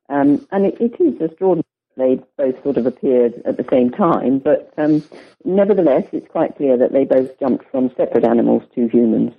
Um, 0.09 0.47
and 0.51 0.67
it, 0.67 0.81
it 0.81 1.01
is 1.01 1.21
extraordinary 1.21 1.65
that 1.97 2.19
they 2.37 2.43
both 2.45 2.63
sort 2.63 2.77
of 2.77 2.87
appeared 2.87 3.43
at 3.45 3.57
the 3.57 3.67
same 3.71 3.91
time, 3.91 4.39
but 4.39 4.73
um, 4.77 5.03
nevertheless, 5.45 6.05
it's 6.13 6.29
quite 6.29 6.57
clear 6.57 6.77
that 6.77 6.93
they 6.93 7.05
both 7.05 7.39
jumped 7.39 7.71
from 7.71 7.91
separate 7.97 8.25
animals 8.25 8.63
to 8.75 8.89
humans. 8.89 9.33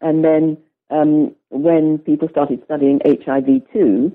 And 0.00 0.24
then 0.24 0.58
um, 0.90 1.34
when 1.50 1.98
people 1.98 2.28
started 2.28 2.62
studying 2.64 3.00
HIV2, 3.00 4.12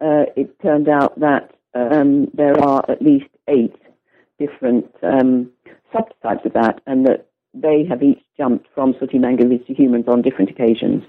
uh, 0.00 0.24
it 0.36 0.58
turned 0.60 0.88
out 0.88 1.18
that 1.20 1.54
um, 1.74 2.30
there 2.34 2.58
are 2.58 2.84
at 2.88 3.00
least 3.00 3.28
eight 3.48 3.74
different 4.44 4.86
um, 5.02 5.50
subtypes 5.94 6.44
of 6.44 6.52
that, 6.54 6.80
and 6.86 7.06
that 7.06 7.26
they 7.54 7.84
have 7.88 8.02
each 8.02 8.22
jumped 8.36 8.66
from 8.74 8.94
sooty 8.98 9.18
mangabeys 9.18 9.66
to 9.66 9.74
humans 9.74 10.06
on 10.08 10.22
different 10.22 10.50
occasions. 10.50 11.02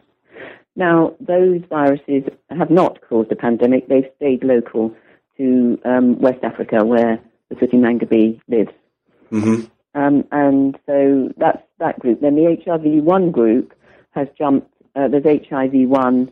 Now, 0.75 1.15
those 1.19 1.61
viruses 1.69 2.23
have 2.49 2.69
not 2.69 2.99
caused 3.07 3.31
a 3.31 3.35
pandemic. 3.35 3.87
They've 3.87 4.09
stayed 4.17 4.43
local 4.43 4.93
to 5.37 5.79
um, 5.85 6.19
West 6.19 6.43
Africa, 6.43 6.83
where 6.83 7.19
the 7.49 7.55
sooty 7.59 7.77
mangabey 7.77 8.39
lives. 8.47 8.71
Mm-hmm. 9.31 9.65
Um, 9.95 10.23
and 10.31 10.77
so 10.85 11.29
that's 11.37 11.61
that 11.79 11.99
group. 11.99 12.21
Then 12.21 12.35
the 12.35 12.57
HIV1 12.65 13.31
group 13.31 13.73
has 14.11 14.27
jumped. 14.37 14.69
Uh, 14.95 15.07
there's 15.07 15.23
HIV1 15.23 16.31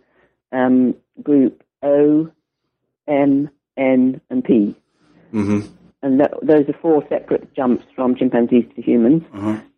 um, 0.51 0.95
group 1.21 1.63
O, 1.83 2.31
M, 3.07 3.49
N, 3.77 4.21
and 4.29 4.43
P. 4.43 4.75
Mm-hmm. 5.33 5.80
And 6.03 6.19
th- 6.19 6.31
those 6.41 6.67
are 6.67 6.77
four 6.81 7.03
separate 7.09 7.53
jumps 7.53 7.85
from 7.95 8.15
chimpanzees 8.15 8.65
to 8.75 8.81
humans, 8.81 9.23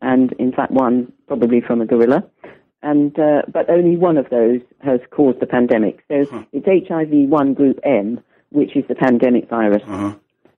and 0.01 0.31
in 0.33 0.51
fact 0.53 0.71
one 0.71 1.11
probably 1.27 1.59
from 1.61 1.81
a 1.81 1.85
gorilla. 1.85 2.23
And 2.81 3.17
uh, 3.17 3.43
but 3.51 3.69
only 3.69 3.97
one 3.97 4.17
of 4.17 4.29
those 4.29 4.61
has 4.79 4.99
caused 5.11 5.39
the 5.39 5.45
pandemic. 5.47 6.03
So 6.09 6.45
it's 6.51 6.65
HIV1 6.65 7.55
group 7.55 7.79
M, 7.83 8.19
which 8.49 8.75
is 8.75 8.83
the 8.87 8.95
pandemic 8.95 9.49
virus. 9.49 9.83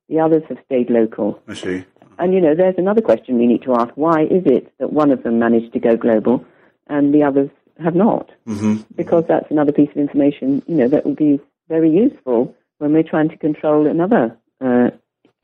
The 0.09 0.19
others 0.19 0.43
have 0.49 0.59
stayed 0.65 0.89
local. 0.89 1.41
I 1.47 1.55
see. 1.55 1.85
And 2.17 2.33
you 2.33 2.41
know, 2.41 2.55
there's 2.55 2.75
another 2.77 3.01
question 3.01 3.37
we 3.37 3.47
need 3.47 3.63
to 3.63 3.73
ask: 3.73 3.91
Why 3.95 4.23
is 4.23 4.43
it 4.45 4.71
that 4.79 4.93
one 4.93 5.11
of 5.11 5.23
them 5.23 5.39
managed 5.39 5.73
to 5.73 5.79
go 5.79 5.95
global 5.97 6.45
and 6.87 7.13
the 7.13 7.23
others 7.23 7.49
have 7.83 7.95
not? 7.95 8.29
Mm-hmm. 8.47 8.81
Because 8.95 9.25
that's 9.27 9.49
another 9.49 9.71
piece 9.71 9.89
of 9.89 9.97
information, 9.97 10.61
you 10.67 10.75
know, 10.75 10.87
that 10.87 11.05
will 11.05 11.15
be 11.15 11.39
very 11.67 11.89
useful 11.89 12.55
when 12.77 12.93
we're 12.93 13.03
trying 13.03 13.29
to 13.29 13.37
control 13.37 13.87
another 13.87 14.37
uh, 14.61 14.89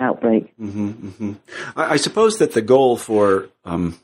outbreak. 0.01 0.57
Mm-hmm, 0.57 0.89
mm-hmm. 0.89 1.33
I, 1.75 1.93
I 1.93 1.95
suppose 1.97 2.39
that 2.39 2.53
the 2.53 2.61
goal 2.61 2.97
for 2.97 3.49
um, 3.63 3.97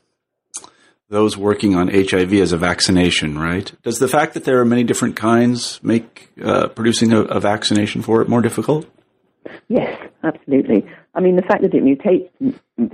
those 1.08 1.36
working 1.36 1.74
on 1.74 1.88
HIV 1.88 2.32
is 2.34 2.52
a 2.52 2.58
vaccination, 2.58 3.38
right? 3.38 3.70
Does 3.82 3.98
the 3.98 4.08
fact 4.08 4.34
that 4.34 4.44
there 4.44 4.60
are 4.60 4.64
many 4.64 4.84
different 4.84 5.16
kinds 5.16 5.80
make 5.82 6.30
uh, 6.42 6.68
producing 6.68 7.12
a, 7.12 7.22
a 7.22 7.40
vaccination 7.40 8.02
for 8.02 8.22
it 8.22 8.28
more 8.28 8.42
difficult? 8.42 8.86
Yes, 9.68 9.98
absolutely. 10.22 10.86
I 11.14 11.20
mean, 11.20 11.36
the 11.36 11.42
fact 11.42 11.62
that 11.62 11.74
it 11.74 11.82
mutates 11.82 12.30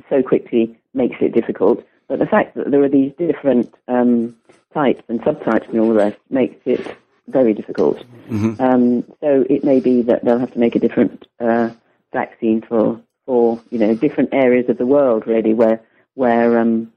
so 0.09 0.23
quickly 0.23 0.79
makes 0.95 1.17
it 1.21 1.35
difficult, 1.35 1.85
but 2.09 2.19
the 2.19 2.27
fact 2.27 2.55
that 2.55 2.71
there 2.71 2.83
are 2.83 2.89
these 2.89 3.13
different 3.19 3.75
um, 3.89 4.37
types 4.73 5.03
and 5.09 5.21
subtypes 5.21 5.69
and 5.69 5.81
all 5.81 5.89
the 5.89 5.95
rest 5.95 6.17
makes 6.31 6.61
it 6.65 6.97
very 7.29 7.55
difficult. 7.55 8.05
Um, 8.31 9.05
so 9.21 9.45
it 9.49 9.65
may 9.65 9.81
be 9.81 10.03
that 10.03 10.25
they'll 10.25 10.39
have 10.39 10.53
to 10.53 10.59
make 10.59 10.77
a 10.77 10.79
different 10.79 11.27
uh, 11.41 11.71
vaccine 12.15 12.63
for, 12.63 12.99
for 13.27 13.61
you 13.71 13.79
know 13.79 13.95
different 13.95 14.31
areas 14.33 14.71
of 14.71 14.79
the 14.79 14.87
world 14.87 15.27
really 15.27 15.53
where 15.53 15.83
where 16.15 16.59
um, 16.59 16.91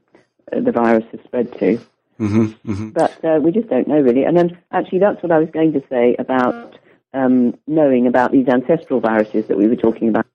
the 0.50 0.72
virus 0.72 1.04
has 1.12 1.20
spread 1.24 1.52
to. 1.58 1.78
Mm-hmm, 2.18 2.72
mm-hmm. 2.72 2.88
But 2.90 3.24
uh, 3.24 3.38
we 3.42 3.52
just 3.52 3.68
don't 3.68 3.86
know 3.86 4.00
really. 4.00 4.24
And 4.24 4.36
then 4.36 4.56
actually, 4.72 5.00
that's 5.00 5.22
what 5.22 5.32
I 5.32 5.38
was 5.38 5.50
going 5.50 5.72
to 5.74 5.82
say 5.90 6.16
about 6.18 6.78
um, 7.12 7.56
knowing 7.66 8.06
about 8.06 8.32
these 8.32 8.48
ancestral 8.48 9.00
viruses 9.00 9.46
that 9.48 9.58
we 9.58 9.68
were 9.68 9.76
talking 9.76 10.08
about. 10.08 10.26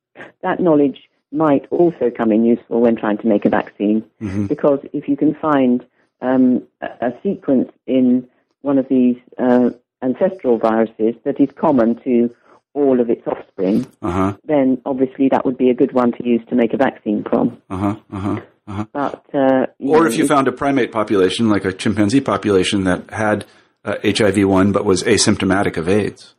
That 0.42 0.60
knowledge 0.60 1.10
might 1.32 1.66
also 1.72 2.12
come 2.12 2.32
in 2.32 2.46
useful 2.46 2.82
when 2.82 2.96
trying 2.96 3.18
to 3.18 3.28
make 3.28 3.46
a 3.46 3.50
vaccine, 3.50 4.06
because 4.48 4.80
if 4.94 5.10
you 5.10 5.18
can 5.18 5.34
find 5.34 5.84
um, 6.22 6.64
a, 6.82 7.08
a 7.08 7.14
sequence 7.24 7.72
in 7.88 8.28
one 8.62 8.78
of 8.78 8.88
these 8.88 9.18
uh, 9.38 9.72
ancestral 10.02 10.58
viruses 10.58 11.16
that 11.24 11.40
is 11.40 11.50
common 11.56 11.96
to 12.04 12.34
all 12.74 13.00
of 13.00 13.10
its 13.10 13.26
offspring, 13.28 13.86
Uh-huh, 14.02 14.36
then 14.46 14.82
obviously 14.86 15.30
that 15.30 15.46
would 15.46 15.58
be 15.58 15.70
a 15.70 15.74
good 15.74 15.92
one 15.94 16.12
to 16.14 16.26
use 16.26 16.42
to 16.50 16.56
make 16.56 16.74
a 16.74 16.78
vaccine 16.78 17.24
from. 17.30 17.62
uh-huh, 17.70 17.96
uh-huh, 18.12 18.42
uh-huh. 18.68 18.86
But 18.94 19.26
uh, 19.34 19.66
Or 19.80 20.02
know, 20.02 20.06
if 20.06 20.18
you 20.18 20.28
found 20.28 20.48
a 20.48 20.52
primate 20.52 20.92
population, 20.92 21.50
like 21.50 21.66
a 21.66 21.72
chimpanzee 21.74 22.22
population 22.22 22.84
that 22.86 23.10
had 23.12 23.46
uh, 23.86 23.96
HIV-1 24.04 24.72
but 24.74 24.86
was 24.86 25.04
asymptomatic 25.04 25.78
of 25.78 25.88
AIDS. 25.90 26.34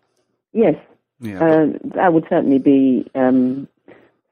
yes, 0.53 0.75
Yeah. 1.21 1.39
Uh, 1.45 1.67
that 1.95 2.13
would 2.13 2.25
certainly 2.29 2.59
be 2.59 3.07
um, 3.15 3.69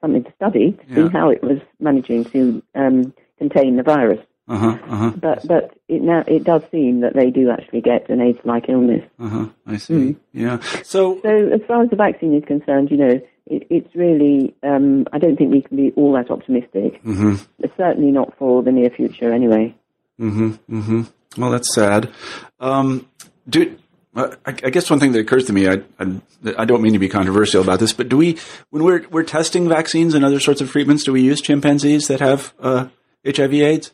something 0.01 0.23
to 0.23 0.31
study 0.35 0.71
to 0.71 0.83
Yeah. 0.89 0.95
see 0.95 1.09
how 1.13 1.29
it 1.29 1.41
was 1.43 1.59
managing 1.79 2.25
to 2.25 2.61
um, 2.75 3.13
contain 3.37 3.77
the 3.77 3.83
virus. 3.83 4.19
Uh-huh, 4.47 4.77
uh-huh, 4.89 5.11
But 5.21 5.47
but 5.47 5.77
it 5.87 6.01
now 6.01 6.23
it 6.27 6.43
does 6.43 6.63
seem 6.69 6.99
that 7.01 7.13
they 7.15 7.29
do 7.31 7.49
actually 7.49 7.81
get 7.81 8.09
an 8.09 8.19
AIDS-like 8.21 8.67
illness. 8.67 9.03
uh-huh. 9.19 9.47
I 9.65 9.77
see. 9.77 10.17
Yeah. 10.33 10.59
So, 10.83 11.21
So 11.21 11.29
as 11.29 11.61
far 11.67 11.83
as 11.83 11.89
the 11.89 11.95
vaccine 11.95 12.35
is 12.35 12.43
concerned, 12.45 12.91
you 12.91 12.97
know, 12.97 13.21
it, 13.45 13.67
it's 13.69 13.95
really 13.95 14.53
um, 14.63 15.07
I 15.13 15.17
don't 15.17 15.37
think 15.37 15.51
we 15.53 15.61
can 15.61 15.77
be 15.77 15.91
all 15.95 16.11
that 16.13 16.29
optimistic. 16.29 17.01
mm-hmm, 17.03 17.35
Certainly 17.77 18.11
not 18.11 18.37
for 18.37 18.61
the 18.63 18.71
near 18.71 18.89
future, 18.89 19.31
anyway. 19.33 19.75
mm-hmm, 20.19 20.51
mm-hmm. 20.69 21.01
Well, 21.41 21.51
that's 21.51 21.73
sad. 21.73 22.11
Um, 22.59 23.07
do, 23.49 23.75
uh, 24.15 24.35
I, 24.45 24.49
I 24.51 24.69
guess 24.69 24.89
one 24.89 24.99
thing 24.99 25.13
that 25.13 25.19
occurs 25.19 25.45
to 25.45 25.53
me, 25.53 25.67
I, 25.67 25.81
I, 25.99 26.19
I 26.59 26.65
don't 26.65 26.81
mean 26.81 26.93
to 26.93 26.99
be 26.99 27.09
controversial 27.09 27.61
about 27.63 27.79
this, 27.79 27.91
but 27.93 28.09
do 28.09 28.17
we, 28.17 28.37
when 28.69 28.83
we're, 28.83 29.07
we're 29.09 29.23
testing 29.23 29.67
vaccines 29.67 30.13
and 30.13 30.23
other 30.23 30.39
sorts 30.39 30.61
of 30.61 30.69
treatments, 30.71 31.03
do 31.05 31.11
we 31.13 31.21
use 31.21 31.41
chimpanzees 31.41 32.07
that 32.09 32.19
have 32.19 32.53
uh, 32.59 32.87
HIV/AIDS? 33.25 33.91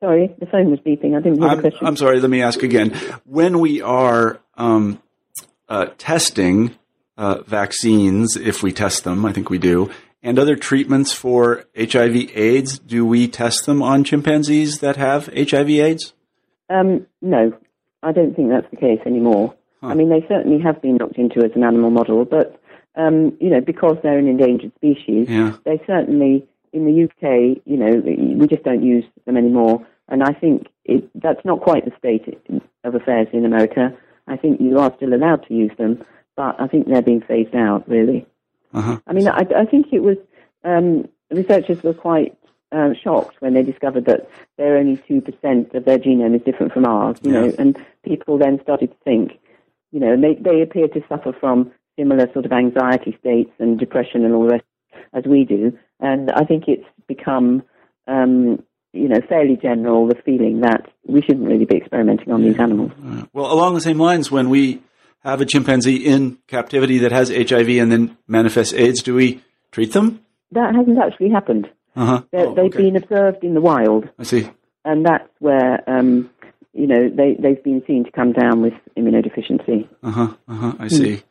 Sorry, 0.00 0.34
the 0.38 0.46
phone 0.46 0.70
was 0.70 0.80
beeping. 0.80 1.14
I 1.16 1.20
didn't 1.20 1.38
hear 1.40 1.48
the 1.48 1.54
I'm, 1.54 1.60
question. 1.60 1.86
I'm 1.86 1.96
sorry. 1.96 2.20
Let 2.20 2.30
me 2.30 2.40
ask 2.42 2.62
again. 2.62 2.90
When 3.24 3.60
we 3.60 3.82
are 3.82 4.40
um, 4.56 5.02
uh, 5.68 5.88
testing 5.98 6.74
uh, 7.18 7.42
vaccines, 7.42 8.36
if 8.36 8.62
we 8.62 8.72
test 8.72 9.04
them, 9.04 9.26
I 9.26 9.32
think 9.32 9.50
we 9.50 9.58
do, 9.58 9.90
and 10.22 10.38
other 10.38 10.56
treatments 10.56 11.12
for 11.12 11.64
HIV/AIDS, 11.78 12.78
do 12.78 13.04
we 13.04 13.28
test 13.28 13.66
them 13.66 13.82
on 13.82 14.04
chimpanzees 14.04 14.78
that 14.80 14.96
have 14.96 15.26
HIV/AIDS? 15.34 16.14
Um, 16.70 17.06
no, 17.20 17.52
I 18.02 18.12
don't 18.12 18.34
think 18.34 18.48
that's 18.48 18.70
the 18.70 18.76
case 18.78 19.00
anymore. 19.04 19.54
I 19.82 19.94
mean, 19.94 20.10
they 20.10 20.24
certainly 20.28 20.62
have 20.62 20.80
been 20.82 20.98
looked 20.98 21.16
into 21.16 21.42
as 21.44 21.52
an 21.54 21.64
animal 21.64 21.90
model, 21.90 22.24
but 22.26 22.60
um, 22.96 23.36
you 23.40 23.48
know, 23.50 23.60
because 23.60 23.96
they're 24.02 24.18
an 24.18 24.28
endangered 24.28 24.72
species, 24.76 25.26
Yeah. 25.28 25.56
they 25.64 25.80
certainly 25.86 26.46
in 26.72 26.84
the 26.86 27.04
UK, 27.04 27.62
you 27.64 27.76
know, 27.76 28.02
we 28.38 28.46
just 28.46 28.62
don't 28.62 28.82
use 28.82 29.04
them 29.26 29.36
anymore. 29.36 29.86
And 30.08 30.22
I 30.22 30.32
think 30.32 30.66
it, 30.84 31.08
that's 31.20 31.44
not 31.44 31.60
quite 31.60 31.84
the 31.84 31.92
state 31.98 32.26
of 32.84 32.94
affairs 32.94 33.28
in 33.32 33.44
America. 33.44 33.96
I 34.26 34.36
think 34.36 34.60
you 34.60 34.78
are 34.78 34.92
still 34.96 35.14
allowed 35.14 35.46
to 35.48 35.54
use 35.54 35.72
them, 35.78 36.04
but 36.36 36.60
I 36.60 36.66
think 36.66 36.86
they're 36.86 37.02
being 37.02 37.20
phased 37.22 37.54
out, 37.54 37.88
really. 37.88 38.26
Uh-huh. 38.72 38.98
I 39.06 39.12
mean, 39.12 39.28
I, 39.28 39.46
I 39.56 39.64
think 39.64 39.86
it 39.92 40.02
was 40.02 40.16
um, 40.64 41.08
researchers 41.30 41.82
were 41.82 41.94
quite 41.94 42.36
um, 42.72 42.94
shocked 43.02 43.36
when 43.40 43.54
they 43.54 43.62
discovered 43.62 44.04
that 44.06 44.28
they're 44.56 44.76
only 44.76 44.96
two 45.08 45.20
percent 45.20 45.74
of 45.74 45.84
their 45.84 45.98
genome 45.98 46.36
is 46.36 46.42
different 46.42 46.72
from 46.72 46.86
ours. 46.86 47.16
You 47.22 47.32
Yeah. 47.32 47.40
know, 47.40 47.54
and 47.58 47.78
people 48.04 48.38
then 48.38 48.60
started 48.62 48.90
to 48.92 48.96
think, 49.04 49.32
you 49.90 49.98
know, 50.00 50.16
they 50.20 50.34
they 50.34 50.62
appear 50.62 50.86
to 50.88 51.02
suffer 51.08 51.32
from 51.32 51.72
similar 51.98 52.32
sort 52.32 52.46
of 52.46 52.52
anxiety 52.52 53.16
states 53.20 53.50
and 53.58 53.78
depression 53.78 54.24
and 54.24 54.32
all 54.34 54.44
the 54.44 54.52
rest 54.52 54.64
as 55.12 55.24
we 55.26 55.44
do. 55.44 55.76
And 56.00 56.30
I 56.30 56.44
think 56.44 56.64
it's 56.66 56.86
become, 57.06 57.62
um, 58.06 58.62
you 58.92 59.08
know, 59.08 59.20
fairly 59.28 59.56
general 59.60 60.06
the 60.06 60.16
feeling 60.24 60.60
that 60.60 60.90
we 61.06 61.22
shouldn't 61.22 61.46
really 61.46 61.64
be 61.64 61.76
experimenting 61.76 62.32
on 62.32 62.42
these 62.42 62.58
animals. 62.58 62.92
Well, 63.32 63.52
along 63.52 63.74
the 63.74 63.80
same 63.80 63.98
lines, 63.98 64.30
when 64.30 64.50
we 64.50 64.82
have 65.20 65.40
a 65.40 65.44
chimpanzee 65.46 65.96
in 65.96 66.38
captivity 66.46 66.98
that 66.98 67.12
has 67.12 67.28
HIV 67.28 67.68
and 67.68 67.92
then 67.92 68.16
manifests 68.26 68.72
AIDS, 68.74 69.02
do 69.02 69.14
we 69.14 69.42
treat 69.70 69.92
them? 69.92 70.20
That 70.52 70.74
hasn't 70.74 70.98
actually 70.98 71.30
happened. 71.30 71.68
Uh-huh. 71.94 72.22
Oh, 72.32 72.54
they've 72.54 72.66
okay. 72.66 72.84
been 72.84 72.96
observed 72.96 73.44
in 73.44 73.54
the 73.54 73.60
wild. 73.60 74.08
I 74.18 74.22
see. 74.22 74.48
and 74.84 75.04
that's 75.04 75.28
where 75.38 75.82
um, 75.88 76.30
you 76.72 76.86
know 76.86 77.08
they 77.08 77.36
they've 77.38 77.62
been 77.62 77.82
seen 77.86 78.04
to 78.04 78.10
come 78.12 78.32
down 78.32 78.62
with 78.62 78.74
immunodeficiency. 78.96 79.88
Uh 80.02 80.10
huh. 80.10 80.34
Uh 80.46 80.54
huh. 80.54 80.72
I 80.78 80.88
see. 80.88 81.22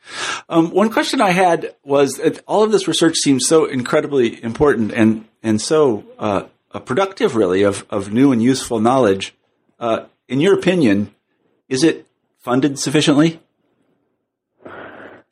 Um, 0.50 0.72
one 0.72 0.92
question 0.92 1.22
I 1.22 1.32
had 1.32 1.76
was 1.84 2.18
that 2.18 2.42
all 2.48 2.64
of 2.64 2.72
this 2.72 2.88
research 2.88 3.16
seems 3.18 3.48
so 3.48 3.66
incredibly 3.66 4.42
important 4.44 4.92
and 4.92 5.26
and 5.42 5.62
so 5.62 6.04
uh, 6.18 6.44
uh, 6.72 6.80
productive, 6.80 7.36
really, 7.36 7.64
of 7.64 7.86
of 7.90 8.12
new 8.12 8.32
and 8.32 8.44
useful 8.44 8.80
knowledge. 8.80 9.36
Uh, 9.80 10.06
in 10.28 10.42
your 10.42 10.54
opinion, 10.54 11.14
is 11.70 11.84
it 11.84 12.06
funded 12.38 12.78
sufficiently? 12.78 13.40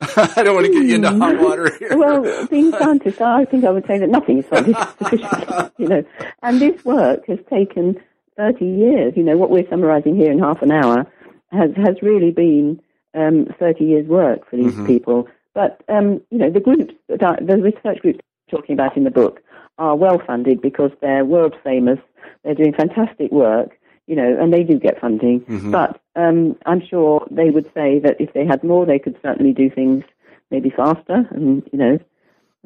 I 0.00 0.42
don't 0.42 0.54
want 0.54 0.66
to 0.66 0.72
get 0.72 0.84
you 0.84 0.94
into 0.94 1.10
hot 1.10 1.38
water 1.38 1.76
here. 1.76 1.98
Well, 1.98 2.46
being 2.46 2.70
scientist, 2.72 3.20
I 3.20 3.44
think 3.44 3.64
I 3.64 3.70
would 3.70 3.84
say 3.86 3.98
that 3.98 4.08
nothing 4.08 4.38
is 4.38 4.46
funded 4.46 4.76
sufficiently. 4.98 5.70
You 5.76 5.88
know, 5.88 6.04
and 6.42 6.60
this 6.60 6.84
work 6.84 7.26
has 7.26 7.38
taken 7.50 8.00
thirty 8.38 8.64
years. 8.64 9.12
You 9.16 9.22
know, 9.24 9.36
what 9.36 9.50
we're 9.50 9.68
summarising 9.68 10.16
here 10.16 10.32
in 10.32 10.38
half 10.38 10.62
an 10.62 10.72
hour 10.72 11.06
has 11.52 11.70
has 11.76 11.96
really 12.00 12.30
been 12.30 12.80
um, 13.14 13.46
thirty 13.58 13.84
years' 13.84 14.06
work 14.06 14.48
for 14.48 14.56
these 14.56 14.74
people. 14.86 15.28
But 15.54 15.82
um, 15.88 16.22
you 16.30 16.38
know, 16.38 16.50
the 16.50 16.60
groups 16.60 16.94
that 17.08 17.46
the 17.46 17.56
research 17.58 18.00
groups 18.00 18.20
talking 18.50 18.74
about 18.74 18.96
in 18.96 19.04
the 19.04 19.10
book 19.10 19.42
are 19.76 19.96
well 19.96 20.22
funded 20.26 20.62
because 20.62 20.92
they're 21.02 21.24
world 21.24 21.54
famous. 21.62 21.98
They're 22.44 22.54
doing 22.54 22.72
fantastic 22.72 23.30
work. 23.30 23.76
You 24.06 24.16
know, 24.16 24.38
and 24.40 24.50
they 24.50 24.62
do 24.62 24.78
get 24.78 24.98
funding. 25.02 25.44
But 25.70 26.00
um, 26.16 26.56
I'm 26.64 26.80
sure 26.88 27.26
they 27.30 27.50
would 27.50 27.66
say 27.74 27.98
that 27.98 28.16
if 28.18 28.32
they 28.32 28.46
had 28.46 28.64
more, 28.64 28.86
they 28.86 28.98
could 28.98 29.18
certainly 29.22 29.52
do 29.52 29.68
things 29.68 30.02
maybe 30.50 30.70
faster. 30.70 31.28
And 31.30 31.62
you 31.72 31.78
know, 31.78 31.98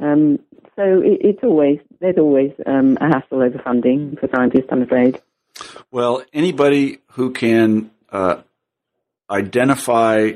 um, 0.01 0.39
so 0.77 1.01
it, 1.03 1.19
it's 1.21 1.43
always 1.43 1.79
there's 2.01 2.19
always 2.19 2.53
um, 2.67 2.97
a 3.01 3.07
hassle 3.07 3.43
over 3.43 3.59
funding 3.59 4.17
for 4.21 4.29
scientists. 4.35 4.69
I'm 4.71 4.83
afraid. 4.83 5.21
Well, 5.91 6.23
anybody 6.33 6.99
who 7.13 7.31
can 7.33 7.91
uh, 8.11 8.43
identify 9.31 10.33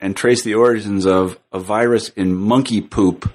and 0.00 0.16
trace 0.16 0.42
the 0.42 0.54
origins 0.54 1.06
of 1.06 1.38
a 1.52 1.58
virus 1.58 2.10
in 2.10 2.34
monkey 2.34 2.80
poop 2.80 3.30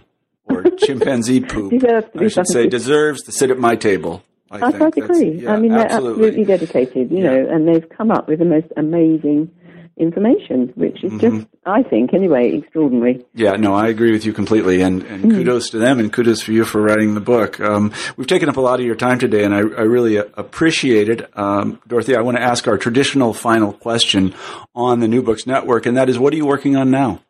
or 0.45 0.63
chimpanzee 0.77 1.41
poop, 1.41 1.71
Deserves 1.71 2.07
I 2.15 2.27
should 2.27 2.47
say, 2.47 2.53
funded. 2.53 2.71
deserve 2.71 3.17
to 3.25 3.31
sit 3.31 3.49
at 3.51 3.57
my 3.59 3.75
table. 3.75 4.23
I, 4.51 4.65
I 4.67 4.71
think 4.71 4.97
agree. 4.97 5.31
yeah, 5.43 5.53
I 5.53 5.57
mean, 5.57 5.71
they're 5.71 5.85
absolutely. 5.85 6.27
absolutely 6.27 6.43
dedicated, 6.43 7.11
you 7.11 7.19
Yeah. 7.23 7.31
know, 7.31 7.49
and 7.51 7.67
they've 7.67 7.87
come 7.87 8.11
up 8.11 8.27
with 8.27 8.39
the 8.39 8.45
most 8.45 8.67
amazing 8.75 9.49
information, 9.97 10.71
which 10.75 11.03
is 11.03 11.11
Mm-hmm. 11.13 11.37
just, 11.39 11.47
I 11.65 11.83
think, 11.83 12.13
anyway, 12.13 12.55
extraordinary. 12.57 13.23
Yeah, 13.33 13.51
no, 13.57 13.73
I 13.73 13.87
agree 13.87 14.11
with 14.11 14.25
you 14.25 14.33
completely, 14.33 14.81
and, 14.81 15.03
and 15.03 15.25
Mm. 15.25 15.31
kudos 15.31 15.69
to 15.71 15.77
them, 15.79 15.99
and 15.99 16.11
kudos 16.11 16.41
for 16.41 16.51
you 16.53 16.63
for 16.65 16.81
writing 16.81 17.13
the 17.13 17.19
book. 17.21 17.59
Um, 17.59 17.91
we've 18.17 18.27
taken 18.27 18.49
up 18.49 18.57
a 18.57 18.61
lot 18.61 18.79
of 18.79 18.85
your 18.85 18.95
time 18.95 19.19
today, 19.19 19.43
and 19.43 19.53
I, 19.53 19.59
I 19.59 19.83
really 19.83 20.15
appreciate 20.17 21.09
it. 21.09 21.29
Um, 21.37 21.79
Dorothy, 21.87 22.15
I 22.15 22.21
want 22.21 22.37
to 22.37 22.43
ask 22.43 22.67
our 22.67 22.77
traditional 22.77 23.33
final 23.33 23.73
question 23.73 24.33
on 24.73 24.99
the 25.01 25.07
New 25.07 25.21
Books 25.21 25.45
Network, 25.45 25.85
and 25.85 25.97
that 25.97 26.09
is, 26.09 26.17
what 26.17 26.33
are 26.33 26.37
you 26.37 26.45
working 26.47 26.75
on 26.75 26.89
now? 26.89 27.21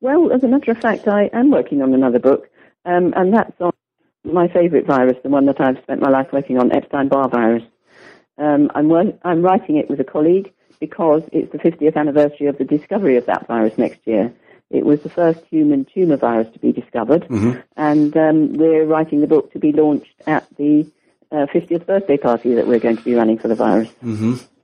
Well, 0.00 0.32
as 0.32 0.42
a 0.44 0.48
matter 0.48 0.70
of 0.72 0.78
fact, 0.78 1.08
I 1.08 1.30
am 1.32 1.50
working 1.50 1.82
on 1.82 1.94
another 1.94 2.18
book. 2.18 2.48
um, 2.84 3.12
and 3.16 3.32
that's 3.32 3.60
on 3.60 3.72
my 4.24 4.46
favourite 4.48 4.86
virus, 4.86 5.16
the 5.22 5.28
one 5.28 5.46
that 5.46 5.60
I've 5.60 5.78
spent 5.82 6.00
my 6.00 6.10
life 6.10 6.28
working 6.32 6.58
on, 6.58 6.70
Epstein-Barr 6.72 7.28
virus. 7.28 7.62
Um, 8.38 8.70
I'm, 8.74 8.90
I'm 9.24 9.42
writing 9.42 9.76
it 9.76 9.88
with 9.90 10.00
a 10.00 10.04
colleague 10.04 10.52
because 10.80 11.22
it's 11.32 11.52
the 11.52 11.58
50th 11.58 11.96
anniversary 11.96 12.46
of 12.46 12.58
the 12.58 12.64
discovery 12.64 13.16
of 13.16 13.26
that 13.26 13.46
virus 13.46 13.76
next 13.78 14.00
year. 14.06 14.32
It 14.70 14.86
was 14.86 15.00
the 15.02 15.10
first 15.10 15.40
human 15.50 15.84
tumor 15.84 16.16
virus 16.16 16.52
to 16.54 16.58
be 16.58 16.72
discovered, 16.72 17.22
Mm-hmm. 17.28 17.60
and 17.76 18.16
um, 18.16 18.52
we're 18.54 18.84
writing 18.86 19.20
the 19.20 19.26
book 19.26 19.52
to 19.52 19.58
be 19.58 19.72
launched 19.72 20.14
at 20.26 20.46
the 20.56 20.86
uh, 21.30 21.46
50th 21.46 21.86
birthday 21.86 22.16
party 22.16 22.54
that 22.54 22.66
we're 22.66 22.78
going 22.78 22.96
to 22.96 23.04
be 23.04 23.14
running 23.14 23.38
for 23.38 23.48
the 23.48 23.54
virus. 23.54 23.90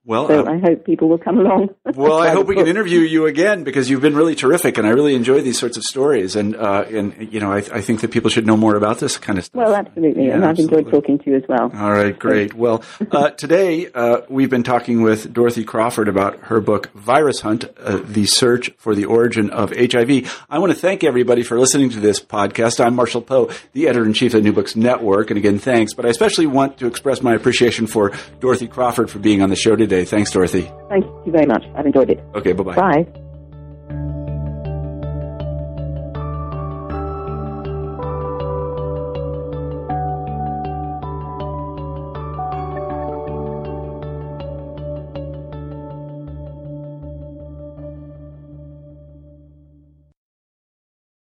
Well, 0.09 0.27
So 0.27 0.47
uh, 0.47 0.51
I 0.51 0.59
hope 0.59 0.87
people 0.87 1.11
will 1.11 1.19
come 1.19 1.39
along. 1.39 1.69
well, 1.95 2.17
I 2.19 2.31
hope 2.31 2.47
we 2.47 2.55
can 2.55 2.67
interview 2.67 3.01
you 3.01 3.27
again 3.27 3.63
because 3.63 3.91
you've 3.91 4.01
been 4.01 4.17
really 4.17 4.35
terrific, 4.35 4.79
and 4.79 4.87
I 4.87 4.91
really 4.91 5.15
enjoy 5.15 5.43
these 5.43 5.59
sorts 5.59 5.77
of 5.77 5.83
stories. 5.83 6.35
And 6.35 6.57
uh, 6.57 6.87
and 6.91 7.31
you 7.31 7.41
know, 7.41 7.53
I, 7.53 7.59
I 7.59 7.83
think 7.83 8.01
that 8.01 8.11
people 8.11 8.31
should 8.31 8.47
know 8.47 8.57
more 8.57 8.75
about 8.75 9.01
this 9.01 9.19
kind 9.19 9.39
of 9.39 9.45
stuff. 9.45 9.55
Well, 9.55 9.75
absolutely, 9.75 10.29
Yeah, 10.29 10.37
and 10.37 10.47
I've 10.47 10.59
enjoyed 10.59 10.91
talking 10.91 11.19
to 11.19 11.31
you 11.31 11.37
as 11.37 11.43
well. 11.47 11.71
All 11.75 11.93
right, 11.93 12.19
great. 12.19 12.55
Well, 12.55 12.83
uh, 13.11 13.33
today 13.33 13.89
uh, 13.93 14.23
we've 14.31 14.49
been 14.49 14.63
talking 14.63 15.03
with 15.03 15.31
Dorothy 15.31 15.63
Crawford 15.63 16.09
about 16.09 16.39
her 16.45 16.63
book, 16.63 16.91
Virus 16.95 17.43
Hunt 17.43 17.67
uh, 17.79 17.99
The 18.03 18.25
Search 18.25 18.71
for 18.79 18.95
the 18.95 19.05
Origin 19.05 19.51
of 19.51 19.77
HIV. 19.77 20.35
I 20.49 20.59
want 20.59 20.73
to 20.73 20.79
thank 20.79 21.05
everybody 21.05 21.43
for 21.43 21.61
listening 21.61 21.91
to 21.91 22.01
this 22.01 22.19
podcast. 22.19 22.83
I'm 22.83 22.95
Marshall 22.95 23.21
Poe, 23.21 23.51
the 23.75 23.89
editor 23.89 24.07
in 24.07 24.15
chief 24.15 24.33
of 24.33 24.43
New 24.43 24.55
Books 24.55 24.75
Network. 24.75 25.31
And 25.31 25.37
again, 25.37 25.59
thanks. 25.59 25.93
But 25.93 26.07
I 26.07 26.09
especially 26.09 26.47
want 26.47 26.79
to 26.79 26.87
express 26.87 27.21
my 27.21 27.35
appreciation 27.35 27.87
for 27.87 28.13
Dorothy 28.41 28.69
Crawford 28.69 29.11
for 29.11 29.19
being 29.19 29.43
on 29.43 29.51
the 29.51 29.57
show 29.57 29.77
today. 29.77 29.97
Thanks, 30.05 30.30
Dorothy. 30.30 30.70
Thank 30.88 31.05
you 31.26 31.32
very 31.32 31.46
much. 31.46 31.64
I've 31.76 31.86
enjoyed 31.86 32.11
it. 32.11 32.20
Okay, 32.34 32.53
bye 32.53 32.62
bye. 32.64 32.74
Bye. 32.74 33.28